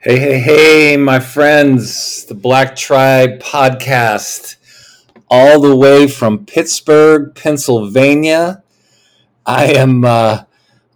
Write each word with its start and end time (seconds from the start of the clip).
Hey, 0.00 0.20
hey, 0.20 0.38
hey, 0.38 0.96
my 0.96 1.18
friends, 1.18 2.24
the 2.26 2.34
Black 2.34 2.76
Tribe 2.76 3.40
podcast, 3.40 4.54
all 5.28 5.60
the 5.60 5.74
way 5.74 6.06
from 6.06 6.46
Pittsburgh, 6.46 7.34
Pennsylvania. 7.34 8.62
I 9.44 9.64
am 9.72 10.04
uh, 10.04 10.44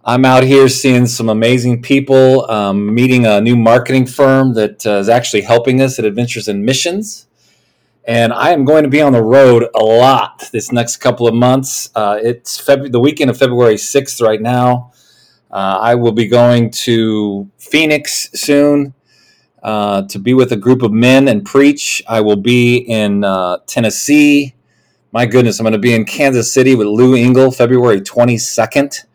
I'm 0.05 0.23
out 0.23 0.43
here 0.43 0.69
seeing 0.69 1.05
some 1.07 1.27
amazing 1.27 1.81
people, 1.81 2.49
um, 2.49 2.95
meeting 2.95 3.25
a 3.25 3.41
new 3.41 3.57
marketing 3.57 4.05
firm 4.05 4.53
that 4.53 4.85
uh, 4.85 4.91
is 4.91 5.09
actually 5.09 5.41
helping 5.41 5.81
us 5.81 5.99
at 5.99 6.05
Adventures 6.05 6.47
in 6.47 6.63
Missions. 6.63 7.27
And 8.05 8.31
I 8.31 8.51
am 8.51 8.63
going 8.63 8.83
to 8.83 8.89
be 8.89 9.01
on 9.01 9.11
the 9.11 9.21
road 9.21 9.67
a 9.75 9.83
lot 9.83 10.45
this 10.53 10.71
next 10.71 10.97
couple 10.97 11.27
of 11.27 11.33
months. 11.33 11.89
Uh, 11.93 12.19
it's 12.23 12.57
Feb- 12.57 12.93
the 12.93 13.01
weekend 13.01 13.29
of 13.29 13.37
February 13.37 13.75
6th 13.75 14.21
right 14.25 14.41
now. 14.41 14.92
Uh, 15.53 15.77
I 15.79 15.93
will 15.93 16.11
be 16.11 16.27
going 16.27 16.71
to 16.71 17.47
Phoenix 17.59 18.31
soon 18.33 18.95
uh, 19.61 20.01
to 20.07 20.17
be 20.17 20.33
with 20.33 20.51
a 20.51 20.55
group 20.55 20.81
of 20.81 20.91
men 20.91 21.27
and 21.27 21.45
preach. 21.45 22.01
I 22.07 22.21
will 22.21 22.37
be 22.37 22.77
in 22.77 23.23
uh, 23.23 23.59
Tennessee. 23.67 24.55
My 25.11 25.27
goodness, 25.27 25.59
I'm 25.59 25.63
going 25.63 25.73
to 25.73 25.77
be 25.77 25.93
in 25.93 26.05
Kansas 26.05 26.51
City 26.51 26.73
with 26.73 26.87
Lou 26.87 27.13
Engle 27.13 27.51
February 27.51 28.01
22nd 28.01 29.05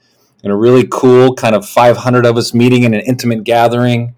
in 0.44 0.52
a 0.52 0.56
really 0.56 0.86
cool 0.86 1.34
kind 1.34 1.56
of 1.56 1.68
500 1.68 2.24
of 2.24 2.36
us 2.36 2.54
meeting 2.54 2.84
in 2.84 2.94
an 2.94 3.00
intimate 3.00 3.42
gathering. 3.42 4.14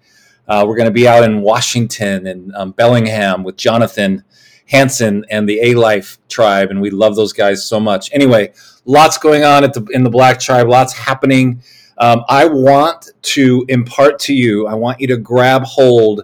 Uh, 0.47 0.63
we're 0.67 0.77
going 0.77 0.85
to 0.85 0.93
be 0.93 1.07
out 1.07 1.23
in 1.23 1.41
Washington 1.41 2.27
and 2.27 2.55
um, 2.55 2.69
Bellingham 2.71 3.43
with 3.43 3.57
Jonathan 3.57 4.23
Hanson 4.67 5.25
and 5.31 5.49
the 5.49 5.59
A 5.59 5.73
Life 5.73 6.19
tribe, 6.29 6.69
and 6.69 6.81
we 6.81 6.91
love 6.91 7.15
those 7.15 7.33
guys 7.33 7.65
so 7.65 7.79
much. 7.79 8.11
Anyway, 8.13 8.53
lots 8.85 9.17
going 9.17 9.43
on 9.43 9.63
at 9.63 9.73
the, 9.73 9.83
in 9.91 10.03
the 10.03 10.09
Black 10.11 10.39
Tribe, 10.39 10.67
lots 10.69 10.93
happening. 10.93 11.63
Um, 12.01 12.25
I 12.27 12.45
want 12.45 13.11
to 13.21 13.63
impart 13.69 14.17
to 14.21 14.33
you, 14.33 14.65
I 14.65 14.73
want 14.73 14.99
you 14.99 15.05
to 15.07 15.17
grab 15.17 15.63
hold 15.63 16.23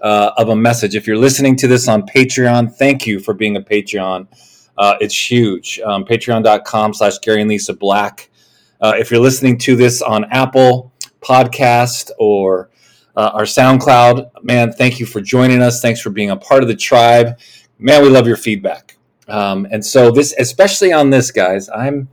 uh, 0.00 0.32
of 0.36 0.48
a 0.48 0.56
message. 0.56 0.96
If 0.96 1.06
you're 1.06 1.16
listening 1.16 1.54
to 1.58 1.68
this 1.68 1.86
on 1.86 2.02
Patreon, 2.02 2.74
thank 2.74 3.06
you 3.06 3.20
for 3.20 3.32
being 3.32 3.56
a 3.56 3.60
Patreon. 3.60 4.26
Uh, 4.76 4.96
it's 5.00 5.30
huge. 5.30 5.78
Um, 5.84 6.04
Patreon.com 6.04 6.94
slash 6.94 7.18
Gary 7.20 7.40
and 7.40 7.48
Lisa 7.48 7.72
Black. 7.72 8.30
Uh, 8.80 8.94
if 8.96 9.12
you're 9.12 9.20
listening 9.20 9.58
to 9.58 9.76
this 9.76 10.02
on 10.02 10.24
Apple 10.32 10.92
Podcast 11.20 12.10
or 12.18 12.70
uh, 13.14 13.30
our 13.32 13.44
SoundCloud, 13.44 14.42
man, 14.42 14.72
thank 14.72 14.98
you 14.98 15.06
for 15.06 15.20
joining 15.20 15.62
us. 15.62 15.80
Thanks 15.80 16.00
for 16.00 16.10
being 16.10 16.30
a 16.30 16.36
part 16.36 16.64
of 16.64 16.68
the 16.68 16.74
tribe. 16.74 17.38
Man, 17.78 18.02
we 18.02 18.08
love 18.08 18.26
your 18.26 18.36
feedback. 18.36 18.96
Um, 19.28 19.68
and 19.70 19.86
so 19.86 20.10
this, 20.10 20.34
especially 20.36 20.92
on 20.92 21.10
this, 21.10 21.30
guys, 21.30 21.68
I'm 21.68 22.08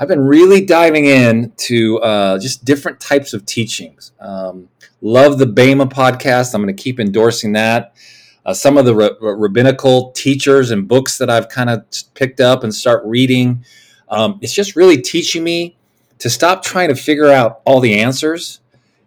I've 0.00 0.08
been 0.08 0.24
really 0.24 0.64
diving 0.64 1.04
in 1.04 1.52
to 1.58 1.98
uh, 1.98 2.38
just 2.38 2.64
different 2.64 3.00
types 3.00 3.34
of 3.34 3.44
teachings. 3.44 4.12
Um, 4.18 4.70
love 5.02 5.38
the 5.38 5.44
Bema 5.44 5.86
podcast. 5.88 6.54
I'm 6.54 6.62
going 6.62 6.74
to 6.74 6.82
keep 6.82 6.98
endorsing 6.98 7.52
that. 7.52 7.94
Uh, 8.46 8.54
some 8.54 8.78
of 8.78 8.86
the 8.86 8.94
rabbinical 9.20 10.12
teachers 10.12 10.70
and 10.70 10.88
books 10.88 11.18
that 11.18 11.28
I've 11.28 11.50
kind 11.50 11.68
of 11.68 11.84
picked 12.14 12.40
up 12.40 12.64
and 12.64 12.74
start 12.74 13.02
reading. 13.04 13.62
Um, 14.08 14.38
it's 14.40 14.54
just 14.54 14.74
really 14.74 14.96
teaching 14.96 15.44
me 15.44 15.76
to 16.18 16.30
stop 16.30 16.62
trying 16.64 16.88
to 16.88 16.94
figure 16.94 17.28
out 17.28 17.60
all 17.66 17.80
the 17.80 18.00
answers 18.00 18.60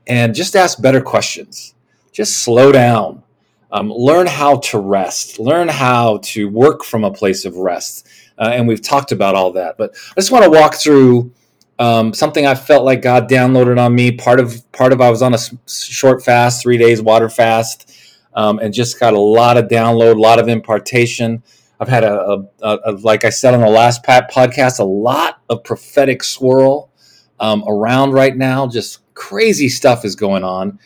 and 0.06 0.36
just 0.36 0.56
ask 0.56 0.80
better 0.80 1.02
questions. 1.02 1.74
Just 2.12 2.44
slow 2.44 2.72
down. 2.72 3.24
Um, 3.72 3.92
learn 3.92 4.28
how 4.28 4.58
to 4.58 4.78
rest. 4.78 5.40
Learn 5.40 5.70
how 5.70 6.20
to 6.20 6.48
work 6.48 6.84
from 6.84 7.04
a 7.04 7.12
place 7.12 7.46
of 7.46 7.58
rest 7.58 8.08
uh, 8.38 8.52
and 8.54 8.68
we've 8.68 8.82
talked 8.82 9.12
about 9.12 9.36
all 9.36 9.52
that. 9.54 9.78
But 9.78 9.96
I 10.12 10.20
just 10.20 10.32
want 10.32 10.44
to 10.46 10.52
walk 10.52 10.76
through 10.76 11.32
um, 11.80 12.14
something 12.14 12.46
I 12.46 12.56
felt 12.56 12.86
like 12.86 13.02
God 13.02 13.30
downloaded 13.30 13.80
on 13.80 13.96
me. 13.96 14.12
Part 14.12 14.40
of 14.40 14.72
part 14.72 14.94
of 14.94 15.02
I 15.02 15.10
was 15.10 15.22
on 15.22 15.34
a 15.34 15.40
short 15.68 16.24
fast, 16.24 16.62
three 16.62 16.78
days 16.78 17.02
water 17.02 17.30
fast, 17.30 17.92
um, 18.34 18.60
and 18.60 18.74
just 18.74 19.00
got 19.00 19.14
a 19.14 19.20
lot 19.20 19.58
of 19.58 19.66
download, 19.66 20.16
a 20.16 20.20
lot 20.20 20.40
of 20.40 20.48
impartation. 20.48 21.44
I've 21.80 21.90
had 21.90 22.04
a, 22.04 22.46
a, 22.62 22.80
a 22.86 22.92
like 22.92 23.26
I 23.26 23.30
said 23.30 23.54
on 23.54 23.62
the 23.62 23.70
last 23.70 24.04
Pat 24.04 24.32
podcast, 24.32 24.80
a 24.80 24.84
lot 24.84 25.42
of 25.50 25.64
prophetic 25.64 26.24
swirl 26.24 26.92
um, 27.40 27.64
around 27.68 28.12
right 28.12 28.36
now. 28.36 28.68
Just 28.68 29.00
crazy 29.14 29.70
stuff 29.70 30.06
is 30.06 30.16
going 30.16 30.44
on. 30.44 30.80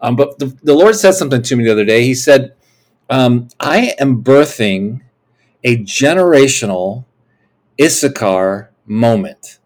Um, 0.00 0.16
but 0.16 0.38
the, 0.38 0.46
the 0.62 0.74
Lord 0.74 0.96
said 0.96 1.12
something 1.12 1.42
to 1.42 1.56
me 1.56 1.64
the 1.64 1.72
other 1.72 1.84
day. 1.84 2.04
He 2.04 2.14
said, 2.14 2.54
um, 3.08 3.48
"I 3.60 3.94
am 3.98 4.22
birthing." 4.22 5.02
A 5.64 5.78
generational 5.78 7.04
Issachar 7.80 8.70
moment. 8.86 9.58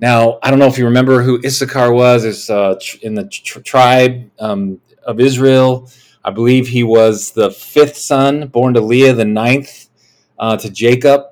Now, 0.00 0.38
I 0.42 0.50
don't 0.50 0.60
know 0.60 0.66
if 0.66 0.78
you 0.78 0.84
remember 0.84 1.22
who 1.22 1.40
Issachar 1.44 1.92
was. 1.92 2.24
It's 2.24 2.48
uh, 2.48 2.78
in 3.02 3.14
the 3.14 3.28
tr- 3.28 3.60
tribe 3.60 4.30
um, 4.38 4.80
of 5.04 5.18
Israel. 5.18 5.90
I 6.24 6.30
believe 6.30 6.68
he 6.68 6.84
was 6.84 7.32
the 7.32 7.50
fifth 7.50 7.96
son, 7.96 8.48
born 8.48 8.74
to 8.74 8.80
Leah, 8.80 9.14
the 9.14 9.24
ninth 9.24 9.88
uh, 10.38 10.56
to 10.58 10.70
Jacob. 10.70 11.22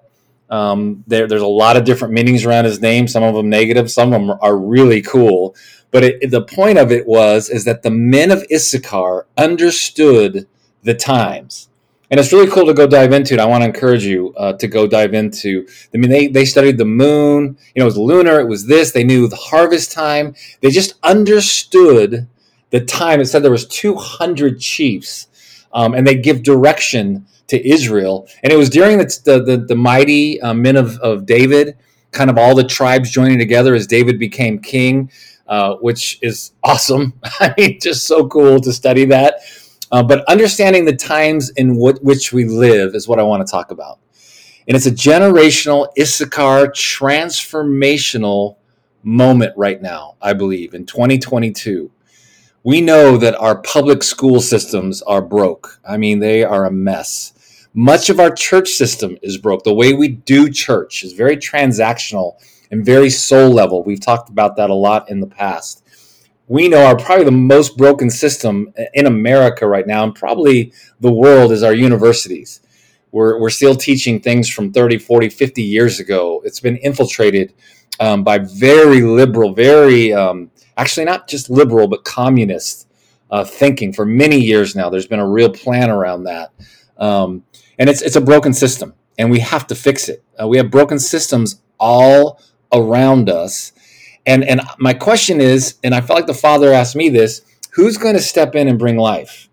Um, 0.51 1.05
there, 1.07 1.27
there's 1.27 1.43
a 1.43 1.47
lot 1.47 1.77
of 1.77 1.85
different 1.85 2.15
meanings 2.15 2.45
around 2.45 2.65
his 2.65 2.81
name. 2.81 3.07
Some 3.09 3.23
of 3.23 3.35
them 3.35 3.49
negative, 3.49 3.91
some 3.91 4.13
of 4.13 4.21
them 4.21 4.39
are 4.41 4.57
really 4.57 5.03
cool. 5.03 5.55
But 5.91 6.05
it, 6.05 6.31
the 6.31 6.43
point 6.43 6.79
of 6.79 6.91
it 6.91 7.07
was 7.07 7.49
is 7.49 7.65
that 7.65 7.83
the 7.83 7.91
men 7.91 8.31
of 8.31 8.45
Issachar 8.53 9.27
understood 9.37 10.47
the 10.83 10.95
times 10.95 11.69
and 12.11 12.21
it's 12.21 12.33
really 12.33 12.51
cool 12.51 12.67
to 12.67 12.75
go 12.75 12.87
dive 12.87 13.13
into 13.13 13.35
it. 13.35 13.41
I 13.41 13.47
want 13.47 13.63
to 13.63 13.67
encourage 13.67 14.05
you 14.05 14.33
uh, 14.37 14.53
to 14.55 14.69
go 14.69 14.87
dive 14.87 15.15
into. 15.15 15.67
I 15.93 15.97
mean, 15.97 16.11
they 16.11 16.29
they 16.29 16.45
studied 16.45 16.79
the 16.79 16.85
moon. 16.85 17.57
You 17.75 17.81
know, 17.81 17.85
it 17.85 17.87
was 17.87 17.99
lunar. 17.99 18.41
It 18.41 18.49
was 18.49 18.67
this. 18.67 18.93
They 18.93 19.05
knew 19.05 19.29
the 19.29 19.37
harvest 19.37 19.93
time. 19.93 20.35
They 20.61 20.71
just 20.71 20.95
understood 21.03 22.29
the 22.71 22.81
time. 22.81 23.21
It 23.21 23.27
said 23.27 23.43
there 23.43 23.51
was 23.51 23.67
two 23.67 23.97
hundred 23.97 24.61
chiefs, 24.61 25.27
um, 25.73 25.95
and 25.95 26.07
they 26.07 26.17
give 26.17 26.43
direction 26.43 27.27
to 27.49 27.69
Israel. 27.69 28.29
And 28.43 28.53
it 28.53 28.57
was 28.57 28.71
during 28.71 28.99
the 28.99 29.21
the, 29.25 29.43
the, 29.43 29.57
the 29.57 29.77
mighty 29.77 30.41
uh, 30.41 30.55
men 30.55 30.77
of, 30.77 30.99
of 30.99 31.27
David, 31.27 31.77
kind 32.13 32.31
of 32.31 32.39
all 32.39 32.55
the 32.55 32.65
tribes 32.65 33.11
joining 33.11 33.39
together 33.39 33.75
as 33.75 33.87
David 33.87 34.19
became 34.19 34.61
king, 34.61 35.11
uh, 35.49 35.75
which 35.77 36.19
is 36.23 36.53
awesome. 36.63 37.15
I 37.41 37.55
mean, 37.57 37.81
just 37.81 38.07
so 38.07 38.29
cool 38.29 38.61
to 38.61 38.73
study 38.73 39.07
that. 39.07 39.41
Uh, 39.97 40.03
but 40.03 40.23
understanding 40.29 40.85
the 40.85 40.95
times 40.95 41.49
in 41.57 41.75
what, 41.75 42.05
which 42.05 42.31
we 42.31 42.45
live 42.45 42.95
is 42.95 43.09
what 43.09 43.19
I 43.19 43.23
want 43.23 43.47
to 43.47 43.51
talk 43.51 43.71
about. 43.71 43.99
And 44.69 44.77
it's 44.77 44.85
a 44.85 44.91
generational 44.91 45.89
Issachar 45.99 46.67
transformational 46.73 48.57
moment 49.03 49.55
right 49.57 49.81
now, 49.81 50.17
I 50.21 50.35
believe, 50.35 50.75
in 50.75 50.85
2022. 50.85 51.91
We 52.63 52.83
know 52.83 53.17
that 53.17 53.37
our 53.37 53.63
public 53.63 54.03
school 54.03 54.43
systems 54.43 55.01
are 55.01 55.23
broke. 55.23 55.81
I 55.89 55.97
mean, 55.97 56.19
they 56.19 56.45
are 56.45 56.67
a 56.67 56.71
mess. 56.71 57.33
Much 57.73 58.11
of 58.11 58.21
our 58.21 58.31
church 58.31 58.69
system 58.69 59.17
is 59.23 59.39
broke. 59.39 59.65
The 59.65 59.73
way 59.73 59.95
we 59.95 60.09
do 60.09 60.51
church 60.51 61.05
is 61.05 61.15
very 61.15 61.39
transactional 61.39 62.35
and 62.71 62.85
very 62.85 63.09
soul 63.09 63.49
level. 63.49 63.83
We've 63.83 63.99
talked 63.99 64.29
about 64.29 64.57
that 64.57 64.69
a 64.69 64.75
lot 64.75 65.09
in 65.09 65.21
the 65.21 65.27
past 65.27 65.86
we 66.49 66.69
know 66.69 66.85
are 66.85 66.97
probably 66.97 67.25
the 67.25 67.33
most 67.33 67.77
broken 67.77 68.09
system 68.09 68.73
in 68.95 69.07
America 69.07 69.67
right 69.67 69.87
now, 69.87 70.05
and 70.05 70.15
probably 70.15 70.73
the 71.01 71.11
world, 71.11 71.53
is 71.53 71.63
our 71.63 71.75
universities. 71.75 72.61
We're, 73.11 73.41
we're 73.41 73.51
still 73.51 73.75
teaching 73.75 74.21
things 74.21 74.49
from 74.49 74.73
30, 74.73 74.99
40, 74.99 75.29
50 75.29 75.63
years 75.63 76.01
ago. 76.01 76.43
It's 76.45 76.61
been 76.61 76.77
infiltrated 76.77 77.55
um, 77.99 78.23
by 78.23 78.39
very 78.39 79.03
liberal, 79.03 79.55
very, 79.55 80.13
um, 80.13 80.51
actually 80.77 81.07
not 81.07 81.29
just 81.29 81.51
liberal, 81.51 81.89
but 81.89 82.05
communist 82.05 82.89
uh, 83.31 83.45
thinking 83.45 83.93
for 83.93 84.05
many 84.05 84.39
years 84.39 84.77
now. 84.77 84.89
There's 84.91 85.07
been 85.07 85.19
a 85.21 85.29
real 85.29 85.51
plan 85.51 85.91
around 85.91 86.25
that. 86.25 86.53
Um, 86.99 87.45
and 87.79 87.91
it's, 87.91 88.03
it's 88.03 88.17
a 88.17 88.21
broken 88.21 88.53
system, 88.53 88.95
and 89.19 89.31
we 89.31 89.41
have 89.41 89.67
to 89.69 89.75
fix 89.75 90.09
it. 90.09 90.23
Uh, 90.41 90.47
we 90.47 90.59
have 90.59 90.71
broken 90.71 90.99
systems 90.99 91.61
all 91.79 92.41
around 92.73 93.29
us 93.29 93.73
and 94.27 94.45
and 94.45 94.61
my 94.79 94.93
question 94.93 95.41
is, 95.41 95.77
and 95.85 95.95
I 95.95 96.01
felt 96.01 96.19
like 96.19 96.27
the 96.27 96.35
Father 96.35 96.73
asked 96.73 96.97
me 96.97 97.09
this: 97.09 97.43
Who's 97.73 97.97
going 97.97 98.15
to 98.15 98.23
step 98.23 98.55
in 98.55 98.69
and 98.69 98.79
bring 98.79 98.97
life? 98.97 99.49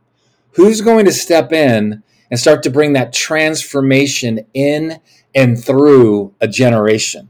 Who's 0.54 0.82
going 0.82 1.06
to 1.06 1.14
step 1.14 1.52
in 1.52 2.04
and 2.30 2.40
start 2.40 2.64
to 2.64 2.70
bring 2.70 2.94
that 2.94 3.14
transformation 3.14 4.46
in 4.54 5.00
and 5.36 5.64
through 5.64 6.34
a 6.42 6.48
generation? 6.48 7.30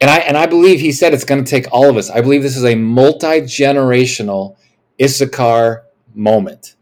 And 0.00 0.10
I 0.10 0.18
and 0.18 0.36
I 0.36 0.46
believe 0.46 0.80
he 0.80 0.92
said 0.92 1.12
it's 1.12 1.24
going 1.24 1.44
to 1.44 1.50
take 1.50 1.66
all 1.70 1.88
of 1.88 1.96
us. 1.96 2.10
I 2.10 2.20
believe 2.20 2.42
this 2.42 2.56
is 2.56 2.64
a 2.64 2.74
multi 2.74 3.42
generational 3.42 4.56
Issachar 5.00 5.84
moment 6.14 6.74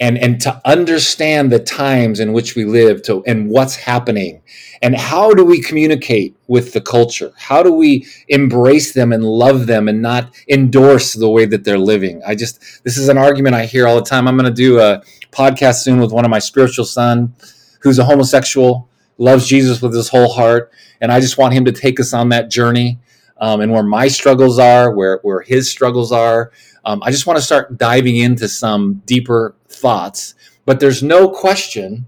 and 0.00 0.18
and 0.18 0.40
to 0.40 0.60
understand 0.64 1.52
the 1.52 1.58
times 1.58 2.18
in 2.20 2.32
which 2.32 2.56
we 2.56 2.64
live 2.64 3.02
to 3.02 3.22
and 3.26 3.50
what's 3.50 3.76
happening. 3.76 4.42
And 4.82 4.96
how 4.96 5.34
do 5.34 5.44
we 5.44 5.60
communicate 5.60 6.34
with 6.48 6.72
the 6.72 6.80
culture? 6.80 7.32
How 7.36 7.62
do 7.62 7.72
we 7.72 8.06
embrace 8.28 8.94
them 8.94 9.12
and 9.12 9.22
love 9.22 9.66
them 9.66 9.88
and 9.88 10.00
not 10.00 10.34
endorse 10.48 11.12
the 11.12 11.28
way 11.28 11.44
that 11.44 11.64
they're 11.64 11.78
living? 11.78 12.22
I 12.26 12.34
just 12.34 12.82
this 12.84 12.96
is 12.96 13.08
an 13.08 13.18
argument 13.18 13.54
i 13.54 13.66
hear 13.66 13.86
all 13.86 13.96
the 13.96 14.08
time. 14.08 14.26
I'm 14.26 14.36
going 14.36 14.52
to 14.52 14.54
do 14.54 14.80
a 14.80 15.02
podcast 15.30 15.82
soon 15.82 16.00
with 16.00 16.12
one 16.12 16.24
of 16.24 16.30
my 16.30 16.38
spiritual 16.38 16.86
son 16.86 17.34
who's 17.82 17.98
a 17.98 18.04
homosexual 18.04 18.88
loves 19.16 19.46
jesus 19.46 19.80
with 19.80 19.94
his 19.94 20.08
whole 20.08 20.28
heart 20.28 20.72
and 21.00 21.12
i 21.12 21.20
just 21.20 21.38
want 21.38 21.54
him 21.54 21.64
to 21.64 21.70
take 21.70 22.00
us 22.00 22.12
on 22.12 22.30
that 22.30 22.50
journey 22.50 22.98
um, 23.40 23.62
and 23.62 23.72
where 23.72 23.82
my 23.82 24.06
struggles 24.08 24.58
are, 24.58 24.92
where 24.92 25.18
where 25.22 25.40
his 25.40 25.70
struggles 25.70 26.12
are. 26.12 26.52
Um, 26.84 27.02
I 27.02 27.10
just 27.10 27.26
want 27.26 27.38
to 27.38 27.44
start 27.44 27.76
diving 27.76 28.16
into 28.16 28.48
some 28.48 29.02
deeper 29.06 29.54
thoughts. 29.68 30.34
But 30.64 30.80
there's 30.80 31.02
no 31.02 31.28
question 31.28 32.06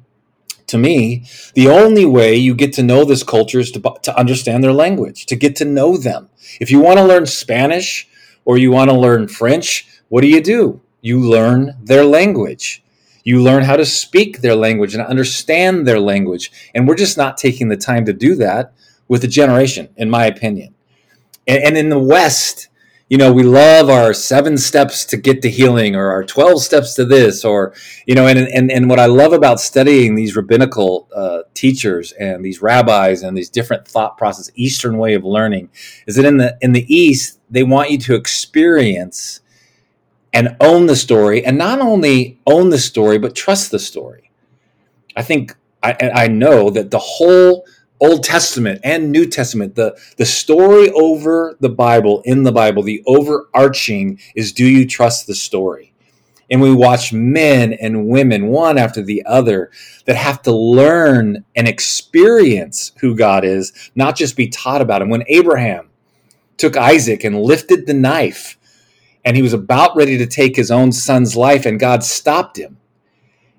to 0.72 0.78
me, 0.78 1.24
the 1.54 1.68
only 1.68 2.06
way 2.06 2.34
you 2.34 2.54
get 2.54 2.72
to 2.74 2.82
know 2.82 3.04
this 3.04 3.22
culture 3.22 3.60
is 3.60 3.70
to, 3.72 3.80
to 4.02 4.18
understand 4.18 4.64
their 4.64 4.72
language, 4.72 5.26
to 5.26 5.36
get 5.36 5.54
to 5.56 5.66
know 5.66 5.98
them. 5.98 6.30
If 6.60 6.70
you 6.70 6.80
want 6.80 6.98
to 6.98 7.04
learn 7.04 7.26
Spanish 7.26 8.08
or 8.46 8.56
you 8.56 8.70
want 8.70 8.88
to 8.90 8.96
learn 8.96 9.28
French, 9.28 9.86
what 10.08 10.22
do 10.22 10.28
you 10.28 10.40
do? 10.40 10.80
You 11.02 11.20
learn 11.20 11.76
their 11.82 12.04
language. 12.04 12.82
You 13.22 13.42
learn 13.42 13.64
how 13.64 13.76
to 13.76 13.84
speak 13.84 14.40
their 14.40 14.56
language 14.56 14.94
and 14.94 15.04
understand 15.04 15.86
their 15.86 16.00
language. 16.00 16.50
And 16.74 16.88
we're 16.88 16.96
just 16.96 17.18
not 17.18 17.36
taking 17.36 17.68
the 17.68 17.76
time 17.76 18.06
to 18.06 18.14
do 18.14 18.34
that 18.36 18.72
with 19.08 19.22
a 19.24 19.28
generation, 19.28 19.90
in 19.96 20.08
my 20.08 20.24
opinion. 20.24 20.74
And, 21.46 21.62
and 21.62 21.76
in 21.76 21.90
the 21.90 21.98
West, 21.98 22.68
you 23.12 23.18
know, 23.18 23.30
we 23.30 23.42
love 23.42 23.90
our 23.90 24.14
seven 24.14 24.56
steps 24.56 25.04
to 25.04 25.18
get 25.18 25.42
to 25.42 25.50
healing 25.50 25.94
or 25.94 26.10
our 26.10 26.24
12 26.24 26.62
steps 26.62 26.94
to 26.94 27.04
this, 27.04 27.44
or, 27.44 27.74
you 28.06 28.14
know, 28.14 28.26
and, 28.26 28.38
and, 28.38 28.72
and 28.72 28.88
what 28.88 28.98
I 28.98 29.04
love 29.04 29.34
about 29.34 29.60
studying 29.60 30.14
these 30.14 30.34
rabbinical 30.34 31.10
uh, 31.14 31.40
teachers 31.52 32.12
and 32.12 32.42
these 32.42 32.62
rabbis 32.62 33.22
and 33.22 33.36
these 33.36 33.50
different 33.50 33.86
thought 33.86 34.16
process, 34.16 34.50
Eastern 34.54 34.96
way 34.96 35.12
of 35.12 35.24
learning, 35.24 35.68
is 36.06 36.16
that 36.16 36.24
in 36.24 36.38
the, 36.38 36.56
in 36.62 36.72
the 36.72 36.86
East, 36.88 37.38
they 37.50 37.62
want 37.62 37.90
you 37.90 37.98
to 37.98 38.14
experience 38.14 39.40
and 40.32 40.56
own 40.58 40.86
the 40.86 40.96
story 40.96 41.44
and 41.44 41.58
not 41.58 41.80
only 41.80 42.40
own 42.46 42.70
the 42.70 42.78
story, 42.78 43.18
but 43.18 43.34
trust 43.34 43.70
the 43.70 43.78
story. 43.78 44.30
I 45.14 45.22
think 45.22 45.54
I, 45.82 46.10
I 46.14 46.28
know 46.28 46.70
that 46.70 46.90
the 46.90 46.98
whole 46.98 47.66
Old 48.02 48.24
Testament 48.24 48.80
and 48.82 49.12
New 49.12 49.26
Testament, 49.26 49.76
the, 49.76 49.96
the 50.16 50.26
story 50.26 50.90
over 50.90 51.56
the 51.60 51.68
Bible, 51.68 52.20
in 52.24 52.42
the 52.42 52.50
Bible, 52.50 52.82
the 52.82 53.00
overarching 53.06 54.18
is 54.34 54.52
do 54.52 54.66
you 54.66 54.88
trust 54.88 55.28
the 55.28 55.36
story? 55.36 55.94
And 56.50 56.60
we 56.60 56.74
watch 56.74 57.12
men 57.12 57.72
and 57.72 58.08
women, 58.08 58.48
one 58.48 58.76
after 58.76 59.02
the 59.02 59.24
other, 59.24 59.70
that 60.04 60.16
have 60.16 60.42
to 60.42 60.52
learn 60.52 61.44
and 61.54 61.68
experience 61.68 62.90
who 63.00 63.14
God 63.14 63.44
is, 63.44 63.72
not 63.94 64.16
just 64.16 64.36
be 64.36 64.48
taught 64.48 64.82
about 64.82 65.00
him. 65.00 65.08
When 65.08 65.24
Abraham 65.28 65.88
took 66.56 66.76
Isaac 66.76 67.22
and 67.22 67.40
lifted 67.40 67.86
the 67.86 67.94
knife, 67.94 68.58
and 69.24 69.36
he 69.36 69.42
was 69.42 69.52
about 69.52 69.94
ready 69.94 70.18
to 70.18 70.26
take 70.26 70.56
his 70.56 70.72
own 70.72 70.90
son's 70.90 71.36
life, 71.36 71.64
and 71.64 71.78
God 71.78 72.02
stopped 72.02 72.58
him 72.58 72.78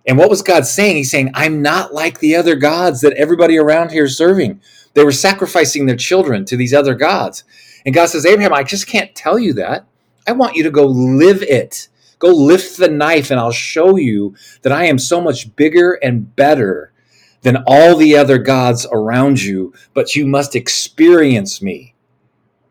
and 0.05 0.17
what 0.17 0.29
was 0.29 0.41
God 0.41 0.65
saying? 0.65 0.97
He's 0.97 1.11
saying, 1.11 1.31
I'm 1.33 1.61
not 1.61 1.93
like 1.93 2.19
the 2.19 2.35
other 2.35 2.55
gods 2.55 3.01
that 3.01 3.13
everybody 3.13 3.57
around 3.57 3.91
here 3.91 4.05
is 4.05 4.17
serving. 4.17 4.61
They 4.93 5.03
were 5.03 5.11
sacrificing 5.11 5.85
their 5.85 5.95
children 5.95 6.45
to 6.45 6.57
these 6.57 6.73
other 6.73 6.93
gods. 6.93 7.43
And 7.85 7.95
God 7.95 8.07
says, 8.07 8.25
Abraham, 8.25 8.53
I 8.53 8.63
just 8.63 8.87
can't 8.87 9.15
tell 9.15 9.39
you 9.39 9.53
that. 9.53 9.85
I 10.27 10.33
want 10.33 10.55
you 10.55 10.63
to 10.63 10.71
go 10.71 10.85
live 10.85 11.41
it. 11.41 11.87
Go 12.19 12.29
lift 12.29 12.77
the 12.77 12.89
knife, 12.89 13.31
and 13.31 13.39
I'll 13.39 13.51
show 13.51 13.97
you 13.97 14.35
that 14.61 14.71
I 14.71 14.85
am 14.85 14.97
so 14.97 15.19
much 15.19 15.53
bigger 15.55 15.93
and 15.93 16.33
better 16.35 16.93
than 17.41 17.63
all 17.67 17.97
the 17.97 18.15
other 18.15 18.37
gods 18.37 18.87
around 18.91 19.41
you, 19.41 19.73
but 19.93 20.15
you 20.15 20.25
must 20.25 20.55
experience 20.55 21.61
me. 21.61 21.93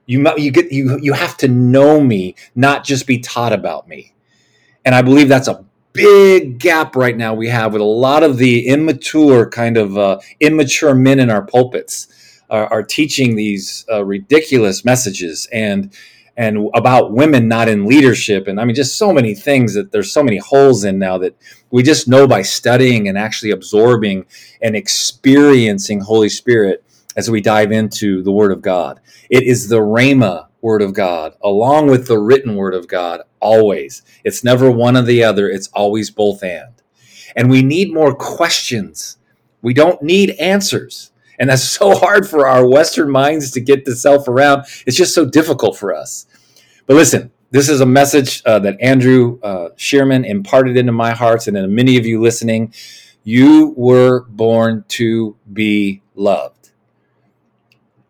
You, 0.07 0.27
you, 0.37 0.51
get, 0.51 0.73
you, 0.73 0.99
you 1.01 1.13
have 1.13 1.37
to 1.39 1.49
know 1.49 2.01
me, 2.01 2.35
not 2.55 2.85
just 2.85 3.07
be 3.07 3.19
taught 3.19 3.53
about 3.53 3.87
me. 3.87 4.15
And 4.85 4.95
I 4.95 5.03
believe 5.03 5.29
that's 5.29 5.49
a 5.49 5.65
big 5.93 6.59
gap 6.59 6.97
right 6.97 7.17
now 7.17 7.35
we 7.35 7.49
have 7.49 7.73
with 7.73 7.83
a 7.83 7.85
lot 7.85 8.23
of 8.23 8.39
the 8.39 8.67
immature 8.67 9.49
kind 9.49 9.77
of 9.77 9.99
uh, 9.99 10.19
immature 10.41 10.95
men 10.95 11.21
in 11.21 11.31
our 11.31 11.45
pulpits 11.45 12.09
are, 12.51 12.67
are 12.69 12.83
teaching 12.83 13.35
these 13.35 13.85
uh, 13.91 14.05
ridiculous 14.05 14.85
messages 14.85 15.49
and 15.53 15.93
and 16.35 16.71
about 16.75 17.13
women 17.13 17.47
not 17.47 17.69
in 17.69 17.85
leadership. 17.85 18.49
And 18.49 18.61
i 18.61 18.65
mean 18.65 18.75
just 18.75 18.97
so 18.97 19.13
many 19.13 19.35
things 19.35 19.75
that 19.75 19.93
there's 19.93 20.13
so 20.13 20.23
many 20.23 20.39
holes 20.39 20.85
in 20.85 20.99
now 20.99 21.19
that 21.19 21.37
we 21.71 21.83
just 21.83 22.09
know 22.09 22.27
by 22.27 22.43
studying 22.43 23.09
and 23.09 23.19
actually 23.19 23.51
absorbing 23.51 24.27
and 24.61 24.77
experiencing 24.77 26.01
holy 26.01 26.29
spirit 26.29 26.85
as 27.17 27.31
we 27.31 27.41
dive 27.41 27.73
into 27.73 28.23
the 28.23 28.33
word 28.33 28.53
of 28.53 28.63
god. 28.63 29.01
It 29.29 29.43
is 29.43 29.69
the 29.69 29.81
rhema 29.81 30.49
word 30.63 30.81
of 30.81 30.95
god 30.95 31.35
along 31.43 31.89
with 31.89 32.07
the 32.07 32.19
written 32.19 32.57
word 32.57 32.75
of 32.75 32.89
god 32.89 33.21
always. 33.43 34.03
It's 34.25 34.43
never 34.43 34.71
one 34.71 34.97
or 34.97 35.03
the 35.03 35.23
other, 35.23 35.51
it's 35.51 35.69
always 35.69 36.11
both 36.11 36.43
and. 36.43 36.73
And 37.37 37.51
we 37.51 37.63
need 37.63 37.93
more 37.93 38.15
questions. 38.15 39.19
We 39.61 39.75
don't 39.75 40.03
need 40.03 40.31
answers. 40.41 41.13
And 41.39 41.51
that's 41.51 41.63
so 41.79 41.95
hard 41.95 42.29
for 42.29 42.47
our 42.47 42.67
Western 42.67 43.11
minds 43.11 43.51
to 43.51 43.61
get 43.61 43.85
the 43.85 43.97
self 43.97 44.29
around. 44.29 44.65
It's 44.87 44.97
just 44.97 45.15
so 45.15 45.27
difficult 45.27 45.77
for 45.77 45.95
us. 45.95 46.27
But 46.87 46.97
listen, 46.97 47.33
this 47.51 47.69
is 47.69 47.81
a 47.81 47.87
message 47.87 48.43
uh, 48.47 48.59
that 48.61 48.81
Andrew 48.81 49.39
uh, 49.43 49.71
Shearman 49.77 50.25
imparted 50.25 50.77
into 50.77 50.93
my 50.93 51.13
heart 51.13 51.47
and 51.47 51.57
in 51.57 51.75
many 51.75 51.99
of 51.99 52.07
you 52.07 52.21
listening. 52.21 52.73
You 53.25 53.75
were 53.77 54.25
born 54.25 54.85
to 54.89 55.37
be 55.53 56.03
loved. 56.15 56.71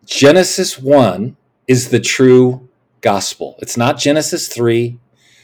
Genesis 0.05 0.79
1 0.79 1.37
is 1.67 1.89
the 1.89 1.99
true 1.99 2.69
gospel. 3.01 3.55
It's 3.59 3.77
not 3.77 3.97
Genesis 3.97 4.47
3 4.47 4.99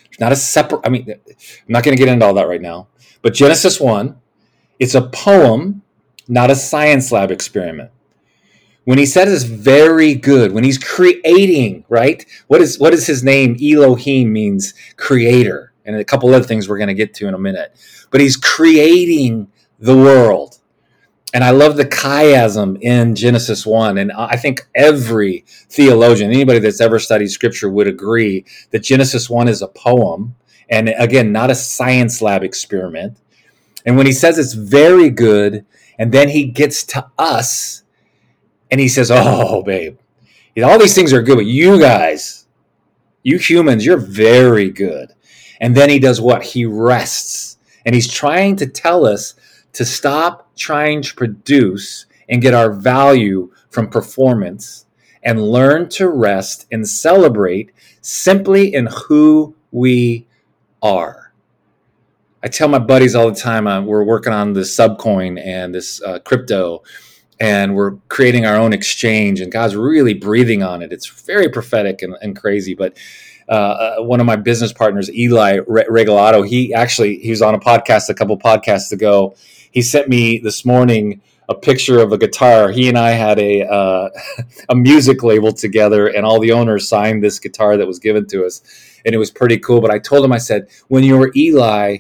It's 0.10 0.20
not 0.20 0.32
a 0.32 0.36
separate. 0.36 0.82
I 0.86 0.90
mean, 0.90 1.08
I'm 1.10 1.18
not 1.68 1.84
going 1.84 1.98
to 1.98 2.04
get 2.04 2.12
into 2.12 2.26
all 2.26 2.34
that 2.36 2.48
right 2.48 2.62
now. 2.62 2.88
But 3.22 3.34
Genesis 3.34 3.80
one, 3.80 4.18
it's 4.80 4.96
a 4.96 5.02
poem, 5.02 5.84
not 6.28 6.52
a 6.52 6.56
science 6.56 7.12
lab 7.12 7.32
experiment. 7.32 7.92
When 8.86 8.98
he 8.98 9.06
says 9.06 9.32
it's 9.32 9.44
very 9.44 10.16
good, 10.16 10.52
when 10.54 10.64
he's 10.64 10.78
creating, 10.78 11.86
right? 11.90 12.26
What 12.48 12.62
is 12.62 12.80
what 12.80 12.94
is 12.94 13.08
his 13.08 13.24
name? 13.24 13.58
Elohim 13.62 14.34
means 14.34 14.74
creator, 14.98 15.74
and 15.86 15.96
a 15.96 16.06
couple 16.06 16.34
other 16.34 16.46
things 16.46 16.68
we're 16.70 16.78
going 16.78 16.88
to 16.88 16.94
get 16.96 17.14
to 17.16 17.28
in 17.28 17.34
a 17.34 17.40
minute. 17.40 17.76
But 18.12 18.22
he's 18.22 18.38
creating 18.38 19.50
the 19.80 19.96
world 19.96 20.59
and 21.34 21.44
I 21.44 21.52
love 21.52 21.78
the 21.78 21.86
chiasm 21.86 22.82
in 22.82 23.16
Genesis 23.16 23.66
1. 23.66 23.98
And 23.98 24.12
I 24.12 24.36
think 24.36 24.68
every 24.74 25.46
theologian, 25.70 26.32
anybody 26.32 26.60
that's 26.60 26.82
ever 26.82 26.98
studied 26.98 27.28
scripture, 27.28 27.70
would 27.70 27.88
agree 27.88 28.46
that 28.72 28.80
Genesis 28.80 29.30
1 29.30 29.48
is 29.48 29.62
a 29.62 29.68
poem. 29.68 30.36
And 30.70 30.90
again, 30.98 31.32
not 31.32 31.52
a 31.52 31.56
science 31.56 32.22
lab 32.22 32.44
experiment. 32.44 33.18
And 33.86 33.96
when 33.96 34.08
he 34.08 34.12
says 34.12 34.38
it's 34.38 34.54
very 34.54 35.10
good, 35.10 35.66
and 35.98 36.12
then 36.12 36.30
he 36.30 36.46
gets 36.46 36.84
to 36.86 37.10
us 37.18 37.84
and 38.72 38.80
he 38.80 38.88
says, 38.88 39.12
Oh, 39.14 39.62
babe, 39.64 39.98
all 40.64 40.80
these 40.80 40.96
things 40.96 41.14
are 41.14 41.22
good, 41.22 41.38
but 41.38 41.46
you 41.46 41.80
guys, 41.80 42.48
you 43.24 43.38
humans, 43.38 43.86
you're 43.86 43.98
very 43.98 44.70
good. 44.70 45.14
And 45.62 45.76
then 45.76 45.90
he 45.90 46.00
does 46.00 46.22
what? 46.22 46.44
He 46.44 46.66
rests. 46.66 47.58
And 47.86 47.94
he's 47.94 48.12
trying 48.12 48.56
to 48.58 48.68
tell 48.68 49.06
us 49.06 49.36
to 49.74 49.86
stop 49.86 50.49
trying 50.60 51.02
to 51.02 51.16
produce 51.16 52.06
and 52.30 52.42
get 52.42 52.54
our 52.54 52.72
value 52.72 53.52
from 53.70 53.90
performance 53.90 54.86
and 55.24 55.42
learn 55.42 55.90
to 55.90 56.08
rest 56.08 56.68
and 56.72 56.88
celebrate 56.88 57.72
simply 58.02 58.74
in 58.74 58.88
who 59.08 59.56
we 59.72 60.28
are. 60.82 61.34
I 62.42 62.48
tell 62.48 62.70
my 62.70 62.80
buddies 62.80 63.16
all 63.16 63.30
the 63.30 63.40
time, 63.40 63.68
uh, 63.68 63.82
we're 63.82 64.04
working 64.04 64.32
on 64.32 64.54
this 64.54 64.76
subcoin 64.76 65.44
and 65.44 65.76
this 65.76 66.02
uh, 66.02 66.20
crypto, 66.20 66.84
and 67.40 67.76
we're 67.76 67.96
creating 68.08 68.46
our 68.46 68.56
own 68.56 68.72
exchange, 68.72 69.42
and 69.42 69.52
God's 69.52 69.76
really 69.76 70.14
breathing 70.14 70.64
on 70.64 70.82
it. 70.82 70.94
It's 70.94 71.08
very 71.08 71.50
prophetic 71.50 72.02
and, 72.02 72.16
and 72.22 72.40
crazy, 72.40 72.76
but 72.76 72.98
uh, 73.50 73.52
uh 73.52 74.04
one 74.04 74.22
of 74.22 74.26
my 74.26 74.38
business 74.38 74.72
partners, 74.72 75.12
Eli 75.12 75.58
Regalato, 75.60 76.48
he 76.48 76.74
actually 76.74 77.18
he 77.18 77.30
was 77.30 77.42
on 77.42 77.56
a 77.56 77.60
podcast 77.60 78.08
a 78.08 78.14
couple 78.14 78.38
podcasts 78.38 78.94
ago, 78.94 79.36
he 79.72 79.82
sent 79.82 80.10
me 80.10 80.40
this 80.40 80.66
morning 80.66 81.22
a 81.50 81.56
picture 81.56 82.00
of 82.00 82.12
a 82.12 82.18
guitar. 82.18 82.70
He 82.70 82.88
and 82.90 82.98
I 82.98 83.12
had 83.12 83.40
a 83.40 83.68
uh, 83.68 84.10
a 84.70 84.76
music 84.76 85.24
label 85.24 85.52
together, 85.52 86.08
and 86.08 86.26
all 86.26 86.40
the 86.40 86.52
owners 86.52 86.88
signed 86.88 87.24
this 87.24 87.40
guitar 87.40 87.78
that 87.78 87.88
was 87.88 88.00
given 88.00 88.28
to 88.28 88.46
us, 88.46 88.62
and 89.06 89.16
it 89.16 89.18
was 89.18 89.32
pretty 89.32 89.58
cool. 89.58 89.82
But 89.82 89.92
I 89.92 90.00
told 90.00 90.24
him, 90.24 90.32
I 90.32 90.38
said, 90.38 90.70
when 90.88 91.04
you're 91.04 91.32
Eli, 91.36 91.98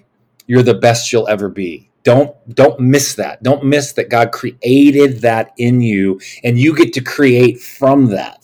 you're 0.47 0.63
the 0.63 0.75
best 0.75 1.11
you'll 1.11 1.27
ever 1.27 1.49
be. 1.49 1.89
Don't 2.03 2.33
don't 2.55 2.79
miss 2.79 3.15
that. 3.15 3.43
Don't 3.43 3.65
miss 3.65 3.93
that 3.93 4.09
God 4.09 4.31
created 4.31 5.21
that 5.21 5.51
in 5.57 5.81
you, 5.81 6.19
and 6.43 6.57
you 6.57 6.75
get 6.75 6.93
to 6.93 7.01
create 7.01 7.59
from 7.59 8.07
that 8.07 8.38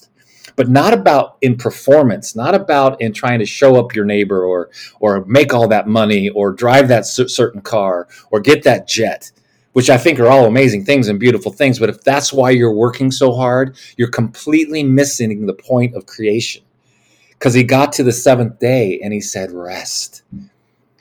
but 0.55 0.69
not 0.69 0.93
about 0.93 1.37
in 1.41 1.57
performance, 1.57 2.35
not 2.35 2.55
about 2.55 3.01
in 3.01 3.13
trying 3.13 3.39
to 3.39 3.45
show 3.45 3.75
up 3.75 3.95
your 3.95 4.05
neighbor 4.05 4.43
or 4.43 4.69
or 4.99 5.25
make 5.25 5.53
all 5.53 5.67
that 5.67 5.87
money 5.87 6.29
or 6.29 6.51
drive 6.51 6.87
that 6.87 7.05
certain 7.05 7.61
car 7.61 8.07
or 8.31 8.39
get 8.39 8.63
that 8.63 8.87
jet, 8.87 9.31
which 9.73 9.89
I 9.89 9.97
think 9.97 10.19
are 10.19 10.27
all 10.27 10.45
amazing 10.45 10.85
things 10.85 11.07
and 11.07 11.19
beautiful 11.19 11.51
things. 11.51 11.79
But 11.79 11.89
if 11.89 12.01
that's 12.01 12.31
why 12.31 12.51
you're 12.51 12.73
working 12.73 13.11
so 13.11 13.33
hard, 13.33 13.77
you're 13.97 14.09
completely 14.09 14.83
missing 14.83 15.45
the 15.45 15.53
point 15.53 15.95
of 15.95 16.05
creation. 16.05 16.63
Because 17.31 17.53
he 17.53 17.63
got 17.63 17.91
to 17.93 18.03
the 18.03 18.13
seventh 18.13 18.59
day 18.59 18.99
and 19.03 19.13
he 19.13 19.19
said, 19.19 19.51
rest 19.51 20.23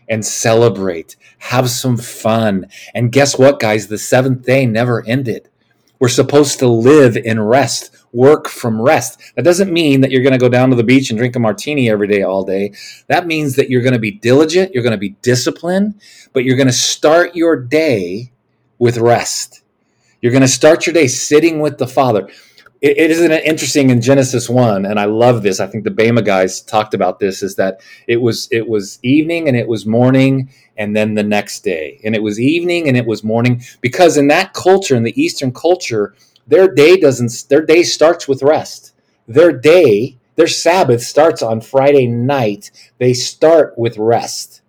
and 0.08 0.26
celebrate, 0.26 1.16
have 1.38 1.70
some 1.70 1.96
fun. 1.96 2.66
And 2.92 3.12
guess 3.12 3.38
what, 3.38 3.60
guys? 3.60 3.86
The 3.86 3.98
seventh 3.98 4.44
day 4.44 4.66
never 4.66 5.06
ended. 5.06 5.48
We're 5.98 6.08
supposed 6.08 6.58
to 6.58 6.68
live 6.68 7.16
in 7.16 7.40
rest, 7.40 7.90
work 8.12 8.48
from 8.48 8.80
rest. 8.80 9.20
That 9.36 9.44
doesn't 9.44 9.72
mean 9.72 10.00
that 10.00 10.10
you're 10.10 10.22
going 10.22 10.32
to 10.32 10.38
go 10.38 10.48
down 10.48 10.70
to 10.70 10.76
the 10.76 10.84
beach 10.84 11.10
and 11.10 11.18
drink 11.18 11.36
a 11.36 11.38
martini 11.38 11.88
every 11.88 12.08
day, 12.08 12.22
all 12.22 12.44
day. 12.44 12.72
That 13.08 13.26
means 13.26 13.56
that 13.56 13.70
you're 13.70 13.82
going 13.82 13.94
to 13.94 13.98
be 13.98 14.10
diligent, 14.10 14.74
you're 14.74 14.82
going 14.82 14.92
to 14.92 14.98
be 14.98 15.16
disciplined, 15.22 16.00
but 16.32 16.44
you're 16.44 16.56
going 16.56 16.66
to 16.66 16.72
start 16.72 17.36
your 17.36 17.56
day 17.56 18.32
with 18.78 18.98
rest. 18.98 19.62
You're 20.20 20.32
going 20.32 20.42
to 20.42 20.48
start 20.48 20.86
your 20.86 20.94
day 20.94 21.06
sitting 21.06 21.60
with 21.60 21.78
the 21.78 21.86
Father 21.86 22.28
it, 22.84 22.98
it 22.98 23.10
is 23.10 23.22
an 23.22 23.32
interesting 23.32 23.88
in 23.88 24.02
Genesis 24.02 24.48
one, 24.48 24.84
and 24.84 25.00
I 25.00 25.06
love 25.06 25.42
this. 25.42 25.58
I 25.58 25.66
think 25.66 25.84
the 25.84 25.90
Bema 25.90 26.20
guys 26.20 26.60
talked 26.60 26.92
about 26.92 27.18
this. 27.18 27.42
Is 27.42 27.56
that 27.56 27.80
it 28.06 28.18
was 28.18 28.46
it 28.50 28.68
was 28.68 28.98
evening 29.02 29.48
and 29.48 29.56
it 29.56 29.66
was 29.66 29.86
morning, 29.86 30.50
and 30.76 30.94
then 30.94 31.14
the 31.14 31.22
next 31.22 31.64
day, 31.64 31.98
and 32.04 32.14
it 32.14 32.22
was 32.22 32.38
evening 32.38 32.86
and 32.86 32.96
it 32.96 33.06
was 33.06 33.24
morning 33.24 33.62
because 33.80 34.18
in 34.18 34.28
that 34.28 34.52
culture, 34.52 34.94
in 34.94 35.02
the 35.02 35.20
Eastern 35.20 35.50
culture, 35.50 36.14
their 36.46 36.68
day 36.68 36.98
doesn't 36.98 37.46
their 37.48 37.64
day 37.64 37.82
starts 37.82 38.28
with 38.28 38.42
rest. 38.42 38.92
Their 39.26 39.52
day, 39.52 40.18
their 40.36 40.46
Sabbath 40.46 41.02
starts 41.02 41.40
on 41.40 41.62
Friday 41.62 42.06
night. 42.06 42.70
They 42.98 43.14
start 43.14 43.78
with 43.78 43.96
rest, 43.96 44.60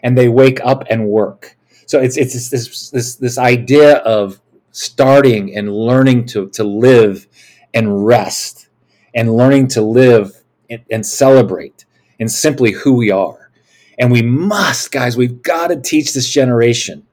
and 0.00 0.16
they 0.16 0.28
wake 0.28 0.60
up 0.64 0.84
and 0.88 1.08
work. 1.08 1.56
So 1.86 2.00
it's 2.00 2.16
it's 2.16 2.50
this 2.50 2.90
this 2.90 3.16
this 3.16 3.36
idea 3.36 3.96
of 3.96 4.40
starting 4.70 5.56
and 5.56 5.74
learning 5.74 6.26
to 6.26 6.48
to 6.50 6.62
live 6.62 7.26
and 7.74 8.06
rest 8.06 8.68
and 9.14 9.34
learning 9.34 9.68
to 9.68 9.82
live 9.82 10.42
and, 10.70 10.82
and 10.90 11.04
celebrate 11.04 11.84
and 12.18 12.30
simply 12.30 12.72
who 12.72 12.94
we 12.94 13.10
are. 13.10 13.50
And 13.98 14.10
we 14.10 14.22
must, 14.22 14.90
guys, 14.90 15.16
we've 15.16 15.42
got 15.42 15.68
to 15.68 15.80
teach 15.80 16.14
this 16.14 16.28
generation 16.28 17.06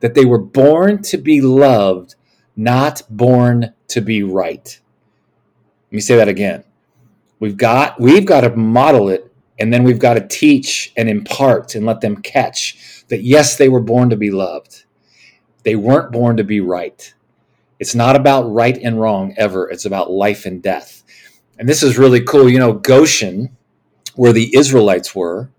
that 0.00 0.14
they 0.14 0.24
were 0.24 0.38
born 0.38 1.02
to 1.02 1.18
be 1.18 1.40
loved, 1.40 2.14
not 2.56 3.02
born 3.08 3.72
to 3.88 4.00
be 4.00 4.22
right. 4.22 4.80
Let 5.88 5.92
me 5.92 6.00
say 6.00 6.16
that 6.16 6.28
again. 6.28 6.64
We've 7.38 7.56
got 7.56 7.98
we've 7.98 8.26
got 8.26 8.42
to 8.42 8.54
model 8.54 9.08
it 9.08 9.32
and 9.58 9.72
then 9.72 9.82
we've 9.82 9.98
got 9.98 10.14
to 10.14 10.26
teach 10.26 10.92
and 10.96 11.08
impart 11.08 11.74
and 11.74 11.86
let 11.86 12.00
them 12.00 12.16
catch 12.22 13.04
that 13.08 13.22
yes, 13.22 13.56
they 13.56 13.68
were 13.68 13.80
born 13.80 14.10
to 14.10 14.16
be 14.16 14.30
loved. 14.30 14.84
They 15.64 15.76
weren't 15.76 16.12
born 16.12 16.36
to 16.36 16.44
be 16.44 16.60
right. 16.60 17.12
It's 17.80 17.94
not 17.94 18.14
about 18.14 18.42
right 18.44 18.78
and 18.80 19.00
wrong 19.00 19.34
ever. 19.36 19.68
It's 19.68 19.86
about 19.86 20.10
life 20.10 20.46
and 20.46 20.62
death. 20.62 21.02
And 21.58 21.68
this 21.68 21.82
is 21.82 21.98
really 21.98 22.20
cool. 22.20 22.48
You 22.48 22.58
know, 22.58 22.74
Goshen, 22.74 23.56
where 24.14 24.32
the 24.32 24.54
Israelites 24.56 25.14
were, 25.14 25.50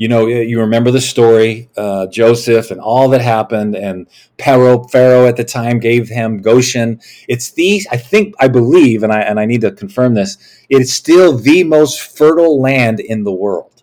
you 0.00 0.08
know, 0.08 0.26
you 0.26 0.58
remember 0.60 0.90
the 0.90 1.00
story, 1.00 1.68
uh, 1.76 2.06
Joseph 2.06 2.70
and 2.70 2.80
all 2.80 3.10
that 3.10 3.20
happened, 3.20 3.76
and 3.76 4.06
Pharaoh, 4.38 4.84
Pharaoh 4.84 5.26
at 5.26 5.36
the 5.36 5.44
time 5.44 5.78
gave 5.78 6.08
him 6.08 6.40
Goshen. 6.40 7.00
It's 7.28 7.50
the, 7.50 7.82
I 7.92 7.98
think, 7.98 8.34
I 8.40 8.48
believe, 8.48 9.02
and 9.02 9.12
I 9.12 9.20
and 9.20 9.38
I 9.38 9.44
need 9.44 9.60
to 9.60 9.70
confirm 9.70 10.14
this. 10.14 10.38
It's 10.70 10.90
still 10.90 11.36
the 11.36 11.64
most 11.64 12.00
fertile 12.00 12.62
land 12.62 12.98
in 12.98 13.24
the 13.24 13.32
world. 13.32 13.82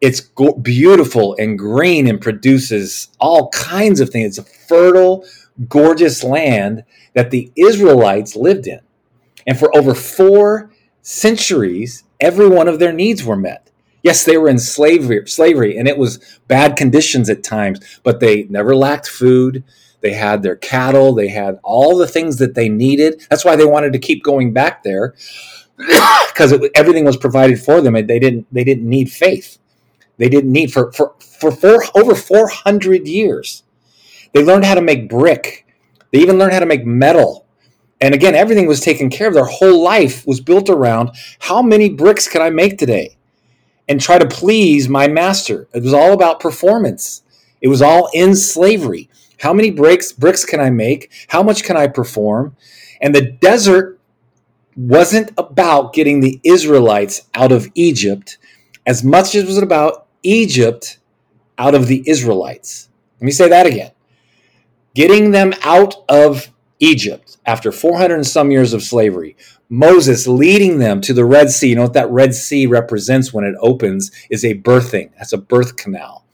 It's 0.00 0.20
go- 0.20 0.54
beautiful 0.54 1.36
and 1.38 1.58
green 1.58 2.08
and 2.08 2.22
produces 2.22 3.08
all 3.20 3.50
kinds 3.50 4.00
of 4.00 4.08
things. 4.08 4.38
It's 4.38 4.48
a 4.48 4.50
fertile, 4.66 5.26
gorgeous 5.68 6.24
land 6.24 6.84
that 7.14 7.30
the 7.30 7.52
Israelites 7.56 8.36
lived 8.36 8.66
in. 8.66 8.80
And 9.46 9.58
for 9.58 9.74
over 9.76 9.94
four 9.94 10.70
centuries, 11.02 12.04
every 12.20 12.48
one 12.48 12.68
of 12.68 12.78
their 12.78 12.92
needs 12.92 13.24
were 13.24 13.36
met. 13.36 13.70
Yes, 14.02 14.24
they 14.24 14.36
were 14.36 14.48
in 14.48 14.58
slavery, 14.58 15.26
slavery, 15.26 15.78
and 15.78 15.88
it 15.88 15.96
was 15.96 16.40
bad 16.46 16.76
conditions 16.76 17.30
at 17.30 17.42
times, 17.42 17.80
but 18.02 18.20
they 18.20 18.44
never 18.44 18.76
lacked 18.76 19.08
food. 19.08 19.64
They 20.02 20.12
had 20.12 20.42
their 20.42 20.56
cattle, 20.56 21.14
they 21.14 21.28
had 21.28 21.58
all 21.62 21.96
the 21.96 22.06
things 22.06 22.36
that 22.36 22.54
they 22.54 22.68
needed. 22.68 23.26
That's 23.30 23.44
why 23.44 23.56
they 23.56 23.64
wanted 23.64 23.94
to 23.94 23.98
keep 23.98 24.22
going 24.22 24.52
back 24.52 24.82
there 24.82 25.14
because 26.28 26.54
everything 26.74 27.04
was 27.04 27.16
provided 27.16 27.60
for 27.60 27.80
them. 27.80 27.96
And 27.96 28.06
they 28.06 28.18
didn't 28.18 28.46
they 28.52 28.64
didn't 28.64 28.88
need 28.88 29.10
faith. 29.10 29.58
They 30.18 30.28
didn't 30.28 30.52
need 30.52 30.72
for 30.72 30.92
for 30.92 31.14
for 31.20 31.50
four, 31.50 31.82
over 31.94 32.14
400 32.14 33.08
years. 33.08 33.63
They 34.34 34.44
learned 34.44 34.66
how 34.66 34.74
to 34.74 34.82
make 34.82 35.08
brick 35.08 35.64
they 36.14 36.20
even 36.20 36.38
learned 36.38 36.52
how 36.52 36.60
to 36.60 36.66
make 36.66 36.86
metal. 36.86 37.44
And 38.00 38.14
again, 38.14 38.36
everything 38.36 38.68
was 38.68 38.78
taken 38.78 39.10
care 39.10 39.26
of. 39.26 39.34
Their 39.34 39.46
whole 39.46 39.82
life 39.82 40.24
was 40.28 40.40
built 40.40 40.70
around 40.70 41.10
how 41.40 41.60
many 41.60 41.88
bricks 41.88 42.28
can 42.28 42.40
I 42.40 42.50
make 42.50 42.78
today? 42.78 43.16
And 43.88 44.00
try 44.00 44.20
to 44.20 44.28
please 44.28 44.88
my 44.88 45.08
master. 45.08 45.66
It 45.74 45.82
was 45.82 45.92
all 45.92 46.12
about 46.12 46.38
performance. 46.38 47.24
It 47.60 47.66
was 47.66 47.82
all 47.82 48.08
in 48.14 48.36
slavery. 48.36 49.10
How 49.40 49.52
many 49.52 49.72
bricks 49.72 50.12
bricks 50.12 50.44
can 50.44 50.60
I 50.60 50.70
make? 50.70 51.10
How 51.30 51.42
much 51.42 51.64
can 51.64 51.76
I 51.76 51.88
perform? 51.88 52.54
And 53.00 53.12
the 53.12 53.32
desert 53.32 53.98
wasn't 54.76 55.32
about 55.36 55.94
getting 55.94 56.20
the 56.20 56.40
Israelites 56.44 57.22
out 57.34 57.50
of 57.50 57.66
Egypt 57.74 58.38
as 58.86 59.02
much 59.02 59.34
as 59.34 59.42
it 59.42 59.46
was 59.46 59.58
about 59.58 60.06
Egypt 60.22 60.98
out 61.58 61.74
of 61.74 61.88
the 61.88 62.04
Israelites. 62.06 62.88
Let 63.18 63.24
me 63.26 63.32
say 63.32 63.48
that 63.48 63.66
again 63.66 63.90
getting 64.94 65.30
them 65.32 65.52
out 65.62 65.94
of 66.08 66.50
Egypt 66.80 67.38
after 67.46 67.72
400 67.72 68.14
and 68.14 68.26
some 68.26 68.50
years 68.50 68.72
of 68.72 68.82
slavery. 68.82 69.36
Moses 69.68 70.26
leading 70.26 70.78
them 70.78 71.00
to 71.00 71.12
the 71.12 71.24
Red 71.24 71.50
Sea. 71.50 71.70
You 71.70 71.76
know 71.76 71.82
what 71.82 71.94
that 71.94 72.10
Red 72.10 72.34
Sea 72.34 72.66
represents 72.66 73.32
when 73.32 73.44
it 73.44 73.54
opens 73.60 74.10
is 74.30 74.44
a 74.44 74.58
birthing. 74.58 75.10
That's 75.16 75.32
a 75.32 75.38
birth 75.38 75.76
canal. 75.76 76.24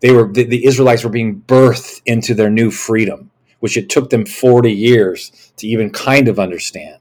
They 0.00 0.12
were 0.12 0.30
the, 0.30 0.44
the 0.44 0.66
Israelites 0.66 1.04
were 1.04 1.10
being 1.10 1.42
birthed 1.46 2.02
into 2.04 2.34
their 2.34 2.50
new 2.50 2.70
freedom, 2.70 3.30
which 3.60 3.76
it 3.76 3.88
took 3.88 4.10
them 4.10 4.26
40 4.26 4.72
years 4.72 5.52
to 5.56 5.66
even 5.66 5.90
kind 5.90 6.28
of 6.28 6.38
understand. 6.38 6.98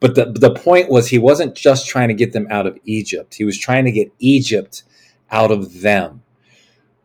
But 0.00 0.14
the, 0.14 0.26
the 0.26 0.54
point 0.54 0.90
was 0.90 1.08
he 1.08 1.18
wasn't 1.18 1.54
just 1.54 1.88
trying 1.88 2.08
to 2.08 2.14
get 2.14 2.32
them 2.32 2.46
out 2.50 2.66
of 2.66 2.78
Egypt. 2.84 3.34
He 3.34 3.44
was 3.44 3.58
trying 3.58 3.84
to 3.86 3.92
get 3.92 4.12
Egypt 4.18 4.82
out 5.30 5.50
of 5.50 5.80
them. 5.80 6.22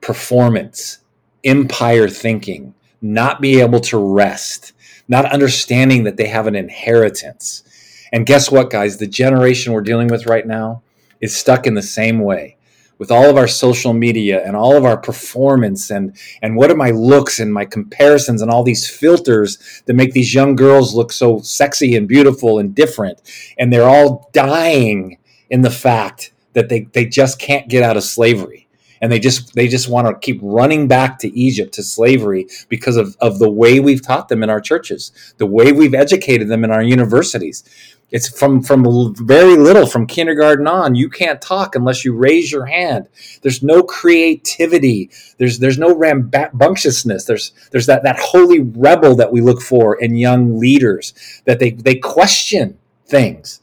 Performance, 0.01 0.99
empire 1.43 2.09
thinking, 2.09 2.73
not 3.01 3.41
be 3.41 3.59
able 3.59 3.79
to 3.79 3.97
rest, 3.97 4.73
not 5.07 5.31
understanding 5.31 6.03
that 6.03 6.17
they 6.17 6.27
have 6.27 6.47
an 6.47 6.55
inheritance. 6.55 7.63
And 8.11 8.25
guess 8.25 8.51
what, 8.51 8.69
guys? 8.69 8.97
The 8.97 9.07
generation 9.07 9.73
we're 9.73 9.81
dealing 9.81 10.07
with 10.07 10.25
right 10.25 10.45
now 10.45 10.81
is 11.21 11.35
stuck 11.35 11.67
in 11.67 11.73
the 11.73 11.81
same 11.81 12.19
way 12.19 12.57
with 12.99 13.11
all 13.11 13.29
of 13.29 13.37
our 13.37 13.47
social 13.47 13.93
media 13.93 14.45
and 14.45 14.55
all 14.55 14.75
of 14.75 14.85
our 14.85 14.97
performance 14.97 15.89
and 15.89 16.15
and 16.43 16.55
what 16.55 16.69
are 16.69 16.75
my 16.75 16.91
looks 16.91 17.39
and 17.39 17.51
my 17.51 17.65
comparisons 17.65 18.41
and 18.41 18.51
all 18.51 18.63
these 18.63 18.87
filters 18.87 19.81
that 19.85 19.95
make 19.95 20.13
these 20.13 20.33
young 20.33 20.55
girls 20.55 20.93
look 20.93 21.11
so 21.11 21.39
sexy 21.39 21.95
and 21.95 22.07
beautiful 22.07 22.59
and 22.59 22.75
different 22.75 23.19
and 23.57 23.73
they're 23.73 23.89
all 23.89 24.29
dying 24.33 25.17
in 25.49 25.61
the 25.61 25.71
fact 25.71 26.31
that 26.53 26.69
they, 26.69 26.81
they 26.93 27.05
just 27.05 27.39
can't 27.39 27.69
get 27.69 27.81
out 27.81 27.97
of 27.97 28.03
slavery 28.03 28.67
and 29.01 29.11
they 29.11 29.19
just 29.19 29.53
they 29.55 29.67
just 29.67 29.89
want 29.89 30.07
to 30.07 30.19
keep 30.19 30.39
running 30.41 30.87
back 30.87 31.19
to 31.19 31.37
Egypt 31.37 31.73
to 31.73 31.83
slavery 31.83 32.47
because 32.67 32.97
of, 32.97 33.15
of 33.21 33.39
the 33.39 33.49
way 33.49 33.79
we've 33.79 34.01
taught 34.01 34.27
them 34.27 34.43
in 34.43 34.49
our 34.49 34.61
churches, 34.61 35.11
the 35.37 35.45
way 35.45 35.71
we've 35.71 35.93
educated 35.93 36.47
them 36.47 36.63
in 36.63 36.71
our 36.71 36.83
universities. 36.83 37.63
It's 38.11 38.27
from 38.27 38.63
from 38.63 39.13
very 39.15 39.55
little 39.55 39.85
from 39.85 40.07
kindergarten 40.07 40.65
on. 40.67 40.95
You 40.95 41.09
can't 41.09 41.41
talk 41.41 41.75
unless 41.75 42.03
you 42.03 42.15
raise 42.15 42.51
your 42.51 42.65
hand. 42.65 43.07
There's 43.43 43.61
no 43.61 43.83
creativity. 43.83 45.11
There's 45.37 45.59
there's 45.59 45.77
no 45.77 45.95
rambunctiousness. 45.95 47.25
There's 47.25 47.51
there's 47.71 47.85
that 47.85 48.03
that 48.03 48.19
holy 48.19 48.61
rebel 48.61 49.15
that 49.15 49.31
we 49.31 49.41
look 49.41 49.61
for 49.61 49.95
in 49.95 50.15
young 50.15 50.59
leaders 50.59 51.13
that 51.45 51.59
they 51.59 51.71
they 51.71 51.95
question 51.95 52.79
things. 53.05 53.61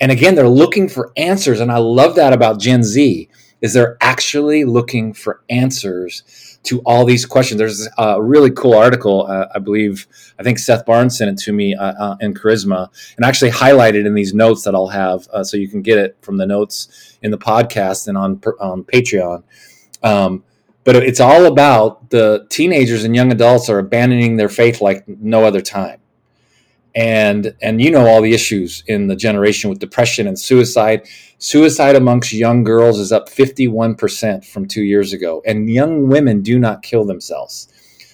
And 0.00 0.10
again, 0.10 0.34
they're 0.34 0.48
looking 0.48 0.88
for 0.88 1.12
answers. 1.16 1.60
And 1.60 1.70
I 1.70 1.78
love 1.78 2.16
that 2.16 2.32
about 2.32 2.58
Gen 2.58 2.82
Z 2.82 3.28
is 3.64 3.72
they're 3.72 3.96
actually 4.02 4.66
looking 4.66 5.14
for 5.14 5.40
answers 5.48 6.58
to 6.64 6.80
all 6.80 7.06
these 7.06 7.24
questions. 7.24 7.58
There's 7.58 7.88
a 7.96 8.22
really 8.22 8.50
cool 8.50 8.74
article, 8.74 9.26
uh, 9.26 9.46
I 9.54 9.58
believe, 9.58 10.06
I 10.38 10.42
think 10.42 10.58
Seth 10.58 10.84
Barnes 10.84 11.16
sent 11.16 11.30
it 11.30 11.42
to 11.44 11.52
me 11.54 11.74
uh, 11.74 11.94
uh, 11.98 12.16
in 12.20 12.34
Charisma, 12.34 12.90
and 13.16 13.24
actually 13.24 13.52
highlighted 13.52 14.04
in 14.04 14.12
these 14.12 14.34
notes 14.34 14.64
that 14.64 14.74
I'll 14.74 14.88
have, 14.88 15.26
uh, 15.32 15.42
so 15.42 15.56
you 15.56 15.66
can 15.66 15.80
get 15.80 15.96
it 15.96 16.14
from 16.20 16.36
the 16.36 16.44
notes 16.44 17.16
in 17.22 17.30
the 17.30 17.38
podcast 17.38 18.06
and 18.06 18.18
on 18.18 18.38
on 18.60 18.84
Patreon. 18.84 19.42
Um, 20.02 20.44
but 20.84 20.96
it's 20.96 21.20
all 21.20 21.46
about 21.46 22.10
the 22.10 22.46
teenagers 22.50 23.04
and 23.04 23.16
young 23.16 23.32
adults 23.32 23.70
are 23.70 23.78
abandoning 23.78 24.36
their 24.36 24.50
faith 24.50 24.82
like 24.82 25.08
no 25.08 25.44
other 25.44 25.62
time 25.62 26.00
and 26.94 27.54
and 27.60 27.80
you 27.80 27.90
know 27.90 28.06
all 28.06 28.22
the 28.22 28.32
issues 28.32 28.84
in 28.86 29.08
the 29.08 29.16
generation 29.16 29.70
with 29.70 29.78
depression 29.78 30.26
and 30.26 30.38
suicide. 30.38 31.06
Suicide 31.38 31.96
amongst 31.96 32.32
young 32.32 32.64
girls 32.64 32.98
is 32.98 33.12
up 33.12 33.28
51% 33.28 34.44
from 34.46 34.66
2 34.66 34.82
years 34.82 35.12
ago 35.12 35.42
and 35.44 35.68
young 35.68 36.08
women 36.08 36.40
do 36.40 36.58
not 36.58 36.82
kill 36.82 37.04
themselves. 37.04 37.68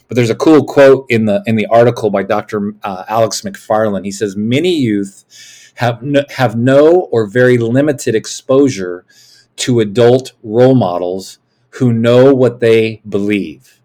But 0.08 0.16
there's 0.16 0.30
a 0.30 0.34
cool 0.34 0.64
quote 0.64 1.06
in 1.08 1.26
the 1.26 1.42
in 1.46 1.56
the 1.56 1.66
article 1.66 2.10
by 2.10 2.22
Dr. 2.24 2.74
Uh, 2.82 3.04
Alex 3.08 3.42
McFarland 3.42 4.04
he 4.04 4.10
says 4.10 4.36
many 4.36 4.74
youth 4.74 5.24
have 5.76 6.02
no, 6.02 6.24
have 6.30 6.56
no 6.56 7.02
or 7.12 7.26
very 7.26 7.58
limited 7.58 8.14
exposure 8.14 9.04
to 9.56 9.80
adult 9.80 10.32
role 10.42 10.74
models 10.74 11.38
who 11.74 11.92
know 11.92 12.34
what 12.34 12.60
they 12.60 13.02
believe. 13.08 13.80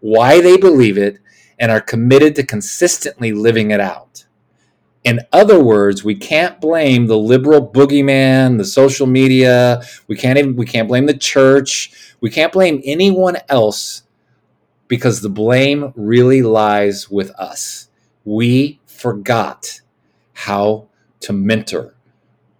Why 0.00 0.40
they 0.40 0.56
believe 0.56 0.98
it 0.98 1.18
and 1.62 1.70
are 1.70 1.80
committed 1.80 2.34
to 2.34 2.42
consistently 2.42 3.32
living 3.32 3.70
it 3.70 3.78
out. 3.78 4.26
In 5.04 5.20
other 5.32 5.62
words, 5.62 6.02
we 6.02 6.16
can't 6.16 6.60
blame 6.60 7.06
the 7.06 7.16
liberal 7.16 7.64
boogeyman, 7.64 8.58
the 8.58 8.64
social 8.64 9.06
media, 9.06 9.80
we 10.08 10.16
can't 10.16 10.38
even 10.38 10.56
we 10.56 10.66
can't 10.66 10.88
blame 10.88 11.06
the 11.06 11.16
church, 11.16 12.14
we 12.20 12.30
can't 12.30 12.52
blame 12.52 12.82
anyone 12.84 13.36
else 13.48 14.02
because 14.88 15.20
the 15.20 15.28
blame 15.28 15.92
really 15.94 16.42
lies 16.42 17.08
with 17.08 17.30
us. 17.32 17.88
We 18.24 18.80
forgot 18.84 19.80
how 20.32 20.88
to 21.20 21.32
mentor. 21.32 21.94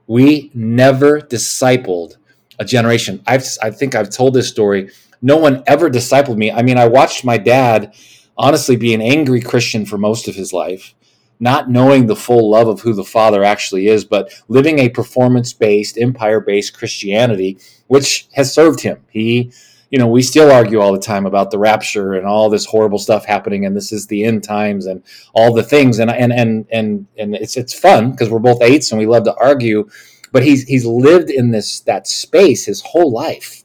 We 0.07 0.53
never 0.55 1.21
discipled 1.21 2.17
a 2.61 2.65
generation. 2.65 3.21
I've, 3.27 3.45
I 3.61 3.71
think 3.71 3.97
I've 3.97 4.11
told 4.11 4.35
this 4.35 4.49
story. 4.49 4.91
No 5.21 5.37
one 5.37 5.65
ever 5.67 5.91
discipled 5.91 6.37
me. 6.37 6.53
I 6.53 6.63
mean, 6.63 6.79
I 6.79 6.87
watched 6.87 7.25
my 7.25 7.39
dad 7.39 7.95
honestly 8.37 8.77
be 8.77 8.95
an 8.95 9.03
angry 9.03 9.41
Christian 9.41 9.85
for 9.85 9.99
most 9.99 10.29
of 10.29 10.35
his 10.35 10.53
life, 10.53 10.95
not 11.41 11.71
knowing 11.71 12.07
the 12.07 12.17
full 12.17 12.51
love 12.51 12.69
of 12.69 12.81
who 12.81 12.95
the 12.95 13.05
Father 13.05 13.43
actually 13.43 13.89
is, 13.89 14.05
but 14.05 14.33
living 14.49 14.79
a 14.79 14.89
performance 14.89 15.53
based, 15.53 15.99
empire 15.99 16.41
based 16.41 16.77
Christianity, 16.77 17.59
which 17.89 18.29
has 18.33 18.53
served 18.53 18.81
him. 18.81 19.05
He 19.11 19.53
you 19.93 19.99
know, 19.99 20.09
we 20.09 20.23
still 20.23 20.51
argue 20.51 20.81
all 20.81 20.95
the 20.95 20.99
time 20.99 21.27
about 21.27 21.51
the 21.51 21.59
rapture 21.59 22.15
and 22.15 22.27
all 22.27 22.49
this 22.49 22.65
horrible 22.65 22.99
stuff 22.99 23.27
happening, 23.27 23.67
and 23.67 23.77
this 23.77 23.93
is 23.93 24.07
the 24.07 24.25
end 24.25 24.43
times 24.43 24.87
and 24.87 25.03
all 25.35 25.53
the 25.53 25.63
things, 25.63 25.99
and 25.99 26.11
and 26.11 26.33
and 26.33 26.67
and 26.73 27.07
and 27.19 27.35
it's 27.35 27.59
it's 27.59 27.79
fun 27.79 28.11
because 28.11 28.31
we're 28.31 28.39
both 28.39 28.63
eights 28.63 28.91
and 28.91 28.99
we 28.99 29.07
love 29.07 29.25
to 29.25 29.35
argue, 29.35 29.87
but 30.33 30.43
he's 30.43 30.63
he's 30.63 30.87
lived 30.87 31.29
in 31.29 31.51
this 31.51 31.81
that 31.81 32.07
space 32.07 32.65
his 32.65 32.81
whole 32.81 33.13
life, 33.13 33.62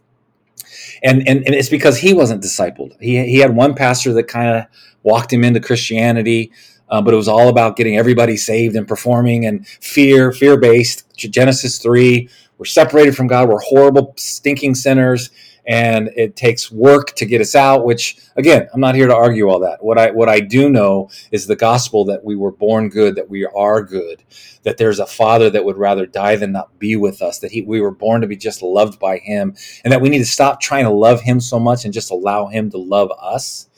and 1.03 1.27
and, 1.27 1.45
and 1.45 1.55
it's 1.55 1.69
because 1.69 1.97
he 1.97 2.13
wasn't 2.13 2.43
discipled. 2.43 2.95
He 2.99 3.23
he 3.25 3.39
had 3.39 3.55
one 3.55 3.73
pastor 3.73 4.13
that 4.13 4.27
kind 4.27 4.57
of 4.57 4.65
walked 5.03 5.31
him 5.31 5.43
into 5.43 5.59
Christianity. 5.59 6.51
Uh, 6.89 7.01
but 7.01 7.13
it 7.13 7.17
was 7.17 7.27
all 7.27 7.49
about 7.49 7.75
getting 7.75 7.97
everybody 7.97 8.37
saved 8.37 8.73
and 8.73 8.87
performing 8.87 9.45
and 9.45 9.67
fear, 9.67 10.31
fear 10.31 10.57
based. 10.57 11.03
Genesis 11.17 11.79
3, 11.79 12.29
we're 12.57 12.63
separated 12.63 13.13
from 13.13 13.27
God. 13.27 13.49
We're 13.49 13.59
horrible, 13.59 14.13
stinking 14.15 14.75
sinners 14.75 15.29
and 15.67 16.09
it 16.15 16.37
takes 16.37 16.71
work 16.71 17.13
to 17.15 17.25
get 17.25 17.41
us 17.41 17.53
out 17.53 17.85
which 17.85 18.17
again 18.37 18.67
i'm 18.73 18.79
not 18.79 18.95
here 18.95 19.07
to 19.07 19.15
argue 19.15 19.49
all 19.49 19.59
that. 19.59 19.83
What 19.83 19.97
i 19.97 20.11
what 20.11 20.29
i 20.29 20.39
do 20.39 20.69
know 20.69 21.09
is 21.31 21.45
the 21.45 21.55
gospel 21.55 22.05
that 22.05 22.23
we 22.23 22.35
were 22.35 22.51
born 22.51 22.89
good 22.89 23.15
that 23.15 23.29
we 23.29 23.45
are 23.45 23.83
good 23.83 24.23
that 24.63 24.77
there's 24.77 24.99
a 24.99 25.05
father 25.05 25.49
that 25.49 25.65
would 25.65 25.77
rather 25.77 26.05
die 26.05 26.35
than 26.35 26.53
not 26.53 26.77
be 26.79 26.95
with 26.95 27.21
us 27.21 27.39
that 27.39 27.51
he 27.51 27.61
we 27.61 27.81
were 27.81 27.91
born 27.91 28.21
to 28.21 28.27
be 28.27 28.37
just 28.37 28.61
loved 28.61 28.99
by 28.99 29.17
him 29.17 29.55
and 29.83 29.91
that 29.91 30.01
we 30.01 30.09
need 30.09 30.19
to 30.19 30.25
stop 30.25 30.59
trying 30.59 30.85
to 30.85 30.89
love 30.91 31.21
him 31.21 31.39
so 31.39 31.59
much 31.59 31.85
and 31.85 31.93
just 31.93 32.11
allow 32.11 32.47
him 32.47 32.69
to 32.69 32.77
love 32.77 33.11
us. 33.19 33.69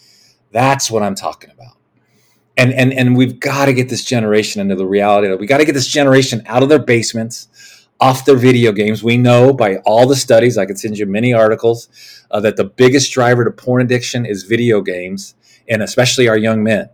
That's 0.51 0.89
what 0.89 1.03
i'm 1.03 1.15
talking 1.15 1.49
about. 1.51 1.77
And 2.57 2.73
and 2.73 2.93
and 2.93 3.15
we've 3.15 3.39
got 3.39 3.65
to 3.65 3.73
get 3.73 3.89
this 3.89 4.03
generation 4.03 4.61
into 4.61 4.75
the 4.75 4.85
reality 4.85 5.27
that 5.27 5.39
we 5.39 5.47
got 5.47 5.57
to 5.57 5.65
get 5.65 5.73
this 5.73 5.87
generation 5.87 6.43
out 6.45 6.61
of 6.61 6.69
their 6.69 6.79
basements 6.79 7.47
off 7.99 8.25
their 8.25 8.37
video 8.37 8.71
games. 8.71 9.03
We 9.03 9.17
know 9.17 9.53
by 9.53 9.77
all 9.85 10.07
the 10.07 10.15
studies, 10.15 10.57
I 10.57 10.65
can 10.65 10.77
send 10.77 10.97
you 10.97 11.05
many 11.05 11.33
articles, 11.33 11.89
uh, 12.31 12.39
that 12.41 12.55
the 12.55 12.63
biggest 12.63 13.11
driver 13.11 13.43
to 13.43 13.51
porn 13.51 13.81
addiction 13.81 14.25
is 14.25 14.43
video 14.43 14.81
games, 14.81 15.35
and 15.67 15.81
especially 15.81 16.27
our 16.27 16.37
young 16.37 16.63
men. 16.63 16.89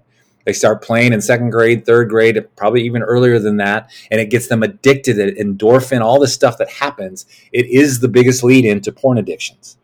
They 0.46 0.54
start 0.54 0.84
playing 0.84 1.12
in 1.14 1.22
second 1.22 1.50
grade, 1.50 1.86
third 1.86 2.10
grade, 2.10 2.38
probably 2.56 2.84
even 2.84 3.02
earlier 3.02 3.40
than 3.40 3.58
that, 3.58 3.90
and 4.12 4.22
it 4.22 4.30
gets 4.30 4.48
them 4.48 4.62
addicted 4.62 5.16
to 5.16 5.34
endorphin, 5.36 6.02
all 6.02 6.20
the 6.20 6.28
stuff 6.28 6.58
that 6.60 6.70
happens. 6.70 7.26
It 7.52 7.66
is 7.66 8.00
the 8.00 8.08
biggest 8.08 8.44
lead 8.44 8.64
into 8.64 8.92
porn 8.92 9.18
addictions. 9.18 9.78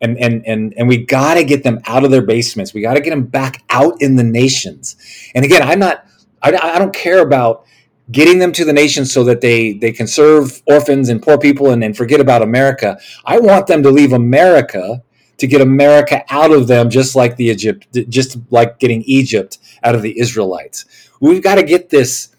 And, 0.00 0.16
and, 0.18 0.46
and, 0.46 0.74
and 0.76 0.88
we 0.88 0.98
got 0.98 1.34
to 1.34 1.44
get 1.44 1.64
them 1.64 1.80
out 1.86 2.04
of 2.04 2.10
their 2.10 2.22
basements. 2.22 2.72
We 2.72 2.82
got 2.82 2.94
to 2.94 3.00
get 3.00 3.10
them 3.10 3.24
back 3.24 3.64
out 3.70 4.00
in 4.00 4.16
the 4.16 4.22
nations. 4.22 4.94
And 5.34 5.44
again, 5.44 5.62
I'm 5.62 5.78
not, 5.78 6.06
I, 6.40 6.56
I 6.56 6.78
don't 6.78 6.94
care 6.94 7.20
about 7.20 7.64
getting 8.10 8.38
them 8.38 8.52
to 8.52 8.64
the 8.64 8.72
nation 8.72 9.04
so 9.04 9.24
that 9.24 9.40
they 9.40 9.74
they 9.74 9.92
can 9.92 10.06
serve 10.06 10.62
orphans 10.66 11.08
and 11.08 11.22
poor 11.22 11.38
people 11.38 11.70
and, 11.70 11.82
and 11.84 11.96
forget 11.96 12.20
about 12.20 12.42
America. 12.42 12.98
I 13.24 13.38
want 13.38 13.66
them 13.66 13.82
to 13.82 13.90
leave 13.90 14.12
America 14.12 15.02
to 15.38 15.46
get 15.46 15.60
America 15.60 16.24
out 16.30 16.50
of 16.50 16.66
them, 16.66 16.90
just 16.90 17.14
like 17.14 17.36
the 17.36 17.46
Egypt, 17.46 17.86
just 18.08 18.38
like 18.50 18.78
getting 18.78 19.02
Egypt 19.02 19.58
out 19.82 19.94
of 19.94 20.02
the 20.02 20.18
Israelites. 20.18 20.84
We've 21.20 21.42
got 21.42 21.56
to 21.56 21.62
get 21.62 21.90
this 21.90 22.34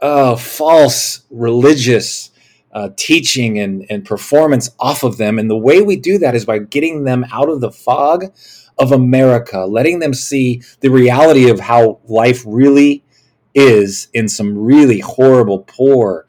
uh, 0.00 0.36
false 0.36 1.24
religious 1.30 2.30
uh, 2.72 2.90
teaching 2.96 3.58
and, 3.58 3.86
and 3.88 4.04
performance 4.04 4.70
off 4.80 5.04
of 5.04 5.16
them. 5.16 5.38
And 5.38 5.48
the 5.48 5.56
way 5.56 5.80
we 5.82 5.96
do 5.96 6.18
that 6.18 6.34
is 6.34 6.44
by 6.44 6.58
getting 6.58 7.04
them 7.04 7.24
out 7.32 7.48
of 7.48 7.60
the 7.60 7.70
fog 7.70 8.26
of 8.78 8.90
America, 8.90 9.60
letting 9.60 10.00
them 10.00 10.12
see 10.12 10.62
the 10.80 10.90
reality 10.90 11.48
of 11.48 11.60
how 11.60 12.00
life 12.04 12.42
really 12.44 13.03
is 13.54 14.08
in 14.12 14.28
some 14.28 14.58
really 14.58 15.00
horrible, 15.00 15.60
poor, 15.60 16.26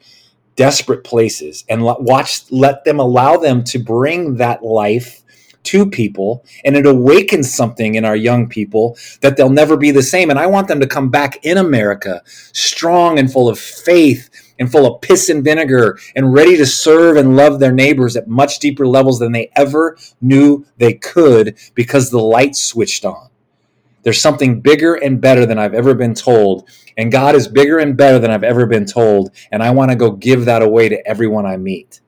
desperate 0.56 1.04
places 1.04 1.66
and 1.70 1.84
watch 1.84 2.50
let 2.52 2.84
them 2.86 3.00
allow 3.00 3.38
them 3.38 3.64
to 3.64 3.80
bring 3.80 4.36
that 4.36 4.64
life 4.64 5.22
to 5.64 5.90
people 5.90 6.46
and 6.64 6.78
it 6.78 6.86
awakens 6.86 7.54
something 7.54 7.96
in 7.96 8.06
our 8.06 8.16
young 8.16 8.48
people 8.48 8.98
that 9.22 9.36
they'll 9.36 9.50
never 9.50 9.76
be 9.76 9.92
the 9.92 10.04
same. 10.04 10.30
And 10.30 10.40
i 10.40 10.46
want 10.46 10.68
them 10.68 10.80
to 10.80 10.88
come 10.88 11.10
back 11.10 11.44
in 11.44 11.58
america 11.58 12.22
strong 12.26 13.20
and 13.20 13.32
full 13.32 13.50
of 13.50 13.60
faith 13.60 14.30
and 14.60 14.72
full 14.72 14.86
of 14.86 15.02
piss 15.02 15.30
and 15.30 15.44
vinegar 15.44 16.00
and 16.16 16.34
ready 16.34 16.56
to 16.56 16.66
serve 16.66 17.18
and 17.18 17.36
love 17.36 17.60
their 17.60 17.74
neighbors 17.74 18.16
at 18.16 18.28
much 18.28 18.60
deeper 18.60 18.88
levels 18.88 19.20
than 19.20 19.34
they 19.34 19.52
ever 19.56 19.98
knew 20.22 20.66
they 20.78 20.94
could 20.94 21.58
because 21.74 22.10
the 22.10 22.22
light 22.22 22.56
switched 22.56 23.04
on 23.04 23.30
there's 24.06 24.22
something 24.22 24.62
bigger 24.62 24.94
and 24.94 25.20
better 25.20 25.48
than 25.48 25.58
I've 25.58 25.74
ever 25.74 25.96
been 25.96 26.14
told. 26.14 26.70
And 26.96 27.12
God 27.12 27.34
is 27.34 27.48
bigger 27.48 27.80
and 27.80 27.98
better 27.98 28.20
than 28.20 28.30
I've 28.30 28.44
ever 28.44 28.68
been 28.68 28.86
told. 28.86 29.32
And 29.52 29.64
I 29.64 29.72
want 29.72 29.90
to 29.90 29.98
go 29.98 30.12
give 30.12 30.46
that 30.46 30.62
away 30.62 30.88
to 30.90 31.08
everyone 31.08 31.48
I 31.48 31.58
meet. 31.58 32.02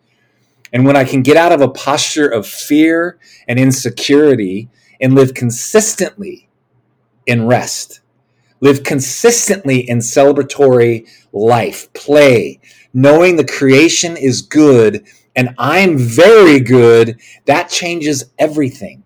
And 0.71 0.85
when 0.85 0.95
I 0.95 1.03
can 1.03 1.23
get 1.23 1.37
out 1.37 1.51
of 1.51 1.59
a 1.61 1.69
posture 1.69 2.27
of 2.27 2.45
fear 2.45 3.17
and 3.47 3.59
insecurity 3.59 4.69
and 5.01 5.15
live 5.15 5.33
consistently 5.33 6.49
in 7.25 7.47
rest, 7.47 8.01
live 8.61 8.83
consistently 8.83 9.89
in 9.89 9.97
celebratory 9.97 11.09
life, 11.33 11.91
play, 11.93 12.59
knowing 12.93 13.37
the 13.37 13.45
creation 13.45 14.15
is 14.15 14.43
good 14.43 15.03
and 15.35 15.55
I'm 15.57 15.97
very 15.97 16.59
good, 16.59 17.19
that 17.45 17.69
changes 17.69 18.25
everything. 18.37 19.03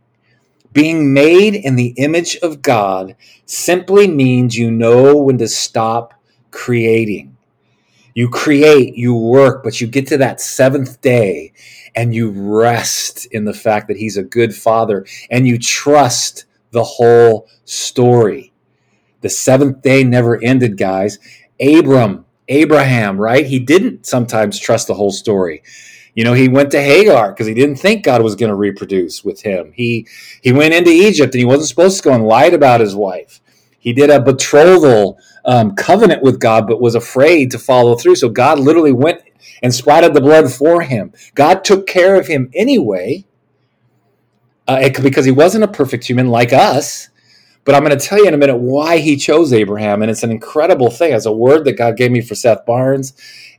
Being 0.74 1.14
made 1.14 1.56
in 1.56 1.76
the 1.76 1.94
image 1.98 2.38
of 2.38 2.62
God 2.62 3.16
simply 3.46 4.08
means 4.08 4.58
you 4.58 4.72
know 4.72 5.18
when 5.18 5.38
to 5.40 5.48
stop 5.48 6.14
creating. 6.50 7.36
You 8.14 8.30
create, 8.30 8.96
you 8.96 9.16
work, 9.16 9.64
but 9.64 9.82
you 9.82 9.88
get 9.88 10.08
to 10.08 10.18
that 10.18 10.42
seventh 10.42 11.02
day 11.02 11.54
and 11.96 12.14
you 12.14 12.30
rest 12.32 13.26
in 13.28 13.46
the 13.46 13.54
fact 13.54 13.88
that 13.88 13.98
He's 13.98 14.18
a 14.18 14.24
good 14.24 14.56
Father 14.56 15.06
and 15.30 15.48
you 15.48 15.58
trust 15.58 16.46
the 16.72 16.84
whole 16.84 17.50
story. 17.66 18.54
The 19.22 19.30
seventh 19.30 19.82
day 19.82 20.04
never 20.04 20.42
ended, 20.42 20.78
guys. 20.78 21.20
Abram, 21.60 22.26
Abraham, 22.48 23.20
right? 23.20 23.46
He 23.46 23.60
didn't 23.60 24.06
sometimes 24.06 24.60
trust 24.60 24.88
the 24.88 24.96
whole 24.96 25.12
story. 25.12 25.64
You 26.14 26.24
know, 26.24 26.34
he 26.34 26.48
went 26.50 26.72
to 26.72 26.82
Hagar 26.82 27.32
because 27.32 27.48
he 27.48 27.54
didn't 27.54 27.78
think 27.78 28.04
God 28.04 28.22
was 28.22 28.36
going 28.36 28.50
to 28.50 28.56
reproduce 28.56 29.24
with 29.24 29.42
him. 29.42 29.72
He 29.74 30.08
he 30.42 30.52
went 30.52 30.74
into 30.74 30.92
Egypt 30.92 31.34
and 31.34 31.40
he 31.40 31.46
wasn't 31.46 31.70
supposed 31.70 31.98
to 31.98 32.04
go 32.10 32.14
and 32.14 32.26
lied 32.26 32.54
about 32.54 32.82
his 32.82 32.96
wife. 32.96 33.40
He 33.80 33.94
did 33.94 34.10
a 34.10 34.22
betrothal 34.22 35.18
um, 35.44 35.76
covenant 35.76 36.22
with 36.22 36.40
God, 36.40 36.68
but 36.68 36.82
was 36.82 36.96
afraid 36.96 37.50
to 37.52 37.60
follow 37.60 37.96
through. 37.96 38.16
So 38.16 38.30
God 38.30 38.60
literally 38.60 38.92
went 38.92 39.22
and 39.64 39.74
splattered 39.74 40.14
the 40.14 40.22
blood 40.22 40.52
for 40.52 40.82
him. 40.82 41.14
God 41.34 41.64
took 41.64 41.88
care 41.88 42.16
of 42.16 42.28
him 42.28 42.52
anyway, 42.54 43.26
uh, 44.68 44.90
because 45.02 45.26
he 45.26 45.32
wasn't 45.32 45.64
a 45.64 45.68
perfect 45.68 46.06
human 46.06 46.28
like 46.28 46.54
us. 46.54 47.10
But 47.64 47.76
I'm 47.76 47.84
going 47.84 47.98
to 47.98 48.06
tell 48.06 48.18
you 48.18 48.28
in 48.28 48.34
a 48.34 48.38
minute 48.38 48.58
why 48.58 48.98
he 48.98 49.16
chose 49.16 49.54
Abraham, 49.54 50.02
and 50.02 50.10
it's 50.10 50.24
an 50.24 50.32
incredible 50.32 50.90
thing. 50.90 51.14
As 51.14 51.28
a 51.28 51.32
word 51.32 51.66
that 51.66 51.74
God 51.74 51.96
gave 51.96 52.12
me 52.12 52.22
for 52.22 52.34
Seth 52.34 52.66
Barnes, 52.66 53.14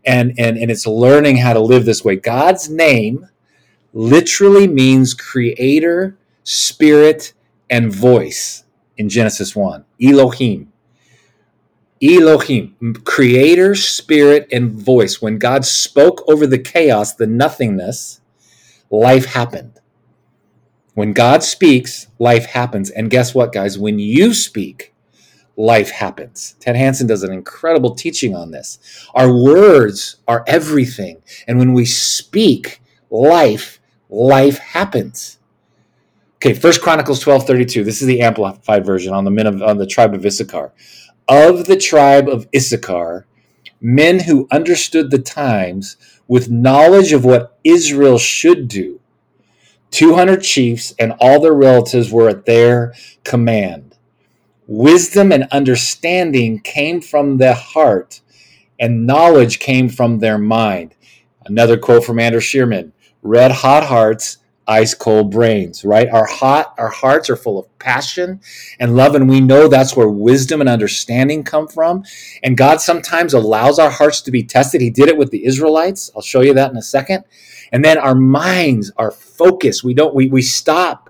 and 0.04 0.34
and 0.38 0.56
and 0.58 0.70
it's 0.70 0.86
learning 0.86 1.36
how 1.38 1.52
to 1.52 1.60
live 1.60 1.84
this 1.84 2.04
way. 2.04 2.16
God's 2.16 2.68
name 2.68 3.28
literally 3.92 4.66
means 4.66 5.14
creator, 5.14 6.16
spirit, 6.44 7.34
and 7.68 7.92
voice 7.92 8.64
in 8.96 9.08
Genesis 9.08 9.54
1. 9.54 9.84
Elohim. 10.02 10.72
Elohim, 12.02 12.74
creator, 13.04 13.76
spirit, 13.76 14.48
and 14.50 14.72
voice. 14.72 15.22
When 15.22 15.38
God 15.38 15.64
spoke 15.64 16.24
over 16.28 16.48
the 16.48 16.58
chaos, 16.58 17.14
the 17.14 17.28
nothingness, 17.28 18.20
life 18.90 19.26
happened. 19.26 19.78
When 20.94 21.12
God 21.12 21.42
speaks, 21.44 22.08
life 22.18 22.46
happens. 22.46 22.90
And 22.90 23.08
guess 23.08 23.34
what, 23.34 23.52
guys? 23.52 23.78
When 23.78 24.00
you 24.00 24.34
speak, 24.34 24.91
life 25.56 25.90
happens. 25.90 26.56
Ted 26.60 26.76
Hanson 26.76 27.06
does 27.06 27.22
an 27.22 27.32
incredible 27.32 27.94
teaching 27.94 28.34
on 28.34 28.50
this. 28.50 28.78
Our 29.14 29.32
words 29.32 30.16
are 30.26 30.44
everything. 30.46 31.22
And 31.46 31.58
when 31.58 31.72
we 31.72 31.84
speak 31.84 32.80
life, 33.10 33.80
life 34.08 34.58
happens. 34.58 35.38
Okay, 36.36 36.54
First 36.54 36.82
Chronicles 36.82 37.20
twelve 37.20 37.46
thirty 37.46 37.64
two. 37.64 37.84
This 37.84 38.02
is 38.02 38.08
the 38.08 38.20
amplified 38.20 38.84
version 38.84 39.12
on 39.14 39.24
the 39.24 39.30
men 39.30 39.46
of 39.46 39.62
on 39.62 39.78
the 39.78 39.86
tribe 39.86 40.14
of 40.14 40.26
Issachar. 40.26 40.72
Of 41.28 41.66
the 41.66 41.76
tribe 41.76 42.28
of 42.28 42.48
Issachar, 42.54 43.26
men 43.80 44.20
who 44.20 44.48
understood 44.50 45.10
the 45.10 45.20
times 45.20 45.96
with 46.26 46.50
knowledge 46.50 47.12
of 47.12 47.24
what 47.24 47.58
Israel 47.62 48.18
should 48.18 48.66
do. 48.66 49.00
200 49.92 50.42
chiefs 50.42 50.94
and 50.98 51.12
all 51.20 51.38
their 51.40 51.52
relatives 51.52 52.10
were 52.10 52.28
at 52.28 52.46
their 52.46 52.94
command. 53.24 53.91
Wisdom 54.74 55.32
and 55.32 55.46
understanding 55.52 56.58
came 56.58 57.02
from 57.02 57.36
the 57.36 57.52
heart, 57.52 58.22
and 58.80 59.06
knowledge 59.06 59.58
came 59.58 59.90
from 59.90 60.20
their 60.20 60.38
mind. 60.38 60.94
Another 61.44 61.76
quote 61.76 62.04
from 62.04 62.18
Andrew 62.18 62.40
Shearman 62.40 62.94
Red 63.20 63.50
hot 63.50 63.84
hearts 63.84 64.38
ice 64.66 64.94
cold 64.94 65.30
brains, 65.30 65.84
right? 65.84 66.08
Our 66.08 66.24
hot, 66.24 66.74
our 66.78 66.88
hearts 66.88 67.28
are 67.28 67.36
full 67.36 67.58
of 67.58 67.78
passion 67.78 68.40
and 68.80 68.96
love, 68.96 69.14
and 69.14 69.28
we 69.28 69.42
know 69.42 69.68
that's 69.68 69.94
where 69.94 70.08
wisdom 70.08 70.62
and 70.62 70.70
understanding 70.70 71.44
come 71.44 71.68
from. 71.68 72.04
And 72.42 72.56
God 72.56 72.80
sometimes 72.80 73.34
allows 73.34 73.78
our 73.78 73.90
hearts 73.90 74.22
to 74.22 74.30
be 74.30 74.42
tested. 74.42 74.80
He 74.80 74.88
did 74.88 75.10
it 75.10 75.18
with 75.18 75.30
the 75.30 75.44
Israelites. 75.44 76.10
I'll 76.16 76.22
show 76.22 76.40
you 76.40 76.54
that 76.54 76.70
in 76.70 76.78
a 76.78 76.82
second. 76.82 77.24
And 77.72 77.84
then 77.84 77.98
our 77.98 78.14
minds 78.14 78.90
are 78.96 79.10
focused. 79.10 79.84
We 79.84 79.92
don't 79.92 80.14
we 80.14 80.28
we 80.28 80.40
stop 80.40 81.01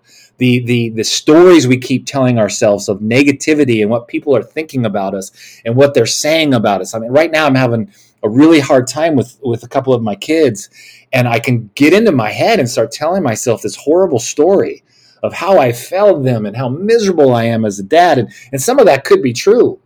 the 0.42 0.58
the 0.64 0.88
the 0.88 1.04
stories 1.04 1.68
we 1.68 1.78
keep 1.78 2.04
telling 2.04 2.36
ourselves 2.36 2.88
of 2.88 2.98
negativity 2.98 3.80
and 3.80 3.88
what 3.88 4.08
people 4.08 4.34
are 4.34 4.42
thinking 4.42 4.84
about 4.84 5.14
us 5.14 5.30
and 5.64 5.76
what 5.76 5.94
they're 5.94 6.04
saying 6.04 6.52
about 6.52 6.80
us. 6.80 6.94
I 6.94 6.98
mean, 6.98 7.12
right 7.12 7.30
now 7.30 7.46
I'm 7.46 7.54
having 7.54 7.92
a 8.24 8.28
really 8.28 8.58
hard 8.58 8.88
time 8.88 9.14
with 9.14 9.38
with 9.44 9.62
a 9.62 9.68
couple 9.68 9.94
of 9.94 10.02
my 10.02 10.16
kids 10.16 10.68
and 11.12 11.28
I 11.28 11.38
can 11.38 11.70
get 11.76 11.92
into 11.92 12.10
my 12.10 12.32
head 12.32 12.58
and 12.58 12.68
start 12.68 12.90
telling 12.90 13.22
myself 13.22 13.62
this 13.62 13.76
horrible 13.76 14.18
story 14.18 14.82
of 15.22 15.32
how 15.32 15.60
I 15.60 15.70
failed 15.70 16.24
them 16.24 16.44
and 16.44 16.56
how 16.56 16.68
miserable 16.68 17.32
I 17.32 17.44
am 17.44 17.64
as 17.64 17.78
a 17.78 17.84
dad. 17.84 18.18
And, 18.18 18.28
and 18.50 18.60
some 18.60 18.80
of 18.80 18.86
that 18.86 19.04
could 19.04 19.22
be 19.22 19.32
true, 19.32 19.78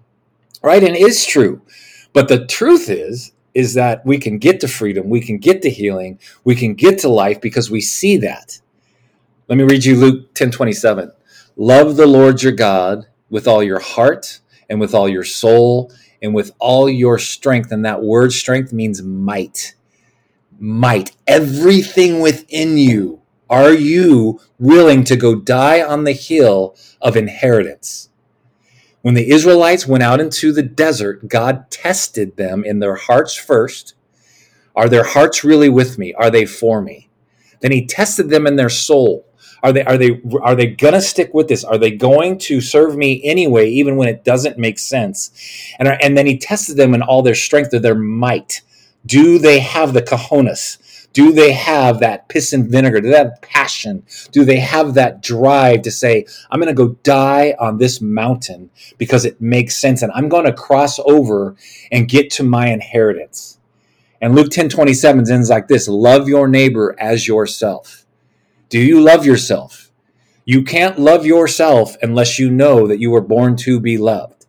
right? 0.62 0.82
And 0.82 0.96
is 0.96 1.26
true. 1.26 1.60
But 2.14 2.28
the 2.28 2.46
truth 2.46 2.88
is, 2.88 3.32
is 3.52 3.74
that 3.74 4.06
we 4.06 4.16
can 4.16 4.38
get 4.38 4.60
to 4.60 4.68
freedom, 4.68 5.10
we 5.10 5.20
can 5.20 5.36
get 5.36 5.60
to 5.62 5.68
healing, 5.68 6.18
we 6.44 6.54
can 6.54 6.72
get 6.72 6.98
to 7.00 7.10
life 7.10 7.42
because 7.42 7.70
we 7.70 7.82
see 7.82 8.16
that. 8.16 8.58
Let 9.48 9.58
me 9.58 9.64
read 9.64 9.84
you 9.84 9.94
Luke 9.94 10.34
10 10.34 10.50
27. 10.50 11.12
Love 11.56 11.96
the 11.96 12.06
Lord 12.06 12.42
your 12.42 12.50
God 12.50 13.06
with 13.30 13.46
all 13.46 13.62
your 13.62 13.78
heart 13.78 14.40
and 14.68 14.80
with 14.80 14.92
all 14.92 15.08
your 15.08 15.22
soul 15.22 15.92
and 16.20 16.34
with 16.34 16.50
all 16.58 16.88
your 16.88 17.16
strength. 17.16 17.70
And 17.70 17.84
that 17.84 18.02
word 18.02 18.32
strength 18.32 18.72
means 18.72 19.02
might 19.02 19.74
might, 20.58 21.12
everything 21.28 22.20
within 22.20 22.76
you. 22.76 23.20
Are 23.48 23.72
you 23.72 24.40
willing 24.58 25.04
to 25.04 25.14
go 25.14 25.36
die 25.36 25.80
on 25.80 26.02
the 26.02 26.12
hill 26.12 26.74
of 27.00 27.16
inheritance? 27.16 28.08
When 29.02 29.14
the 29.14 29.30
Israelites 29.30 29.86
went 29.86 30.02
out 30.02 30.18
into 30.18 30.52
the 30.52 30.64
desert, 30.64 31.28
God 31.28 31.70
tested 31.70 32.36
them 32.36 32.64
in 32.64 32.80
their 32.80 32.96
hearts 32.96 33.36
first. 33.36 33.94
Are 34.74 34.88
their 34.88 35.04
hearts 35.04 35.44
really 35.44 35.68
with 35.68 35.98
me? 35.98 36.12
Are 36.14 36.30
they 36.30 36.46
for 36.46 36.82
me? 36.82 37.10
Then 37.60 37.70
he 37.70 37.86
tested 37.86 38.30
them 38.30 38.46
in 38.46 38.56
their 38.56 38.68
soul. 38.68 39.24
Are 39.62 39.72
they 39.72 39.84
are 39.84 39.98
they 39.98 40.20
are 40.42 40.54
they 40.54 40.66
gonna 40.66 41.00
stick 41.00 41.32
with 41.34 41.48
this? 41.48 41.64
Are 41.64 41.78
they 41.78 41.90
going 41.90 42.38
to 42.38 42.60
serve 42.60 42.96
me 42.96 43.22
anyway, 43.24 43.68
even 43.70 43.96
when 43.96 44.08
it 44.08 44.24
doesn't 44.24 44.58
make 44.58 44.78
sense? 44.78 45.30
And 45.78 45.88
and 45.88 46.16
then 46.16 46.26
he 46.26 46.38
tested 46.38 46.76
them 46.76 46.94
in 46.94 47.02
all 47.02 47.22
their 47.22 47.34
strength 47.34 47.72
of 47.72 47.82
their 47.82 47.94
might. 47.94 48.62
Do 49.04 49.38
they 49.38 49.60
have 49.60 49.92
the 49.92 50.02
cojones? 50.02 50.78
Do 51.16 51.32
they 51.32 51.52
have 51.52 52.00
that 52.00 52.28
piss 52.28 52.52
and 52.52 52.70
vinegar? 52.70 53.00
Do 53.00 53.10
they 53.10 53.16
have 53.16 53.40
passion? 53.40 54.02
Do 54.32 54.44
they 54.44 54.58
have 54.58 54.94
that 54.94 55.22
drive 55.22 55.80
to 55.82 55.90
say, 55.90 56.26
I'm 56.50 56.60
going 56.60 56.68
to 56.68 56.74
go 56.74 56.94
die 57.04 57.54
on 57.58 57.78
this 57.78 58.02
mountain 58.02 58.68
because 58.98 59.24
it 59.24 59.40
makes 59.40 59.78
sense 59.78 60.02
and 60.02 60.12
I'm 60.12 60.28
going 60.28 60.44
to 60.44 60.52
cross 60.52 60.98
over 61.06 61.56
and 61.90 62.06
get 62.06 62.30
to 62.32 62.42
my 62.42 62.68
inheritance? 62.68 63.58
And 64.20 64.34
Luke 64.34 64.50
10 64.50 64.68
27 64.68 65.30
ends 65.30 65.50
like 65.50 65.68
this 65.68 65.88
Love 65.88 66.28
your 66.28 66.48
neighbor 66.48 66.94
as 66.98 67.28
yourself. 67.28 68.05
Do 68.68 68.80
you 68.80 69.00
love 69.00 69.24
yourself? 69.24 69.90
You 70.44 70.62
can't 70.62 70.98
love 70.98 71.26
yourself 71.26 71.96
unless 72.02 72.38
you 72.38 72.50
know 72.50 72.86
that 72.86 73.00
you 73.00 73.10
were 73.10 73.20
born 73.20 73.56
to 73.58 73.80
be 73.80 73.98
loved. 73.98 74.46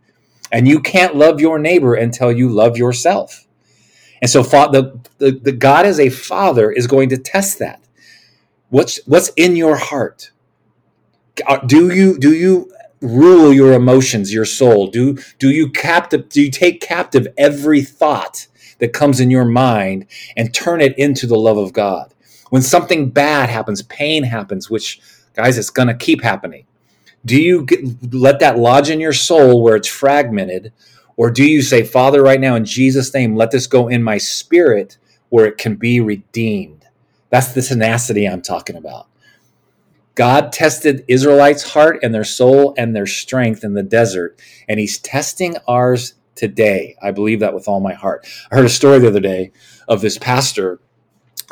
And 0.51 0.67
you 0.67 0.80
can't 0.80 1.15
love 1.15 1.41
your 1.41 1.60
neighbor 1.60 1.95
until 1.95 2.32
you 2.32 2.49
love 2.49 2.77
yourself. 2.77 3.45
And 4.21 4.30
so 4.30 4.41
the, 4.43 4.99
the, 5.17 5.32
the 5.32 5.51
God 5.51 5.86
as 5.86 5.99
a 5.99 6.10
father 6.10 6.71
is 6.71 6.88
going 6.88 7.10
to 7.10 7.17
test 7.17 7.60
that. 7.60 7.82
What's 8.69 8.99
what's 9.06 9.30
in 9.38 9.56
your 9.56 9.77
heart? 9.77 10.32
Uh, 11.45 11.58
do 11.58 11.93
you 11.93 12.17
do 12.17 12.34
you 12.34 12.71
rule 13.01 13.53
your 13.53 13.73
emotions, 13.73 14.34
your 14.34 14.45
soul? 14.45 14.88
Do 14.88 15.17
do 15.39 15.49
you 15.49 15.69
captive 15.69 16.30
do 16.30 16.41
you 16.41 16.51
take 16.51 16.82
captive 16.82 17.27
every 17.38 17.82
thought 17.82 18.47
that 18.80 18.93
comes 18.93 19.19
in 19.19 19.32
your 19.32 19.45
mind 19.45 20.06
and 20.36 20.53
turn 20.53 20.82
it 20.82 20.97
into 20.97 21.27
the 21.27 21.38
love 21.38 21.58
of 21.58 21.73
God? 21.73 22.13
When 22.50 22.62
something 22.62 23.10
bad 23.10 23.50
happens, 23.50 23.82
pain 23.84 24.24
happens, 24.24 24.70
which 24.70 25.00
guys, 25.34 25.58
it's 25.58 25.70
going 25.70 25.88
to 25.88 25.94
keep 25.94 26.24
happening. 26.24 26.66
Do 27.26 27.42
you 27.42 27.66
get, 27.66 28.14
let 28.14 28.40
that 28.40 28.58
lodge 28.58 28.90
in 28.90 29.00
your 29.00 29.14
soul 29.14 29.62
where 29.62 29.76
it's 29.76 29.88
fragmented, 29.88 30.72
or 31.16 31.30
do 31.30 31.44
you 31.44 31.62
say, 31.62 31.84
Father, 31.84 32.22
right 32.22 32.40
now 32.40 32.56
in 32.56 32.66
Jesus' 32.66 33.14
name, 33.14 33.36
let 33.36 33.52
this 33.52 33.68
go 33.68 33.88
in 33.88 34.04
my 34.04 34.18
spirit 34.18 34.98
where 35.30 35.46
it 35.46 35.58
can 35.58 35.76
be 35.76 36.00
redeemed? 36.00 36.86
That's 37.30 37.54
the 37.54 37.62
tenacity 37.62 38.26
I'm 38.28 38.42
talking 38.42 38.76
about. 38.76 39.08
God 40.16 40.52
tested 40.52 41.06
Israelites' 41.08 41.74
heart 41.74 42.00
and 42.02 42.14
their 42.14 42.24
soul 42.24 42.74
and 42.78 42.96
their 42.96 43.06
strength 43.06 43.64
in 43.64 43.74
the 43.74 43.84
desert, 43.84 44.40
and 44.68 44.80
He's 44.80 44.98
testing 44.98 45.58
ours 45.68 46.16
today. 46.34 46.96
I 47.02 47.12
believe 47.12 47.42
that 47.42 47.54
with 47.54 47.68
all 47.68 47.80
my 47.80 47.94
heart. 47.94 48.26
I 48.52 48.56
heard 48.56 48.66
a 48.66 48.70
story 48.70 49.00
the 49.00 49.10
other 49.10 49.20
day 49.20 49.52
of 49.88 50.02
this 50.02 50.18
pastor 50.18 50.80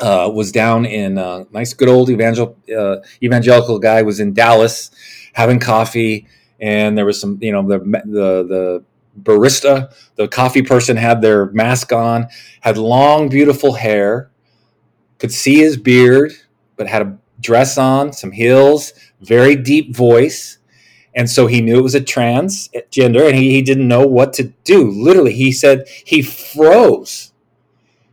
uh, 0.00 0.30
was 0.32 0.52
down 0.52 0.84
in 0.84 1.18
uh, 1.18 1.44
nice, 1.52 1.72
good 1.74 1.88
old 1.88 2.10
evangel- 2.10 2.56
uh, 2.76 2.96
evangelical 3.22 3.78
guy 3.78 4.02
was 4.02 4.20
in 4.20 4.34
Dallas 4.34 4.90
having 5.32 5.58
coffee, 5.58 6.26
and 6.60 6.96
there 6.96 7.04
was 7.04 7.20
some, 7.20 7.38
you 7.40 7.52
know, 7.52 7.66
the 7.66 7.78
the 7.78 8.44
the 8.44 8.84
barista, 9.22 9.94
the 10.16 10.28
coffee 10.28 10.62
person 10.62 10.96
had 10.96 11.22
their 11.22 11.46
mask 11.52 11.92
on, 11.92 12.28
had 12.60 12.76
long, 12.76 13.28
beautiful 13.28 13.74
hair, 13.74 14.30
could 15.18 15.32
see 15.32 15.56
his 15.56 15.76
beard, 15.76 16.32
but 16.76 16.86
had 16.86 17.02
a 17.02 17.18
dress 17.40 17.78
on, 17.78 18.12
some 18.12 18.32
heels, 18.32 18.92
very 19.20 19.56
deep 19.56 19.94
voice. 19.94 20.58
And 21.14 21.30
so 21.30 21.46
he 21.46 21.62
knew 21.62 21.78
it 21.78 21.82
was 21.82 21.94
a 21.94 22.00
transgender 22.00 23.26
and 23.26 23.36
he, 23.36 23.52
he 23.52 23.62
didn't 23.62 23.88
know 23.88 24.06
what 24.06 24.34
to 24.34 24.52
do. 24.64 24.90
Literally, 24.90 25.32
he 25.32 25.50
said 25.50 25.86
he 26.04 26.20
froze. 26.20 27.32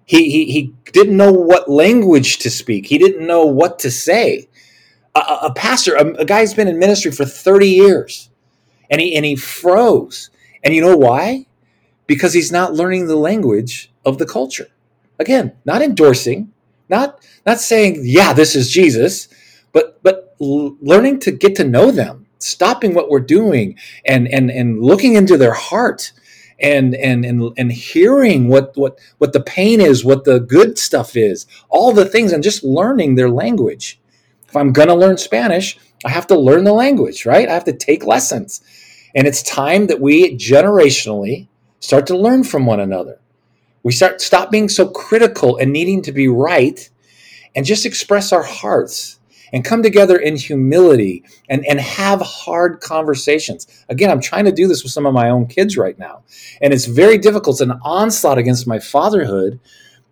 He, 0.06 0.30
he, 0.30 0.52
he 0.52 0.74
didn't 0.92 1.18
know 1.18 1.32
what 1.32 1.70
language 1.70 2.40
to 2.40 2.50
speak, 2.50 2.88
he 2.88 2.98
didn't 2.98 3.26
know 3.26 3.46
what 3.46 3.80
to 3.80 3.92
say. 3.92 4.50
A, 5.16 5.20
a 5.44 5.54
pastor, 5.56 5.96
a, 5.96 6.06
a 6.16 6.26
guy's 6.26 6.54
been 6.54 6.68
in 6.68 6.80
ministry 6.80 7.12
for 7.12 7.26
30 7.26 7.68
years, 7.68 8.30
and 8.90 9.00
he, 9.00 9.16
and 9.16 9.26
he 9.26 9.36
froze 9.36 10.30
and 10.64 10.74
you 10.74 10.82
know 10.82 10.96
why? 10.96 11.46
Because 12.08 12.34
he's 12.34 12.52
not 12.52 12.74
learning 12.74 13.08
the 13.08 13.16
language 13.16 13.92
of 14.06 14.18
the 14.18 14.26
culture. 14.26 14.68
Again, 15.20 15.54
not 15.66 15.82
endorsing, 15.82 16.52
not 16.90 17.24
not 17.46 17.60
saying, 17.60 18.02
yeah, 18.04 18.34
this 18.34 18.56
is 18.56 18.72
Jesus, 18.72 19.28
but 19.74 20.02
but 20.04 20.36
learning 20.40 21.20
to 21.20 21.32
get 21.32 21.56
to 21.56 21.64
know 21.64 21.92
them, 21.92 22.28
stopping 22.40 22.94
what 22.94 23.10
we're 23.10 23.20
doing 23.20 23.78
and 24.06 24.28
and 24.28 24.50
and 24.50 24.82
looking 24.82 25.16
into 25.16 25.38
their 25.38 25.54
heart 25.54 26.14
and 26.64 26.96
and 26.96 27.26
and 27.26 27.54
and 27.58 27.72
hearing 27.72 28.48
what 28.48 28.76
what 28.76 28.98
what 29.20 29.34
the 29.34 29.42
pain 29.42 29.82
is, 29.82 30.06
what 30.06 30.24
the 30.24 30.40
good 30.40 30.80
stuff 30.80 31.16
is, 31.16 31.46
all 31.70 31.92
the 31.92 32.06
things 32.06 32.32
and 32.32 32.42
just 32.42 32.64
learning 32.64 33.16
their 33.16 33.30
language. 33.30 34.00
If 34.48 34.56
I'm 34.56 34.72
to 34.74 34.96
learn 34.96 35.18
Spanish, 35.18 35.78
I 36.06 36.10
have 36.10 36.28
to 36.28 36.40
learn 36.40 36.64
the 36.64 36.74
language, 36.74 37.26
right? 37.26 37.50
I 37.50 37.54
have 37.54 37.66
to 37.66 37.74
take 37.74 38.06
lessons. 38.06 38.62
And 39.16 39.28
it's 39.28 39.44
time 39.44 39.88
that 39.88 40.00
we 40.00 40.36
generationally 40.36 41.48
start 41.80 42.08
to 42.08 42.18
learn 42.18 42.44
from 42.44 42.66
one 42.66 42.80
another. 42.80 43.20
We 43.84 43.92
start 43.92 44.22
stop 44.22 44.50
being 44.50 44.70
so 44.70 44.88
critical 44.88 45.58
and 45.58 45.74
needing 45.74 46.02
to 46.04 46.12
be 46.12 46.28
right 46.28 46.90
and 47.56 47.66
just 47.66 47.86
express 47.86 48.32
our 48.32 48.44
hearts 48.44 49.20
and 49.54 49.64
come 49.64 49.84
together 49.84 50.18
in 50.18 50.36
humility 50.36 51.24
and, 51.48 51.64
and 51.68 51.80
have 51.80 52.20
hard 52.22 52.82
conversations. 52.82 53.68
Again, 53.88 54.10
I'm 54.10 54.20
trying 54.20 54.46
to 54.46 54.52
do 54.52 54.68
this 54.68 54.84
with 54.84 54.92
some 54.92 55.06
of 55.06 55.14
my 55.14 55.30
own 55.30 55.46
kids 55.46 55.78
right 55.78 55.98
now. 55.98 56.24
And 56.60 56.74
it's 56.74 56.86
very 56.86 57.20
difficult. 57.20 57.62
It's 57.62 57.62
an 57.62 57.80
onslaught 57.84 58.40
against 58.40 58.68
my 58.68 58.80
fatherhood. 58.80 59.60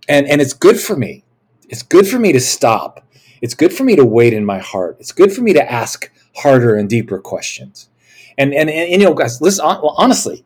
And, 0.07 0.27
and 0.27 0.39
it's 0.39 0.53
good 0.53 0.79
for 0.79 0.95
me. 0.95 1.23
It's 1.67 1.81
good 1.81 2.07
for 2.07 2.19
me 2.19 2.31
to 2.31 2.39
stop. 2.39 3.05
It's 3.41 3.55
good 3.55 3.73
for 3.73 3.83
me 3.83 3.95
to 3.95 4.05
wait 4.05 4.33
in 4.33 4.45
my 4.45 4.59
heart. 4.59 4.97
It's 4.99 5.11
good 5.11 5.33
for 5.33 5.41
me 5.41 5.53
to 5.53 5.71
ask 5.71 6.11
harder 6.35 6.75
and 6.75 6.87
deeper 6.87 7.17
questions. 7.17 7.89
And, 8.37 8.53
and, 8.53 8.69
and, 8.69 8.91
you 8.91 8.99
know, 8.99 9.13
guys, 9.15 9.41
listen, 9.41 9.65
honestly, 9.65 10.45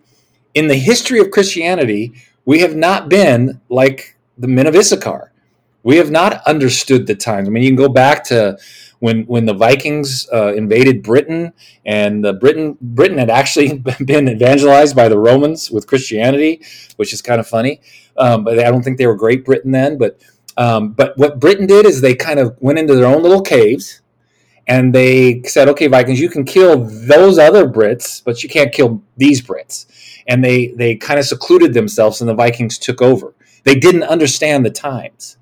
in 0.53 0.67
the 0.67 0.75
history 0.75 1.19
of 1.19 1.31
Christianity, 1.31 2.13
we 2.45 2.59
have 2.59 2.75
not 2.75 3.09
been 3.09 3.59
like 3.69 4.15
the 4.37 4.47
men 4.47 4.67
of 4.67 4.75
Issachar. 4.75 5.33
We 5.85 5.97
have 5.97 6.09
not 6.09 6.41
understood 6.47 7.05
the 7.05 7.13
times. 7.13 7.47
I 7.47 7.51
mean, 7.51 7.61
you 7.61 7.69
can 7.69 7.75
go 7.75 7.87
back 7.87 8.23
to 8.25 8.57
when 8.99 9.21
when 9.27 9.45
the 9.45 9.53
Vikings 9.53 10.27
uh, 10.33 10.51
invaded 10.55 11.03
Britain, 11.03 11.53
and 11.85 12.25
the 12.25 12.33
Britain 12.33 12.75
Britain 12.81 13.19
had 13.19 13.29
actually 13.29 13.77
been 14.05 14.27
evangelized 14.27 14.95
by 14.95 15.07
the 15.07 15.19
Romans 15.19 15.69
with 15.69 15.85
Christianity, 15.85 16.65
which 16.95 17.13
is 17.13 17.21
kind 17.21 17.39
of 17.39 17.47
funny. 17.47 17.81
Um, 18.17 18.43
but 18.43 18.57
I 18.57 18.63
don't 18.71 18.81
think 18.81 18.97
they 18.97 19.05
were 19.05 19.15
Great 19.15 19.45
Britain 19.45 19.71
then. 19.71 19.99
But 19.99 20.19
um, 20.57 20.93
but 20.93 21.15
what 21.19 21.39
Britain 21.39 21.67
did 21.67 21.85
is 21.85 22.01
they 22.01 22.15
kind 22.15 22.39
of 22.39 22.57
went 22.59 22.79
into 22.79 22.95
their 22.95 23.05
own 23.05 23.21
little 23.21 23.43
caves, 23.43 24.01
and 24.65 24.91
they 24.91 25.43
said, 25.43 25.69
"Okay, 25.69 25.85
Vikings, 25.85 26.19
you 26.19 26.29
can 26.29 26.45
kill 26.45 26.83
those 26.83 27.37
other 27.37 27.67
Brits, 27.67 28.23
but 28.25 28.41
you 28.41 28.49
can't 28.49 28.73
kill 28.73 29.03
these 29.17 29.39
Brits." 29.39 29.85
And 30.27 30.43
they 30.43 30.69
they 30.69 30.95
kind 30.95 31.19
of 31.19 31.27
secluded 31.27 31.75
themselves, 31.75 32.21
and 32.21 32.29
the 32.29 32.33
Vikings 32.33 32.79
took 32.79 33.03
over. 33.03 33.35
They 33.65 33.75
didn't 33.75 34.03
understand 34.03 34.65
the 34.65 34.71
times. 34.71 35.37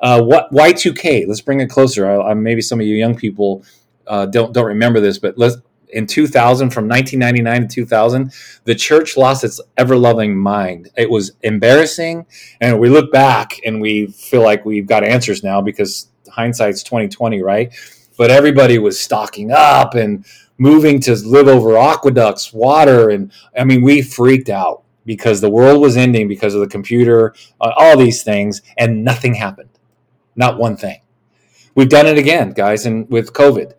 Uh, 0.00 0.22
what 0.22 0.50
Y2K? 0.52 1.26
Let's 1.26 1.40
bring 1.40 1.60
it 1.60 1.68
closer. 1.68 2.08
I, 2.08 2.30
I, 2.30 2.34
maybe 2.34 2.60
some 2.60 2.80
of 2.80 2.86
you 2.86 2.96
young 2.96 3.16
people 3.16 3.64
uh, 4.06 4.26
don't 4.26 4.52
don't 4.52 4.66
remember 4.66 5.00
this, 5.00 5.18
but 5.18 5.36
let's 5.36 5.56
in 5.90 6.06
2000 6.06 6.70
from 6.70 6.88
1999 6.88 7.68
to 7.68 7.74
2000 7.74 8.32
the 8.64 8.74
church 8.74 9.16
lost 9.16 9.44
its 9.44 9.60
ever-loving 9.76 10.36
mind 10.36 10.90
it 10.96 11.08
was 11.08 11.32
embarrassing 11.42 12.26
and 12.60 12.78
we 12.78 12.88
look 12.88 13.10
back 13.12 13.58
and 13.64 13.80
we 13.80 14.06
feel 14.08 14.42
like 14.42 14.64
we've 14.64 14.86
got 14.86 15.04
answers 15.04 15.42
now 15.42 15.60
because 15.60 16.08
hindsight's 16.30 16.82
2020 16.82 17.42
right 17.42 17.74
but 18.16 18.30
everybody 18.30 18.78
was 18.78 19.00
stocking 19.00 19.50
up 19.50 19.94
and 19.94 20.24
moving 20.58 21.00
to 21.00 21.14
live 21.14 21.48
over 21.48 21.76
aqueducts 21.76 22.52
water 22.52 23.08
and 23.10 23.32
i 23.58 23.64
mean 23.64 23.82
we 23.82 24.02
freaked 24.02 24.50
out 24.50 24.82
because 25.06 25.40
the 25.40 25.48
world 25.48 25.80
was 25.80 25.96
ending 25.96 26.28
because 26.28 26.54
of 26.54 26.60
the 26.60 26.68
computer 26.68 27.34
uh, 27.60 27.72
all 27.76 27.96
these 27.96 28.22
things 28.22 28.60
and 28.76 29.02
nothing 29.04 29.34
happened 29.34 29.77
not 30.38 30.56
one 30.56 30.76
thing. 30.76 31.00
We've 31.74 31.88
done 31.88 32.06
it 32.06 32.16
again, 32.16 32.52
guys, 32.52 32.86
and 32.86 33.10
with 33.10 33.32
COVID. 33.32 33.74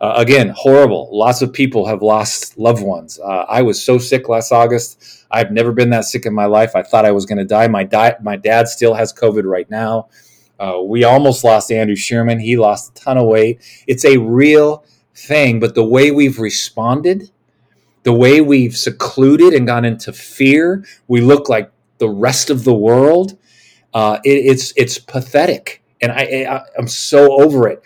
Uh, 0.00 0.14
again, 0.16 0.52
horrible. 0.56 1.08
Lots 1.12 1.42
of 1.42 1.52
people 1.52 1.86
have 1.86 2.02
lost 2.02 2.56
loved 2.56 2.82
ones. 2.82 3.18
Uh, 3.18 3.44
I 3.48 3.62
was 3.62 3.82
so 3.82 3.98
sick 3.98 4.28
last 4.28 4.50
August. 4.50 5.26
I've 5.30 5.52
never 5.52 5.72
been 5.72 5.90
that 5.90 6.04
sick 6.04 6.24
in 6.24 6.32
my 6.32 6.46
life. 6.46 6.74
I 6.74 6.82
thought 6.82 7.04
I 7.04 7.10
was 7.10 7.26
going 7.26 7.38
to 7.38 7.44
die. 7.44 7.68
My, 7.68 7.84
di- 7.84 8.16
my 8.22 8.36
dad 8.36 8.68
still 8.68 8.94
has 8.94 9.12
COVID 9.12 9.44
right 9.44 9.68
now. 9.68 10.08
Uh, 10.58 10.80
we 10.82 11.04
almost 11.04 11.44
lost 11.44 11.70
Andrew 11.70 11.96
Shearman. 11.96 12.40
He 12.40 12.56
lost 12.56 12.90
a 12.98 13.02
ton 13.02 13.18
of 13.18 13.26
weight. 13.26 13.60
It's 13.86 14.04
a 14.04 14.16
real 14.16 14.84
thing, 15.14 15.60
but 15.60 15.74
the 15.74 15.84
way 15.84 16.10
we've 16.10 16.38
responded, 16.38 17.30
the 18.04 18.14
way 18.14 18.40
we've 18.40 18.76
secluded 18.76 19.52
and 19.52 19.66
gone 19.66 19.84
into 19.84 20.12
fear, 20.12 20.84
we 21.06 21.20
look 21.20 21.48
like 21.48 21.70
the 21.98 22.08
rest 22.08 22.50
of 22.50 22.64
the 22.64 22.74
world. 22.74 23.36
Uh, 23.92 24.18
it, 24.24 24.30
it's 24.30 24.72
it's 24.76 24.98
pathetic 24.98 25.77
and 26.00 26.12
I, 26.12 26.46
I 26.48 26.62
I'm 26.78 26.88
so 26.88 27.40
over 27.40 27.68
it. 27.68 27.82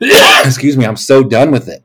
Excuse 0.44 0.76
me, 0.76 0.84
I'm 0.84 0.96
so 0.96 1.22
done 1.22 1.50
with 1.50 1.68
it. 1.68 1.82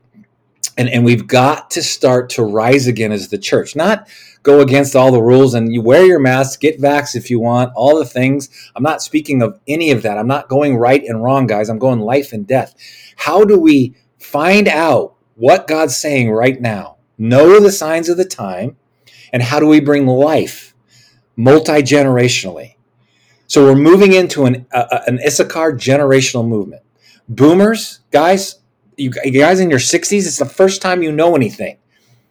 And 0.76 0.88
and 0.88 1.04
we've 1.04 1.26
got 1.26 1.70
to 1.72 1.82
start 1.82 2.30
to 2.30 2.44
rise 2.44 2.86
again 2.86 3.12
as 3.12 3.28
the 3.28 3.38
church, 3.38 3.76
not 3.76 4.08
go 4.46 4.60
against 4.60 4.94
all 4.94 5.10
the 5.10 5.20
rules 5.20 5.54
and 5.54 5.74
you 5.74 5.82
wear 5.82 6.06
your 6.06 6.20
mask, 6.20 6.60
get 6.60 6.80
vax 6.80 7.16
if 7.16 7.28
you 7.30 7.40
want, 7.40 7.72
all 7.74 7.98
the 7.98 8.04
things. 8.04 8.48
I'm 8.76 8.82
not 8.82 9.02
speaking 9.02 9.42
of 9.42 9.58
any 9.66 9.90
of 9.90 10.02
that. 10.02 10.18
I'm 10.18 10.28
not 10.28 10.48
going 10.48 10.76
right 10.76 11.02
and 11.02 11.20
wrong, 11.20 11.48
guys. 11.48 11.68
I'm 11.68 11.80
going 11.80 11.98
life 11.98 12.32
and 12.32 12.46
death. 12.46 12.76
How 13.16 13.44
do 13.44 13.58
we 13.58 13.96
find 14.20 14.68
out 14.68 15.16
what 15.34 15.66
God's 15.66 15.96
saying 15.96 16.30
right 16.30 16.60
now? 16.60 16.96
Know 17.18 17.58
the 17.58 17.72
signs 17.72 18.08
of 18.08 18.18
the 18.18 18.24
time, 18.24 18.76
and 19.32 19.42
how 19.42 19.58
do 19.58 19.66
we 19.66 19.80
bring 19.80 20.06
life 20.06 20.74
multi 21.34 21.82
generationally? 21.82 22.75
So 23.46 23.64
we're 23.64 23.76
moving 23.76 24.12
into 24.12 24.44
an 24.44 24.66
uh, 24.72 25.00
an 25.06 25.18
Issachar 25.24 25.72
generational 25.72 26.46
movement. 26.46 26.82
Boomers, 27.28 28.00
guys, 28.10 28.56
you, 28.96 29.10
guys 29.10 29.60
in 29.60 29.70
your 29.70 29.78
60s, 29.78 30.26
it's 30.26 30.38
the 30.38 30.44
first 30.44 30.80
time 30.80 31.02
you 31.02 31.12
know 31.12 31.34
anything. 31.34 31.78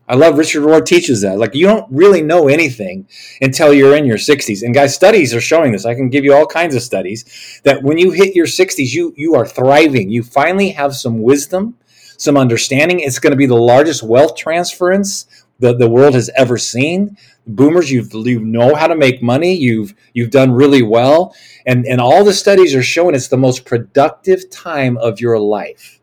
I 0.07 0.15
love 0.15 0.37
Richard 0.37 0.61
Rohr 0.61 0.85
teaches 0.85 1.21
that. 1.21 1.39
Like 1.39 1.55
you 1.55 1.65
don't 1.65 1.91
really 1.91 2.21
know 2.21 2.47
anything 2.47 3.07
until 3.41 3.73
you're 3.73 3.95
in 3.95 4.05
your 4.05 4.17
60s. 4.17 4.61
And 4.61 4.73
guys, 4.73 4.93
studies 4.93 5.33
are 5.33 5.41
showing 5.41 5.71
this. 5.71 5.85
I 5.85 5.95
can 5.95 6.09
give 6.09 6.23
you 6.23 6.33
all 6.33 6.45
kinds 6.45 6.75
of 6.75 6.83
studies 6.83 7.59
that 7.63 7.81
when 7.81 7.97
you 7.97 8.11
hit 8.11 8.35
your 8.35 8.45
60s, 8.45 8.93
you 8.93 9.13
you 9.17 9.35
are 9.35 9.47
thriving. 9.47 10.11
You 10.11 10.21
finally 10.21 10.69
have 10.69 10.95
some 10.95 11.23
wisdom, 11.23 11.75
some 12.17 12.37
understanding. 12.37 12.99
It's 12.99 13.19
going 13.19 13.31
to 13.31 13.37
be 13.37 13.47
the 13.47 13.55
largest 13.55 14.03
wealth 14.03 14.35
transference 14.35 15.25
the, 15.59 15.73
the 15.75 15.89
world 15.89 16.13
has 16.13 16.29
ever 16.35 16.57
seen. 16.57 17.17
Boomers, 17.47 17.91
you've 17.91 18.13
you 18.13 18.39
know 18.39 18.75
how 18.75 18.87
to 18.87 18.95
make 18.95 19.21
money. 19.21 19.53
You've 19.53 19.93
you've 20.13 20.31
done 20.31 20.51
really 20.51 20.81
well, 20.81 21.35
and 21.65 21.85
and 21.85 22.01
all 22.01 22.23
the 22.23 22.33
studies 22.33 22.73
are 22.75 22.83
showing 22.83 23.15
it's 23.15 23.27
the 23.27 23.37
most 23.37 23.65
productive 23.65 24.49
time 24.49 24.97
of 24.97 25.19
your 25.19 25.39
life, 25.39 25.99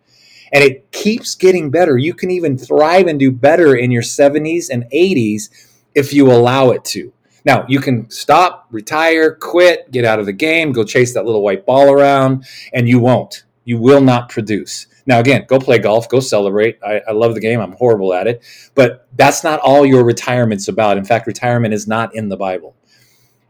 and 0.53 0.63
it 0.63 0.91
keeps 0.93 1.35
getting 1.35 1.71
better. 1.71 1.99
You 1.99 2.15
can 2.15 2.31
even 2.31 2.57
thrive 2.57 3.09
and 3.09 3.19
do 3.19 3.33
better 3.33 3.75
in 3.75 3.91
your 3.91 4.03
70s 4.03 4.69
and 4.71 4.85
80s 4.93 5.51
if 5.95 6.13
you 6.13 6.31
allow 6.31 6.71
it 6.71 6.85
to. 6.87 7.13
Now 7.45 7.67
you 7.69 7.81
can 7.81 8.09
stop, 8.09 8.69
retire, 8.71 9.35
quit, 9.35 9.91
get 9.91 10.05
out 10.05 10.21
of 10.21 10.27
the 10.27 10.33
game, 10.33 10.71
go 10.73 10.85
chase 10.85 11.13
that 11.15 11.27
little 11.27 11.43
white 11.43 11.67
ball 11.67 11.91
around, 11.91 12.45
and 12.73 12.89
you 12.89 13.01
won't. 13.01 13.45
You 13.65 13.79
will 13.79 14.01
not 14.01 14.29
produce. 14.29 14.87
Now, 15.07 15.19
again, 15.19 15.45
go 15.49 15.59
play 15.59 15.79
golf, 15.79 16.09
go 16.09 16.21
celebrate. 16.21 16.79
I, 16.85 17.03
I, 17.09 17.13
love 17.13 17.35
the 17.35 17.41
game. 17.41 17.61
I'm 17.61 17.73
horrible 17.73 18.15
at 18.15 18.27
it. 18.27 18.43
But 18.75 19.09
that's 19.17 19.43
not 19.43 19.61
all 19.61 19.85
your 19.85 20.05
retirement's 20.05 20.69
about. 20.69 20.97
In 20.97 21.05
fact, 21.05 21.27
retirement 21.27 21.75
is 21.75 21.89
not 21.89 22.15
in 22.15 22.29
the 22.29 22.37
Bible. 22.37 22.77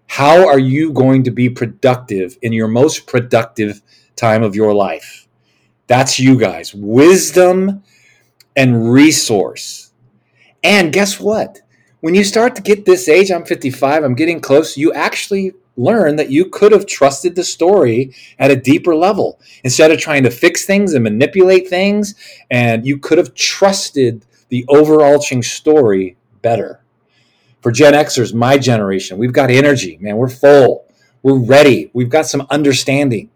How 0.06 0.46
are 0.46 0.58
you 0.58 0.92
going 0.92 1.24
to 1.24 1.30
be 1.30 1.48
productive 1.48 2.38
in 2.42 2.52
your 2.52 2.68
most 2.68 3.06
productive 3.06 3.82
time 4.16 4.42
of 4.42 4.54
your 4.54 4.74
life? 4.74 5.26
That's 5.86 6.18
you 6.18 6.38
guys. 6.38 6.74
Wisdom 6.74 7.82
and 8.56 8.90
resource. 8.92 9.92
And 10.62 10.92
guess 10.92 11.18
what? 11.18 11.60
When 12.00 12.14
you 12.14 12.24
start 12.24 12.56
to 12.56 12.62
get 12.62 12.84
this 12.84 13.08
age, 13.08 13.30
I'm 13.30 13.44
55, 13.44 14.02
I'm 14.02 14.14
getting 14.14 14.40
close, 14.40 14.76
you 14.76 14.92
actually 14.92 15.52
learn 15.76 16.16
that 16.16 16.30
you 16.30 16.46
could 16.46 16.72
have 16.72 16.86
trusted 16.86 17.34
the 17.34 17.44
story 17.44 18.14
at 18.38 18.50
a 18.50 18.56
deeper 18.56 18.94
level 18.94 19.40
instead 19.64 19.90
of 19.90 19.98
trying 19.98 20.22
to 20.24 20.30
fix 20.30 20.64
things 20.64 20.92
and 20.92 21.04
manipulate 21.04 21.68
things. 21.68 22.14
And 22.50 22.86
you 22.86 22.98
could 22.98 23.18
have 23.18 23.34
trusted 23.34 24.26
the 24.48 24.64
overarching 24.68 25.42
story 25.42 26.16
better. 26.42 26.80
For 27.62 27.72
Gen 27.72 27.94
Xers, 27.94 28.34
my 28.34 28.58
generation, 28.58 29.18
we've 29.18 29.32
got 29.32 29.50
energy, 29.50 29.96
man. 30.00 30.16
We're 30.16 30.28
full. 30.28 30.84
We're 31.22 31.38
ready. 31.38 31.90
We've 31.94 32.10
got 32.10 32.26
some 32.26 32.46
understanding, 32.50 33.30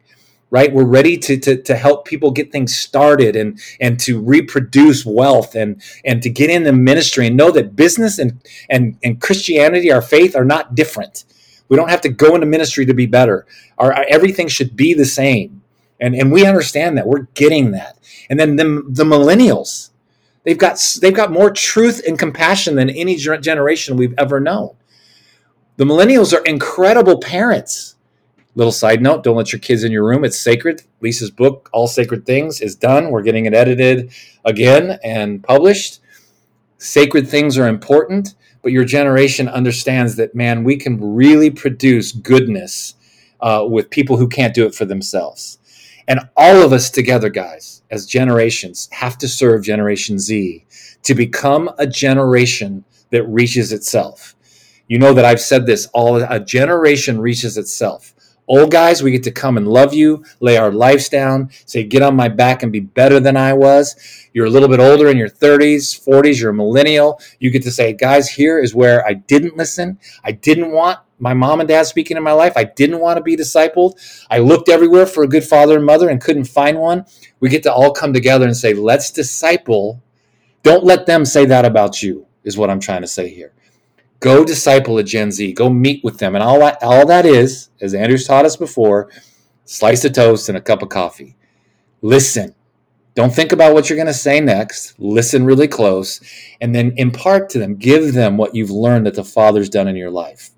right? 0.51 0.73
We're 0.73 0.85
ready 0.85 1.17
to, 1.19 1.39
to, 1.39 1.63
to 1.63 1.77
help 1.77 2.05
people 2.05 2.33
get 2.33 2.51
things 2.51 2.77
started 2.77 3.37
and, 3.37 3.61
and 3.81 4.01
to 4.01 4.21
reproduce 4.21 5.07
wealth 5.07 5.55
and, 5.55 5.81
and 6.05 6.21
to 6.23 6.29
get 6.29 6.51
into 6.51 6.73
ministry 6.73 7.29
and 7.29 7.37
know 7.37 7.53
that 7.53 7.77
business 7.77 8.19
and, 8.19 8.43
and, 8.69 8.99
and 9.05 9.21
Christianity, 9.21 9.93
our 9.93 10.03
faith, 10.03 10.35
are 10.35 10.45
not 10.45 10.75
different 10.75 11.25
we 11.69 11.77
don't 11.77 11.91
have 11.91 12.01
to 12.03 12.09
go 12.09 12.35
into 12.35 12.47
ministry 12.47 12.87
to 12.87 12.95
be 12.95 13.07
better. 13.07 13.47
Our, 13.79 13.93
our, 13.93 14.07
everything 14.09 14.49
should 14.49 14.77
be 14.77 14.95
the 14.95 15.05
same. 15.05 15.63
And, 16.01 16.15
and 16.15 16.31
we 16.31 16.47
understand 16.47 16.99
that. 16.99 17.07
We're 17.07 17.27
getting 17.35 17.73
that. 17.73 17.99
And 18.29 18.39
then 18.39 18.57
the, 18.57 18.85
the 18.89 19.05
millennials, 19.05 19.91
they've 20.45 20.59
got, 20.59 20.81
they've 21.01 21.15
got 21.15 21.33
more 21.33 21.51
truth 21.51 22.03
and 22.07 22.19
compassion 22.19 22.77
than 22.77 22.91
any 22.91 23.17
generation 23.17 23.97
we've 23.97 24.15
ever 24.19 24.41
known. 24.41 24.77
The 25.77 25.85
millennials 25.85 26.33
are 26.33 26.43
incredible 26.45 27.19
parents. 27.19 27.97
Little 28.55 28.73
side 28.73 29.03
note 29.03 29.23
don't 29.23 29.37
let 29.37 29.53
your 29.53 29.61
kids 29.61 29.85
in 29.85 29.93
your 29.93 30.07
room. 30.07 30.25
It's 30.25 30.41
sacred. 30.41 30.83
Lisa's 31.03 31.31
book, 31.31 31.69
All 31.75 31.87
Sacred 31.87 32.25
Things, 32.25 32.63
is 32.63 32.75
done. 32.75 33.11
We're 33.11 33.23
getting 33.23 33.45
it 33.45 33.53
edited 33.53 34.13
again 34.47 34.99
and 35.05 35.43
published. 35.43 36.01
Sacred 36.79 37.29
things 37.29 37.59
are 37.59 37.69
important 37.69 38.35
but 38.67 38.73
your 38.73 38.85
generation 38.85 39.49
understands 39.49 40.17
that 40.17 40.35
man 40.35 40.65
we 40.65 40.77
can 40.77 41.15
really 41.15 41.51
produce 41.51 42.11
goodness 42.11 42.95
uh, 43.39 43.65
with 43.65 43.91
people 43.91 44.17
who 44.17 44.29
can't 44.29 44.55
do 44.55 44.67
it 44.67 44.75
for 44.75 44.85
themselves. 44.85 45.61
And 46.09 46.29
all 46.37 46.63
of 46.63 46.73
us 46.73 46.91
together 46.91 47.29
guys 47.29 47.83
as 47.93 48.07
generations 48.07 48.89
have 48.91 49.19
to 49.19 49.29
serve 49.29 49.63
generation 49.63 50.19
z 50.19 50.67
to 51.05 51.15
become 51.15 51.71
a 51.79 51.87
generation 51.87 52.85
that 53.13 53.23
reaches 53.27 53.73
itself. 53.73 54.35
You 54.89 54.99
know 54.99 55.13
that 55.13 55.25
i've 55.25 55.41
said 55.41 55.67
this 55.67 55.87
all 55.95 56.17
a 56.17 56.41
generation 56.41 57.21
reaches 57.21 57.57
itself 57.57 58.16
Old 58.49 58.71
guys, 58.71 59.03
we 59.03 59.11
get 59.11 59.25
to 59.25 59.33
come 59.33 59.57
and 59.57 59.67
love 59.67 59.93
you, 59.93 60.25
lay 60.39 60.57
our 60.57 60.71
lives 60.71 61.09
down, 61.09 61.51
say, 61.65 61.83
get 61.83 62.03
on 62.03 62.15
my 62.15 62.29
back 62.29 62.63
and 62.63 62.71
be 62.71 62.79
better 62.79 63.19
than 63.19 63.37
I 63.37 63.53
was. 63.55 63.97
You're 64.33 64.47
a 64.47 64.51
little 64.51 64.69
bit 64.69 64.79
older 64.79 65.09
in 65.09 65.17
your 65.17 65.29
30s, 65.29 66.01
40s, 66.07 66.41
you're 66.41 66.51
a 66.51 66.55
millennial. 66.55 67.21
You 67.41 67.51
get 67.51 67.65
to 67.65 67.73
say, 67.73 67.93
guys, 67.93 68.31
here 68.31 68.61
is 68.61 68.75
where 68.75 69.05
I 69.05 69.15
didn't 69.15 69.57
listen. 69.57 69.99
I 70.23 70.31
didn't 70.31 70.71
want 70.71 71.01
my 71.19 71.35
mom 71.35 71.61
and 71.61 71.69
dad 71.69 71.87
speaking 71.87 72.17
in 72.17 72.23
my 72.23 72.33
life. 72.33 72.53
I 72.57 72.65
didn't 72.65 73.01
want 73.01 73.17
to 73.17 73.23
be 73.23 73.37
discipled. 73.37 73.95
I 74.31 74.39
looked 74.39 74.69
everywhere 74.69 75.07
for 75.07 75.25
a 75.25 75.29
good 75.29 75.45
father 75.45 75.77
and 75.77 75.85
mother 75.85 76.09
and 76.09 76.21
couldn't 76.21 76.45
find 76.45 76.79
one. 76.79 77.07
We 77.41 77.49
get 77.49 77.65
to 77.65 77.73
all 77.73 77.93
come 77.93 78.13
together 78.13 78.47
and 78.47 78.57
say, 78.57 78.75
let's 78.75 79.11
disciple. 79.11 80.03
Don't 80.63 80.85
let 80.85 81.07
them 81.07 81.25
say 81.25 81.47
that 81.47 81.65
about 81.65 82.03
you, 82.03 82.27
is 82.45 82.57
what 82.57 82.71
I'm 82.71 82.81
trying 82.81 83.03
to 83.03 83.09
say 83.09 83.29
here. 83.29 83.55
Go 84.21 84.45
disciple 84.45 84.99
a 84.99 85.03
Gen 85.03 85.31
Z. 85.31 85.53
Go 85.53 85.69
meet 85.69 86.03
with 86.03 86.19
them. 86.19 86.35
And 86.35 86.43
all 86.43 86.59
that, 86.61 86.83
all 86.83 87.07
that 87.07 87.27
is, 87.27 87.71
as 87.81 87.95
Andrew's 87.95 88.27
taught 88.27 88.45
us 88.45 88.57
before, 88.57 89.11
slice 89.65 90.05
of 90.05 90.13
toast, 90.13 90.49
and 90.49 90.57
a 90.57 90.61
cup 90.61 90.83
of 90.83 90.89
coffee. 90.89 91.37
Listen. 92.03 92.55
Don't 93.15 93.35
think 93.35 93.51
about 93.51 93.73
what 93.73 93.89
you're 93.89 93.97
going 93.97 94.07
to 94.09 94.13
say 94.13 94.41
next. 94.41 94.95
Listen 94.99 95.47
really 95.47 95.69
close 95.69 96.21
and 96.61 96.75
then 96.75 96.93
impart 96.99 97.49
to 97.51 97.59
them. 97.59 97.77
Give 97.77 98.13
them 98.13 98.37
what 98.37 98.55
you've 98.55 98.71
learned 98.71 99.07
that 99.07 99.15
the 99.15 99.25
Father's 99.25 99.71
done 99.71 99.89
in 99.89 99.97
your 99.97 100.11
life. 100.11 100.51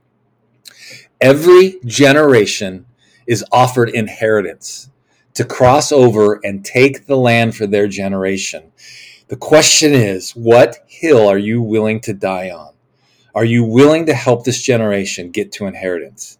Every 1.20 1.78
generation 1.84 2.86
is 3.28 3.44
offered 3.52 3.90
inheritance 3.90 4.90
to 5.34 5.44
cross 5.44 5.92
over 5.92 6.40
and 6.42 6.64
take 6.64 7.06
the 7.06 7.16
land 7.16 7.54
for 7.54 7.68
their 7.68 7.86
generation. 7.86 8.72
The 9.28 9.36
question 9.36 9.92
is, 9.92 10.32
what 10.32 10.78
hill 10.88 11.28
are 11.28 11.38
you 11.38 11.62
willing 11.62 12.00
to 12.00 12.12
die 12.12 12.50
on? 12.50 12.72
Are 13.34 13.44
you 13.44 13.64
willing 13.64 14.06
to 14.06 14.14
help 14.14 14.44
this 14.44 14.62
generation 14.62 15.30
get 15.30 15.52
to 15.52 15.66
inheritance? 15.66 16.38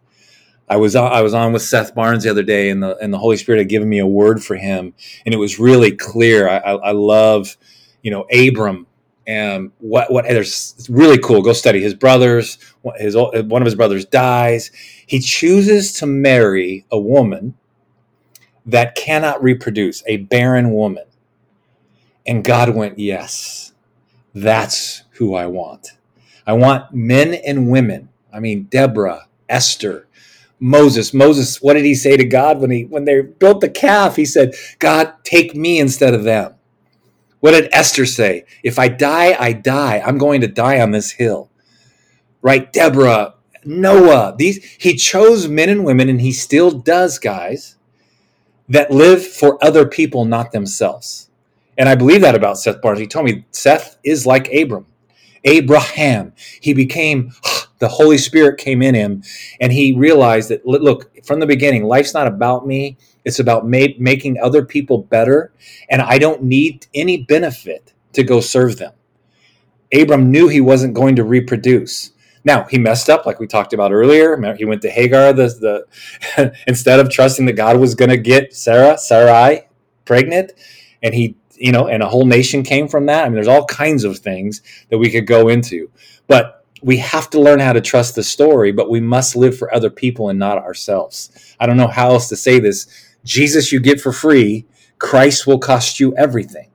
I 0.69 0.77
was 0.77 0.97
on, 0.97 1.13
I 1.13 1.23
was 1.23 1.35
on 1.35 1.53
with 1.53 1.63
Seth 1.63 1.95
Barnes 1.95 2.25
the 2.25 2.31
other 2.31 2.43
day, 2.43 2.71
and 2.71 2.83
the 2.83 2.97
and 2.99 3.13
the 3.13 3.19
Holy 3.19 3.37
Spirit 3.37 3.59
had 3.59 3.69
given 3.69 3.89
me 3.89 3.99
a 3.99 4.07
word 4.07 4.43
for 4.43 4.57
him, 4.57 4.95
and 5.25 5.35
it 5.35 5.39
was 5.39 5.59
really 5.59 5.93
clear. 5.93 6.49
I, 6.49 6.59
I, 6.59 6.73
I 6.75 6.93
love, 6.93 7.57
you 8.03 8.11
know, 8.11 8.27
Abram 8.33 8.87
and 9.27 9.73
what 9.79 10.13
what 10.13 10.25
there's 10.27 10.75
it's 10.79 10.91
really 10.91 11.19
cool. 11.19 11.43
Go 11.43 11.53
study 11.53 11.83
his 11.83 11.95
brothers. 11.95 12.59
His 12.97 13.17
one 13.17 13.63
of 13.63 13.67
his 13.67 13.75
brothers 13.75 14.05
dies. 14.05 14.71
He 15.07 15.21
chooses 15.21 15.93
to 15.95 16.07
marry 16.07 16.87
a 16.91 16.99
woman 16.99 17.55
that 18.67 18.95
cannot 18.95 19.43
reproduce, 19.43 20.03
a 20.07 20.19
barren 20.19 20.73
woman, 20.73 21.05
and 22.27 22.45
God 22.45 22.75
went, 22.75 22.99
yes, 22.99 23.73
that's 24.35 25.05
who 25.13 25.35
I 25.35 25.47
want. 25.47 25.98
I 26.49 26.55
want 26.55 26.95
men 26.95 27.35
and 27.35 27.69
women. 27.69 28.09
I 28.33 28.41
mean, 28.41 28.65
Deborah, 28.65 29.29
Esther, 29.51 30.09
Moses. 30.59 31.13
Moses, 31.13 31.61
what 31.61 31.75
did 31.75 31.85
he 31.85 31.95
say 31.95 32.17
to 32.17 32.25
God 32.25 32.59
when 32.59 32.71
he 32.71 32.87
when 32.87 33.05
they 33.05 33.21
built 33.21 33.61
the 33.61 33.69
calf? 33.69 34.17
He 34.17 34.25
said, 34.25 34.55
God, 34.79 35.13
take 35.25 35.55
me 35.55 35.79
instead 35.79 36.15
of 36.15 36.25
them. 36.25 36.55
What 37.41 37.51
did 37.51 37.69
Esther 37.71 38.07
say? 38.07 38.47
If 38.63 38.79
I 38.79 38.89
die, 38.89 39.37
I 39.39 39.53
die. 39.53 40.03
I'm 40.05 40.17
going 40.17 40.41
to 40.41 40.49
die 40.49 40.81
on 40.81 40.91
this 40.91 41.13
hill. 41.13 41.51
Right? 42.41 42.73
Deborah, 42.73 43.35
Noah. 43.67 44.35
These 44.39 44.65
he 44.79 44.95
chose 44.95 45.49
men 45.49 45.69
and 45.69 45.85
women, 45.85 46.09
and 46.09 46.23
he 46.23 46.33
still 46.33 46.71
does, 46.71 47.19
guys, 47.19 47.77
that 48.71 48.91
live 48.91 49.25
for 49.25 49.63
other 49.63 49.87
people, 49.87 50.25
not 50.25 50.53
themselves. 50.53 51.29
And 51.77 51.91
I 51.91 51.95
believe 51.95 52.23
that 52.23 52.35
about 52.35 52.59
Seth 52.59 52.81
Barnes. 52.81 53.01
He 53.01 53.07
told 53.07 53.27
me 53.27 53.45
Seth 53.51 53.99
is 54.03 54.25
like 54.25 54.51
Abram. 54.51 54.87
Abraham. 55.45 56.33
He 56.61 56.75
became 56.75 57.33
the 57.79 57.89
Holy 57.89 58.19
Spirit 58.19 58.59
came 58.59 58.83
in 58.83 58.95
him, 58.95 59.23
and 59.61 59.73
he 59.73 59.93
realized 59.97 60.51
that 60.51 60.67
look 60.67 61.25
from 61.25 61.41
the 61.41 61.47
beginning, 61.47 61.85
life's 61.85 62.15
not 62.15 62.27
about 62.27 62.67
me. 62.67 62.97
It's 63.25 63.39
about 63.39 63.69
ma- 63.69 63.95
making 63.99 64.39
other 64.41 64.65
people 64.65 64.99
better, 64.99 65.53
and 65.91 66.03
I 66.03 66.19
don't 66.19 66.43
need 66.43 66.87
any 66.95 67.19
benefit 67.25 67.93
to 68.15 68.23
go 68.23 68.41
serve 68.41 68.79
them. 68.79 68.93
Abram 69.93 70.31
knew 70.31 70.49
he 70.49 70.61
wasn't 70.61 70.95
going 70.95 71.17
to 71.17 71.25
reproduce. 71.25 72.13
Now 72.45 72.65
he 72.65 72.79
messed 72.79 73.11
up, 73.11 73.27
like 73.27 73.41
we 73.41 73.47
talked 73.47 73.73
about 73.73 73.93
earlier. 73.93 74.37
He 74.57 74.65
went 74.65 74.83
to 74.83 74.91
Hagar, 74.91 75.33
the, 75.33 75.85
the 76.37 76.55
instead 76.67 77.01
of 77.01 77.11
trusting 77.11 77.47
that 77.47 77.55
God 77.55 77.79
was 77.79 77.95
going 77.95 78.11
to 78.11 78.17
get 78.17 78.55
Sarah, 78.55 78.99
Sarai, 78.99 79.67
pregnant, 80.05 80.53
and 81.03 81.15
he, 81.15 81.37
you 81.59 81.73
know, 81.73 81.89
and 81.89 82.03
a 82.03 82.09
whole 82.09 82.27
nation 82.27 82.63
came 82.63 82.89
from 82.89 83.07
that. 83.07 83.25
I 83.25 83.29
mean, 83.29 83.35
there's 83.35 83.49
all 83.49 83.65
kinds 83.67 84.05
of 84.05 84.19
things 84.19 84.63
that 84.91 84.99
we 84.99 85.11
could 85.11 85.27
go 85.27 85.49
into, 85.49 85.91
but 86.27 86.65
we 86.83 86.99
have 86.99 87.29
to 87.31 87.41
learn 87.41 87.59
how 87.59 87.73
to 87.73 87.81
trust 87.81 88.15
the 88.15 88.23
story. 88.23 88.73
But 88.73 88.91
we 88.91 89.01
must 89.01 89.37
live 89.37 89.59
for 89.59 89.75
other 89.75 89.91
people 89.91 90.29
and 90.29 90.39
not 90.39 90.59
ourselves. 90.59 91.55
I 91.59 91.67
don't 91.67 91.77
know 91.77 91.89
how 91.89 92.11
else 92.11 92.29
to 92.29 92.37
say 92.37 92.59
this 92.59 92.87
Jesus 93.25 93.73
you 93.73 93.81
get 93.81 94.01
for 94.01 94.13
free, 94.13 94.67
Christ 94.99 95.47
will 95.47 95.59
cost 95.59 96.01
you 96.01 96.15
everything. 96.17 96.71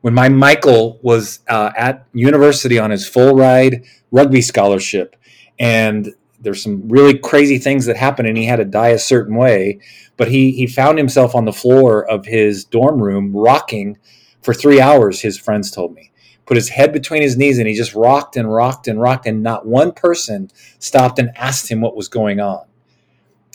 When 0.00 0.14
my 0.14 0.28
Michael 0.28 0.98
was 1.02 1.40
uh, 1.48 1.72
at 1.76 2.06
university 2.12 2.78
on 2.78 2.90
his 2.90 3.08
full 3.08 3.34
ride 3.34 3.84
rugby 4.10 4.40
scholarship, 4.42 5.16
and 5.58 6.14
there's 6.40 6.62
some 6.62 6.88
really 6.88 7.18
crazy 7.18 7.58
things 7.58 7.86
that 7.86 7.96
happened, 7.96 8.28
and 8.28 8.38
he 8.38 8.46
had 8.46 8.56
to 8.56 8.64
die 8.64 8.88
a 8.88 8.98
certain 8.98 9.36
way, 9.36 9.80
but 10.16 10.28
he 10.28 10.52
he 10.52 10.66
found 10.66 10.98
himself 10.98 11.34
on 11.34 11.44
the 11.44 11.52
floor 11.52 12.08
of 12.08 12.26
his 12.26 12.64
dorm 12.64 13.02
room 13.02 13.36
rocking 13.36 13.98
for 14.42 14.54
three 14.54 14.80
hours. 14.80 15.20
His 15.20 15.38
friends 15.38 15.70
told 15.70 15.94
me 15.94 16.08
put 16.48 16.56
his 16.56 16.70
head 16.70 16.94
between 16.94 17.20
his 17.20 17.36
knees 17.36 17.58
and 17.58 17.68
he 17.68 17.74
just 17.74 17.94
rocked 17.94 18.34
and 18.34 18.50
rocked 18.50 18.88
and 18.88 18.98
rocked 18.98 19.26
and 19.26 19.42
not 19.42 19.66
one 19.66 19.92
person 19.92 20.50
stopped 20.78 21.18
and 21.18 21.30
asked 21.36 21.70
him 21.70 21.82
what 21.82 21.94
was 21.94 22.08
going 22.08 22.40
on 22.40 22.64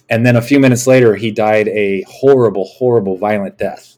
and 0.09 0.23
then 0.23 0.35
a 0.35 0.41
few 0.41 0.59
minutes 0.59 0.85
later 0.85 1.15
he 1.15 1.31
died 1.31 1.67
a 1.69 2.03
horrible 2.03 2.65
horrible 2.65 3.17
violent 3.17 3.57
death 3.57 3.97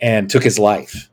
and 0.00 0.28
took 0.28 0.42
his 0.42 0.58
life 0.58 1.10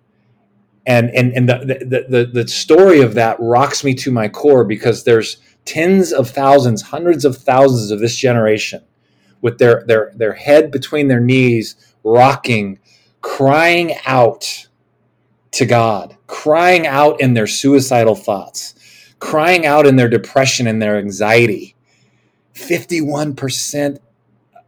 and 0.88 1.12
and, 1.12 1.32
and 1.34 1.48
the, 1.48 1.58
the, 1.88 2.06
the, 2.10 2.26
the 2.26 2.48
story 2.48 3.02
of 3.02 3.14
that 3.14 3.38
rocks 3.40 3.84
me 3.84 3.94
to 3.94 4.12
my 4.12 4.28
core 4.28 4.64
because 4.64 5.04
there's 5.04 5.38
tens 5.66 6.12
of 6.12 6.30
thousands 6.30 6.82
hundreds 6.84 7.26
of 7.26 7.38
thousands 7.38 7.92
of 7.92 8.00
this 8.00 8.16
generation 8.16 8.84
with 9.42 9.58
their 9.58 9.84
their 9.88 10.12
their 10.16 10.34
head 10.34 10.72
between 10.72 11.08
their 11.08 11.20
knees 11.20 11.76
rocking 12.04 12.80
crying 13.22 13.94
out 14.06 14.68
to 15.52 15.66
god 15.66 16.16
crying 16.28 16.88
out 16.88 17.20
in 17.22 17.34
their 17.34 17.48
suicidal 17.48 18.16
thoughts 18.16 18.74
crying 19.20 19.66
out 19.66 19.86
in 19.86 19.96
their 19.98 20.10
depression 20.10 20.68
and 20.68 20.82
their 20.82 20.98
anxiety 20.98 21.76
51% 22.60 24.00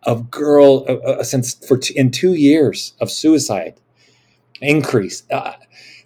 of 0.04 0.32
girl 0.32 0.86
uh, 0.88 0.94
uh, 0.94 1.24
since 1.24 1.54
for 1.54 1.78
t- 1.78 1.98
in 1.98 2.10
two 2.12 2.34
years 2.34 2.94
of 3.00 3.12
suicide 3.12 3.80
increase. 4.62 5.24
Uh, 5.30 5.54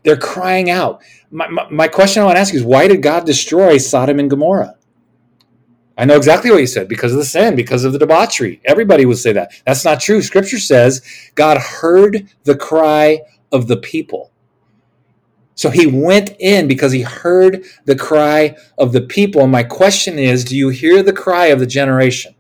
they're 0.05 0.15
crying 0.15 0.69
out. 0.69 1.01
My, 1.31 1.47
my, 1.49 1.67
my, 1.69 1.87
question 1.89 2.21
I 2.21 2.25
want 2.25 2.37
to 2.37 2.39
ask 2.39 2.53
you 2.53 2.59
is 2.59 2.65
why 2.65 2.87
did 2.87 3.01
God 3.01 3.25
destroy 3.25 3.77
Sodom 3.77 4.19
and 4.19 4.29
Gomorrah? 4.29 4.75
I 5.97 6.05
know 6.05 6.15
exactly 6.15 6.51
what 6.51 6.59
you 6.59 6.67
said 6.67 6.87
because 6.87 7.11
of 7.11 7.17
the 7.17 7.25
sin, 7.25 7.55
because 7.55 7.83
of 7.83 7.91
the 7.91 7.99
debauchery. 7.99 8.61
Everybody 8.65 9.05
would 9.05 9.17
say 9.17 9.33
that. 9.33 9.51
That's 9.65 9.83
not 9.83 9.99
true. 9.99 10.21
Scripture 10.21 10.59
says 10.59 11.01
God 11.35 11.57
heard 11.57 12.29
the 12.43 12.55
cry 12.55 13.21
of 13.51 13.67
the 13.67 13.77
people. 13.77 14.31
So 15.55 15.69
he 15.69 15.87
went 15.87 16.35
in 16.39 16.67
because 16.67 16.91
he 16.91 17.01
heard 17.01 17.63
the 17.85 17.95
cry 17.95 18.57
of 18.77 18.91
the 18.91 19.01
people. 19.01 19.41
And 19.41 19.51
my 19.51 19.63
question 19.63 20.19
is 20.19 20.43
do 20.43 20.55
you 20.55 20.69
hear 20.69 21.01
the 21.01 21.13
cry 21.13 21.47
of 21.47 21.59
the 21.59 21.65
generation? 21.65 22.35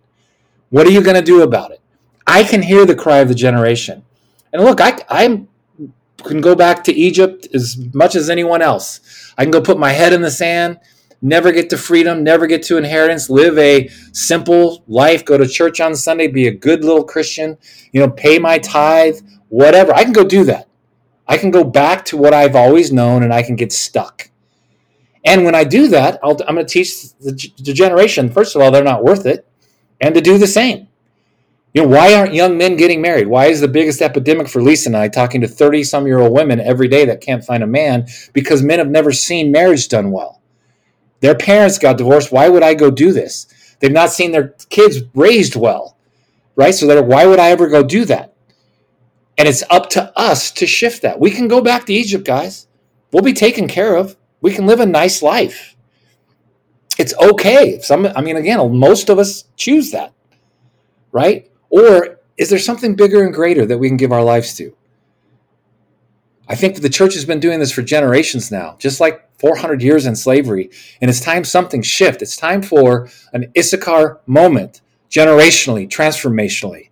What 0.69 0.85
are 0.85 0.91
you 0.91 1.01
going 1.01 1.15
to 1.15 1.21
do 1.21 1.41
about 1.41 1.71
it? 1.71 1.81
I 2.27 2.43
can 2.43 2.61
hear 2.61 2.85
the 2.85 2.95
cry 2.95 3.19
of 3.19 3.29
the 3.29 3.35
generation. 3.35 4.03
And 4.51 4.63
look, 4.63 4.81
I, 4.81 4.99
I 5.09 5.45
can 6.23 6.41
go 6.41 6.55
back 6.55 6.83
to 6.85 6.93
Egypt 6.93 7.47
as 7.53 7.77
much 7.93 8.15
as 8.15 8.29
anyone 8.29 8.61
else. 8.61 9.33
I 9.37 9.43
can 9.43 9.51
go 9.51 9.61
put 9.61 9.77
my 9.77 9.91
head 9.91 10.13
in 10.13 10.21
the 10.21 10.31
sand, 10.31 10.79
never 11.21 11.51
get 11.51 11.69
to 11.71 11.77
freedom, 11.77 12.23
never 12.23 12.47
get 12.47 12.63
to 12.63 12.77
inheritance, 12.77 13.29
live 13.29 13.57
a 13.57 13.87
simple 14.13 14.83
life, 14.87 15.25
go 15.25 15.37
to 15.37 15.47
church 15.47 15.79
on 15.79 15.95
Sunday, 15.95 16.27
be 16.27 16.47
a 16.47 16.53
good 16.53 16.83
little 16.83 17.03
Christian, 17.03 17.57
you 17.91 17.99
know, 17.99 18.09
pay 18.09 18.39
my 18.39 18.57
tithe, 18.59 19.19
whatever. 19.49 19.93
I 19.93 20.03
can 20.03 20.13
go 20.13 20.23
do 20.23 20.43
that. 20.45 20.67
I 21.27 21.37
can 21.37 21.51
go 21.51 21.63
back 21.63 22.05
to 22.05 22.17
what 22.17 22.33
I've 22.33 22.55
always 22.55 22.91
known 22.91 23.23
and 23.23 23.33
I 23.33 23.41
can 23.41 23.55
get 23.55 23.71
stuck. 23.71 24.29
And 25.25 25.43
when 25.43 25.55
I 25.55 25.63
do 25.63 25.87
that, 25.87 26.19
i 26.23 26.29
am 26.29 26.35
going 26.37 26.57
to 26.57 26.65
teach 26.65 27.13
the, 27.19 27.31
the 27.57 27.73
generation, 27.73 28.29
first 28.29 28.55
of 28.55 28.61
all, 28.61 28.69
they're 28.69 28.83
not 28.83 29.03
worth 29.03 29.25
it, 29.25 29.47
and 29.99 30.13
to 30.13 30.21
do 30.21 30.37
the 30.37 30.47
same. 30.47 30.87
You 31.75 31.81
know, 31.81 31.89
why 31.89 32.13
aren't 32.13 32.33
young 32.33 32.57
men 32.57 32.77
getting 32.77 33.01
married? 33.01 33.27
Why 33.27 33.47
is 33.47 33.59
the 33.59 33.67
biggest 33.67 34.01
epidemic 34.01 34.47
for 34.47 34.61
Lisa 34.61 34.87
and 34.87 34.95
I 34.95 35.09
talking 35.09 35.41
to 35.41 35.47
30 35.47 35.83
some 35.83 36.07
year 36.07 36.19
old 36.19 36.31
women 36.31 36.61
every 36.61 36.87
day 36.87 37.03
that 37.03 37.19
can't 37.19 37.43
find 37.43 37.61
a 37.61 37.67
man? 37.67 38.07
Because 38.31 38.63
men 38.63 38.79
have 38.79 38.89
never 38.89 39.11
seen 39.11 39.51
marriage 39.51 39.89
done 39.89 40.11
well. 40.11 40.41
Their 41.19 41.35
parents 41.35 41.77
got 41.77 41.97
divorced. 41.97 42.31
Why 42.31 42.47
would 42.47 42.63
I 42.63 42.75
go 42.75 42.89
do 42.89 43.11
this? 43.11 43.75
They've 43.81 43.91
not 43.91 44.11
seen 44.11 44.31
their 44.31 44.55
kids 44.69 45.01
raised 45.13 45.57
well, 45.57 45.97
right? 46.55 46.73
So 46.73 47.01
why 47.01 47.25
would 47.25 47.39
I 47.39 47.49
ever 47.49 47.67
go 47.67 47.83
do 47.83 48.05
that? 48.05 48.33
And 49.37 49.45
it's 49.45 49.63
up 49.69 49.89
to 49.91 50.17
us 50.17 50.51
to 50.51 50.65
shift 50.65 51.01
that. 51.01 51.19
We 51.19 51.29
can 51.29 51.49
go 51.49 51.59
back 51.59 51.85
to 51.87 51.93
Egypt, 51.93 52.25
guys. 52.25 52.67
We'll 53.11 53.21
be 53.21 53.33
taken 53.33 53.67
care 53.67 53.97
of. 53.97 54.15
We 54.39 54.53
can 54.53 54.65
live 54.65 54.79
a 54.79 54.85
nice 54.85 55.21
life. 55.21 55.75
It's 56.97 57.13
okay. 57.15 57.81
Some 57.81 58.05
I 58.15 58.21
mean 58.21 58.37
again, 58.37 58.79
most 58.79 59.09
of 59.09 59.19
us 59.19 59.43
choose 59.57 59.91
that. 59.91 60.13
Right? 61.11 61.51
Or 61.75 62.21
is 62.37 62.49
there 62.49 62.57
something 62.57 62.95
bigger 62.95 63.21
and 63.21 63.33
greater 63.33 63.65
that 63.65 63.79
we 63.79 63.89
can 63.89 63.97
give 63.97 64.13
our 64.13 64.23
lives 64.23 64.53
to? 64.55 64.73
I 66.47 66.55
think 66.55 66.79
the 66.79 66.87
church 66.89 67.15
has 67.15 67.25
been 67.25 67.41
doing 67.41 67.59
this 67.59 67.73
for 67.73 67.81
generations 67.81 68.49
now, 68.49 68.77
just 68.79 69.01
like 69.01 69.29
400 69.39 69.81
years 69.81 70.05
in 70.05 70.15
slavery. 70.15 70.69
And 71.01 71.09
it's 71.09 71.19
time 71.19 71.43
something 71.43 71.81
shift. 71.81 72.21
It's 72.21 72.37
time 72.37 72.61
for 72.61 73.09
an 73.33 73.51
Issachar 73.57 74.21
moment, 74.25 74.79
generationally, 75.09 75.89
transformationally. 75.89 76.91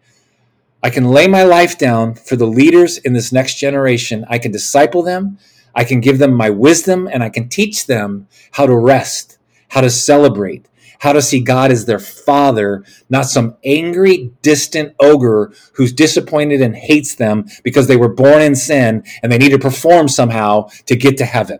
I 0.84 0.90
can 0.90 1.06
lay 1.06 1.28
my 1.28 1.44
life 1.44 1.78
down 1.78 2.16
for 2.16 2.36
the 2.36 2.46
leaders 2.46 2.98
in 2.98 3.14
this 3.14 3.32
next 3.32 3.56
generation. 3.56 4.26
I 4.28 4.38
can 4.38 4.52
disciple 4.52 5.02
them. 5.02 5.38
I 5.74 5.86
can 5.86 6.02
give 6.02 6.18
them 6.18 6.34
my 6.34 6.50
wisdom 6.50 7.08
and 7.10 7.24
I 7.24 7.30
can 7.30 7.48
teach 7.48 7.86
them 7.86 8.28
how 8.52 8.66
to 8.66 8.76
rest, 8.76 9.38
how 9.70 9.80
to 9.80 9.90
celebrate, 9.90 10.68
how 11.00 11.14
to 11.14 11.22
see 11.22 11.41
God 11.41 11.72
as 11.72 11.86
their 11.86 12.00
father, 12.00 12.84
not 13.10 13.26
some 13.26 13.58
angry, 13.64 14.32
distant 14.41 14.96
ogre 15.00 15.54
who's 15.74 15.94
disappointed 15.94 16.62
and 16.62 16.76
hates 16.76 17.16
them 17.16 17.46
because 17.64 17.88
they 17.88 17.98
were 17.98 18.14
born 18.14 18.41
in 18.41 18.56
sin 18.56 19.04
and 19.22 19.32
they 19.32 19.38
need 19.38 19.52
to 19.52 19.60
perform 19.60 20.08
somehow 20.08 20.70
to 20.86 20.96
get 20.96 21.18
to 21.18 21.26
heaven. 21.26 21.60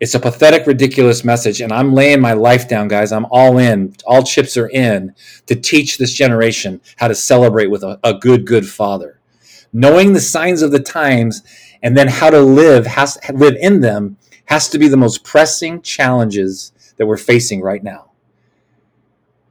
It's 0.00 0.14
a 0.14 0.20
pathetic, 0.20 0.66
ridiculous 0.66 1.24
message, 1.24 1.60
and 1.60 1.70
I'm 1.70 1.92
laying 1.92 2.22
my 2.22 2.32
life 2.32 2.66
down, 2.66 2.88
guys. 2.88 3.12
I'm 3.12 3.26
all 3.30 3.58
in. 3.58 3.94
All 4.06 4.22
chips 4.22 4.56
are 4.56 4.68
in 4.70 5.14
to 5.44 5.54
teach 5.54 5.98
this 5.98 6.14
generation 6.14 6.80
how 6.96 7.08
to 7.08 7.14
celebrate 7.14 7.66
with 7.66 7.82
a, 7.82 8.00
a 8.02 8.14
good, 8.14 8.46
good 8.46 8.66
father. 8.66 9.20
Knowing 9.74 10.14
the 10.14 10.20
signs 10.20 10.62
of 10.62 10.70
the 10.70 10.80
times 10.80 11.42
and 11.82 11.98
then 11.98 12.08
how 12.08 12.30
to 12.30 12.40
live 12.40 12.86
has 12.86 13.18
live 13.32 13.56
in 13.60 13.80
them 13.80 14.16
has 14.46 14.68
to 14.70 14.78
be 14.78 14.88
the 14.88 14.96
most 14.96 15.22
pressing 15.22 15.82
challenges 15.82 16.72
that 17.00 17.06
we're 17.06 17.16
facing 17.16 17.62
right 17.62 17.82
now. 17.82 18.10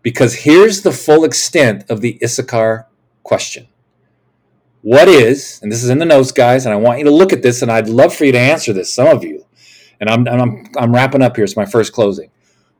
Because 0.03 0.35
here's 0.35 0.83
the 0.83 0.91
full 0.91 1.23
extent 1.23 1.83
of 1.89 1.99
the 1.99 2.19
Issachar 2.23 2.85
question. 3.23 3.67
What 4.83 5.07
is, 5.07 5.59
and 5.63 5.71
this 5.71 5.83
is 5.83 5.89
in 5.89 5.97
the 5.97 6.05
notes, 6.05 6.31
guys, 6.31 6.67
and 6.67 6.73
I 6.73 6.77
want 6.77 6.99
you 6.99 7.05
to 7.05 7.11
look 7.11 7.33
at 7.33 7.41
this, 7.41 7.63
and 7.63 7.71
I'd 7.71 7.89
love 7.89 8.13
for 8.13 8.25
you 8.25 8.31
to 8.33 8.39
answer 8.39 8.71
this, 8.71 8.93
some 8.93 9.07
of 9.07 9.23
you. 9.23 9.47
And 9.99 10.11
I'm, 10.11 10.27
I'm, 10.27 10.67
I'm 10.77 10.93
wrapping 10.93 11.23
up 11.23 11.35
here. 11.35 11.43
It's 11.43 11.57
my 11.57 11.65
first 11.65 11.91
closing. 11.91 12.29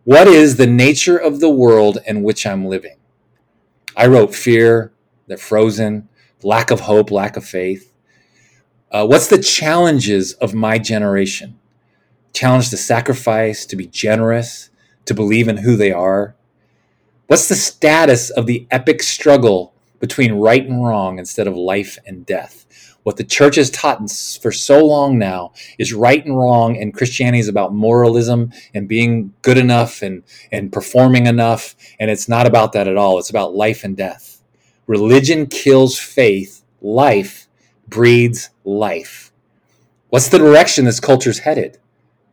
What 0.03 0.27
is 0.27 0.57
the 0.57 0.67
nature 0.67 1.17
of 1.17 1.39
the 1.39 1.49
world 1.49 1.97
in 2.05 2.21
which 2.21 2.45
I'm 2.45 2.67
living? 2.67 2.97
I 3.97 4.05
wrote 4.05 4.35
fear, 4.35 4.93
they're 5.25 5.37
frozen, 5.37 6.09
lack 6.43 6.69
of 6.69 6.81
hope, 6.81 7.09
lack 7.09 7.37
of 7.37 7.43
faith. 7.43 7.91
Uh, 8.91 9.07
what's 9.07 9.27
the 9.27 9.41
challenges 9.41 10.33
of 10.33 10.53
my 10.53 10.77
generation? 10.77 11.58
Challenged 12.39 12.69
to 12.69 12.77
sacrifice, 12.77 13.65
to 13.65 13.75
be 13.75 13.85
generous, 13.85 14.69
to 15.03 15.13
believe 15.13 15.49
in 15.49 15.57
who 15.57 15.75
they 15.75 15.91
are? 15.91 16.35
What's 17.27 17.49
the 17.49 17.55
status 17.55 18.29
of 18.29 18.45
the 18.45 18.65
epic 18.71 19.03
struggle 19.03 19.73
between 19.99 20.35
right 20.35 20.65
and 20.65 20.85
wrong 20.85 21.19
instead 21.19 21.47
of 21.47 21.57
life 21.57 21.97
and 22.05 22.25
death? 22.25 22.95
What 23.03 23.17
the 23.17 23.25
church 23.25 23.57
has 23.57 23.69
taught 23.69 24.01
us 24.01 24.37
for 24.37 24.53
so 24.53 24.85
long 24.85 25.19
now 25.19 25.51
is 25.77 25.91
right 25.91 26.25
and 26.25 26.37
wrong, 26.37 26.77
and 26.77 26.93
Christianity 26.93 27.39
is 27.39 27.49
about 27.49 27.73
moralism 27.73 28.53
and 28.73 28.87
being 28.87 29.33
good 29.41 29.57
enough 29.57 30.01
and, 30.01 30.23
and 30.49 30.71
performing 30.71 31.25
enough. 31.25 31.75
And 31.99 32.09
it's 32.09 32.29
not 32.29 32.47
about 32.47 32.71
that 32.71 32.87
at 32.87 32.95
all. 32.95 33.19
It's 33.19 33.29
about 33.29 33.53
life 33.53 33.83
and 33.83 33.97
death. 33.97 34.41
Religion 34.87 35.45
kills 35.45 35.99
faith, 35.99 36.63
life 36.81 37.49
breeds 37.89 38.49
life. 38.63 39.33
What's 40.07 40.29
the 40.29 40.39
direction 40.39 40.85
this 40.85 41.01
culture's 41.01 41.39
headed? 41.39 41.79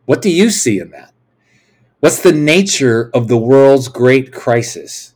What 0.07 0.21
do 0.21 0.29
you 0.29 0.51
see 0.51 0.79
in 0.79 0.91
that? 0.91 1.13
What's 1.99 2.21
the 2.21 2.31
nature 2.31 3.11
of 3.13 3.27
the 3.27 3.37
world's 3.37 3.89
great 3.89 4.31
crisis? 4.31 5.13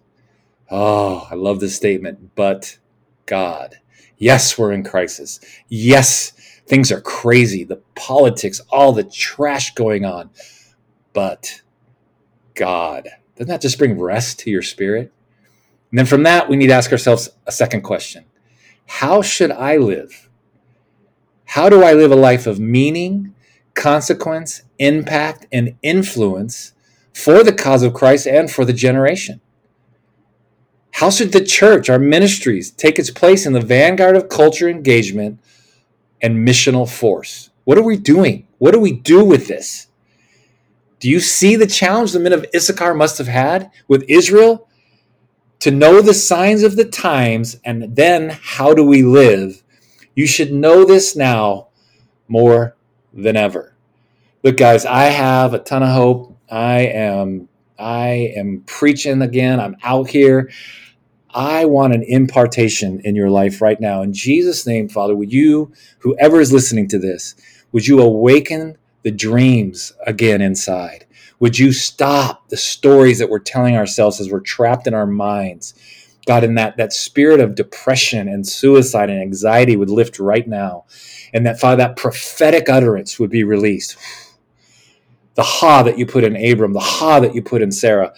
Oh, 0.69 1.29
I 1.31 1.35
love 1.35 1.61
this 1.61 1.77
statement, 1.77 2.35
but 2.35 2.77
God. 3.25 3.79
Yes, 4.17 4.57
we're 4.57 4.73
in 4.73 4.83
crisis. 4.83 5.39
Yes, 5.69 6.31
things 6.67 6.91
are 6.91 6.99
crazy. 6.99 7.63
The 7.63 7.81
politics, 7.95 8.59
all 8.69 8.91
the 8.91 9.05
trash 9.05 9.73
going 9.75 10.03
on. 10.03 10.29
But 11.13 11.61
God. 12.53 13.07
Doesn't 13.37 13.47
that 13.47 13.61
just 13.61 13.77
bring 13.77 13.97
rest 13.97 14.39
to 14.39 14.49
your 14.49 14.61
spirit? 14.61 15.13
And 15.89 15.99
then 15.99 16.05
from 16.05 16.23
that, 16.23 16.49
we 16.49 16.57
need 16.57 16.67
to 16.67 16.73
ask 16.73 16.91
ourselves 16.91 17.29
a 17.47 17.51
second 17.53 17.83
question 17.83 18.25
How 18.87 19.21
should 19.21 19.51
I 19.51 19.77
live? 19.77 20.27
How 21.45 21.69
do 21.69 21.81
I 21.81 21.93
live 21.93 22.11
a 22.11 22.17
life 22.17 22.45
of 22.45 22.59
meaning 22.59 23.35
consequence, 23.75 24.63
impact, 24.79 25.47
and 25.51 25.75
influence 25.81 26.73
for 27.13 27.43
the 27.43 27.53
cause 27.53 27.83
of 27.83 27.93
Christ 27.93 28.27
and 28.27 28.49
for 28.49 28.65
the 28.65 28.73
generation. 28.73 29.41
How 30.91 31.09
should 31.09 31.31
the 31.31 31.43
church, 31.43 31.89
our 31.89 31.99
ministries, 31.99 32.71
take 32.71 32.99
its 32.99 33.09
place 33.09 33.45
in 33.45 33.53
the 33.53 33.61
vanguard 33.61 34.15
of 34.15 34.29
culture 34.29 34.69
engagement 34.69 35.39
and 36.21 36.47
missional 36.47 36.89
force? 36.89 37.49
What 37.63 37.77
are 37.77 37.83
we 37.83 37.97
doing? 37.97 38.47
What 38.57 38.71
do 38.71 38.79
we 38.79 38.91
do 38.91 39.23
with 39.23 39.47
this? 39.47 39.87
Do 40.99 41.09
you 41.09 41.19
see 41.19 41.55
the 41.55 41.65
challenge 41.65 42.11
the 42.11 42.19
men 42.19 42.33
of 42.33 42.45
Issachar 42.53 42.93
must 42.93 43.17
have 43.17 43.27
had 43.27 43.71
with 43.87 44.05
Israel? 44.07 44.67
To 45.61 45.71
know 45.71 46.01
the 46.01 46.13
signs 46.13 46.63
of 46.63 46.75
the 46.75 46.85
times 46.85 47.59
and 47.65 47.95
then 47.95 48.29
how 48.29 48.73
do 48.73 48.83
we 48.83 49.01
live? 49.01 49.63
You 50.15 50.27
should 50.27 50.51
know 50.51 50.85
this 50.85 51.15
now 51.15 51.69
more 52.27 52.75
than 53.13 53.35
ever. 53.35 53.73
Look, 54.43 54.57
guys, 54.57 54.85
I 54.85 55.05
have 55.05 55.53
a 55.53 55.59
ton 55.59 55.83
of 55.83 55.89
hope. 55.89 56.37
I 56.49 56.81
am 56.81 57.47
I 57.77 58.33
am 58.35 58.63
preaching 58.67 59.21
again. 59.21 59.59
I'm 59.59 59.75
out 59.83 60.09
here. 60.09 60.51
I 61.33 61.65
want 61.65 61.93
an 61.93 62.03
impartation 62.03 62.99
in 63.03 63.15
your 63.15 63.29
life 63.29 63.61
right 63.61 63.79
now. 63.79 64.01
In 64.01 64.13
Jesus' 64.13 64.67
name, 64.67 64.89
Father, 64.89 65.15
would 65.15 65.31
you, 65.33 65.71
whoever 65.99 66.39
is 66.41 66.51
listening 66.53 66.87
to 66.89 66.99
this, 66.99 67.35
would 67.71 67.87
you 67.87 67.99
awaken 68.01 68.77
the 69.03 69.11
dreams 69.11 69.93
again 70.05 70.41
inside? 70.41 71.05
Would 71.39 71.57
you 71.57 71.71
stop 71.71 72.49
the 72.49 72.57
stories 72.57 73.17
that 73.17 73.29
we're 73.29 73.39
telling 73.39 73.75
ourselves 73.75 74.19
as 74.19 74.29
we're 74.29 74.41
trapped 74.41 74.85
in 74.85 74.93
our 74.93 75.07
minds? 75.07 75.73
God, 76.27 76.43
in 76.43 76.55
that, 76.55 76.77
that 76.77 76.93
spirit 76.93 77.39
of 77.39 77.55
depression 77.55 78.27
and 78.27 78.47
suicide 78.47 79.09
and 79.09 79.19
anxiety 79.19 79.75
would 79.75 79.89
lift 79.89 80.19
right 80.19 80.47
now 80.47 80.85
and 81.33 81.45
that 81.45 81.59
Father, 81.59 81.77
that 81.77 81.95
prophetic 81.95 82.69
utterance 82.69 83.19
would 83.19 83.29
be 83.29 83.43
released. 83.43 83.97
The 85.35 85.43
ha 85.43 85.83
that 85.83 85.97
you 85.97 86.05
put 86.05 86.23
in 86.23 86.35
Abram, 86.35 86.73
the 86.73 86.79
ha 86.79 87.19
that 87.19 87.33
you 87.33 87.41
put 87.41 87.61
in 87.61 87.71
Sarah, 87.71 88.13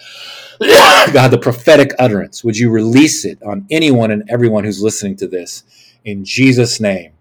God, 0.59 1.29
the 1.29 1.37
prophetic 1.37 1.91
utterance, 1.99 2.43
would 2.43 2.57
you 2.57 2.69
release 2.71 3.25
it 3.25 3.41
on 3.43 3.65
anyone 3.69 4.11
and 4.11 4.23
everyone 4.29 4.63
who's 4.63 4.81
listening 4.81 5.15
to 5.17 5.27
this 5.27 5.63
in 6.05 6.25
Jesus' 6.25 6.79
name? 6.79 7.13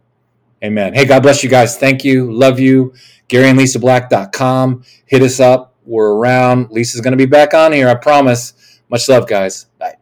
Amen. 0.62 0.94
Hey, 0.94 1.04
God 1.04 1.22
bless 1.22 1.42
you 1.42 1.50
guys. 1.50 1.76
Thank 1.76 2.04
you. 2.04 2.32
Love 2.32 2.60
you. 2.60 2.94
Gary 3.28 3.48
and 3.48 3.58
Lisa 3.58 3.80
Black.com. 3.80 4.84
Hit 5.06 5.22
us 5.22 5.40
up. 5.40 5.74
We're 5.84 6.12
around. 6.12 6.70
Lisa's 6.70 7.00
going 7.00 7.12
to 7.12 7.16
be 7.18 7.26
back 7.26 7.52
on 7.52 7.72
here. 7.72 7.88
I 7.88 7.94
promise. 7.94 8.80
Much 8.88 9.08
love, 9.08 9.26
guys. 9.26 9.66
Bye. 9.78 10.01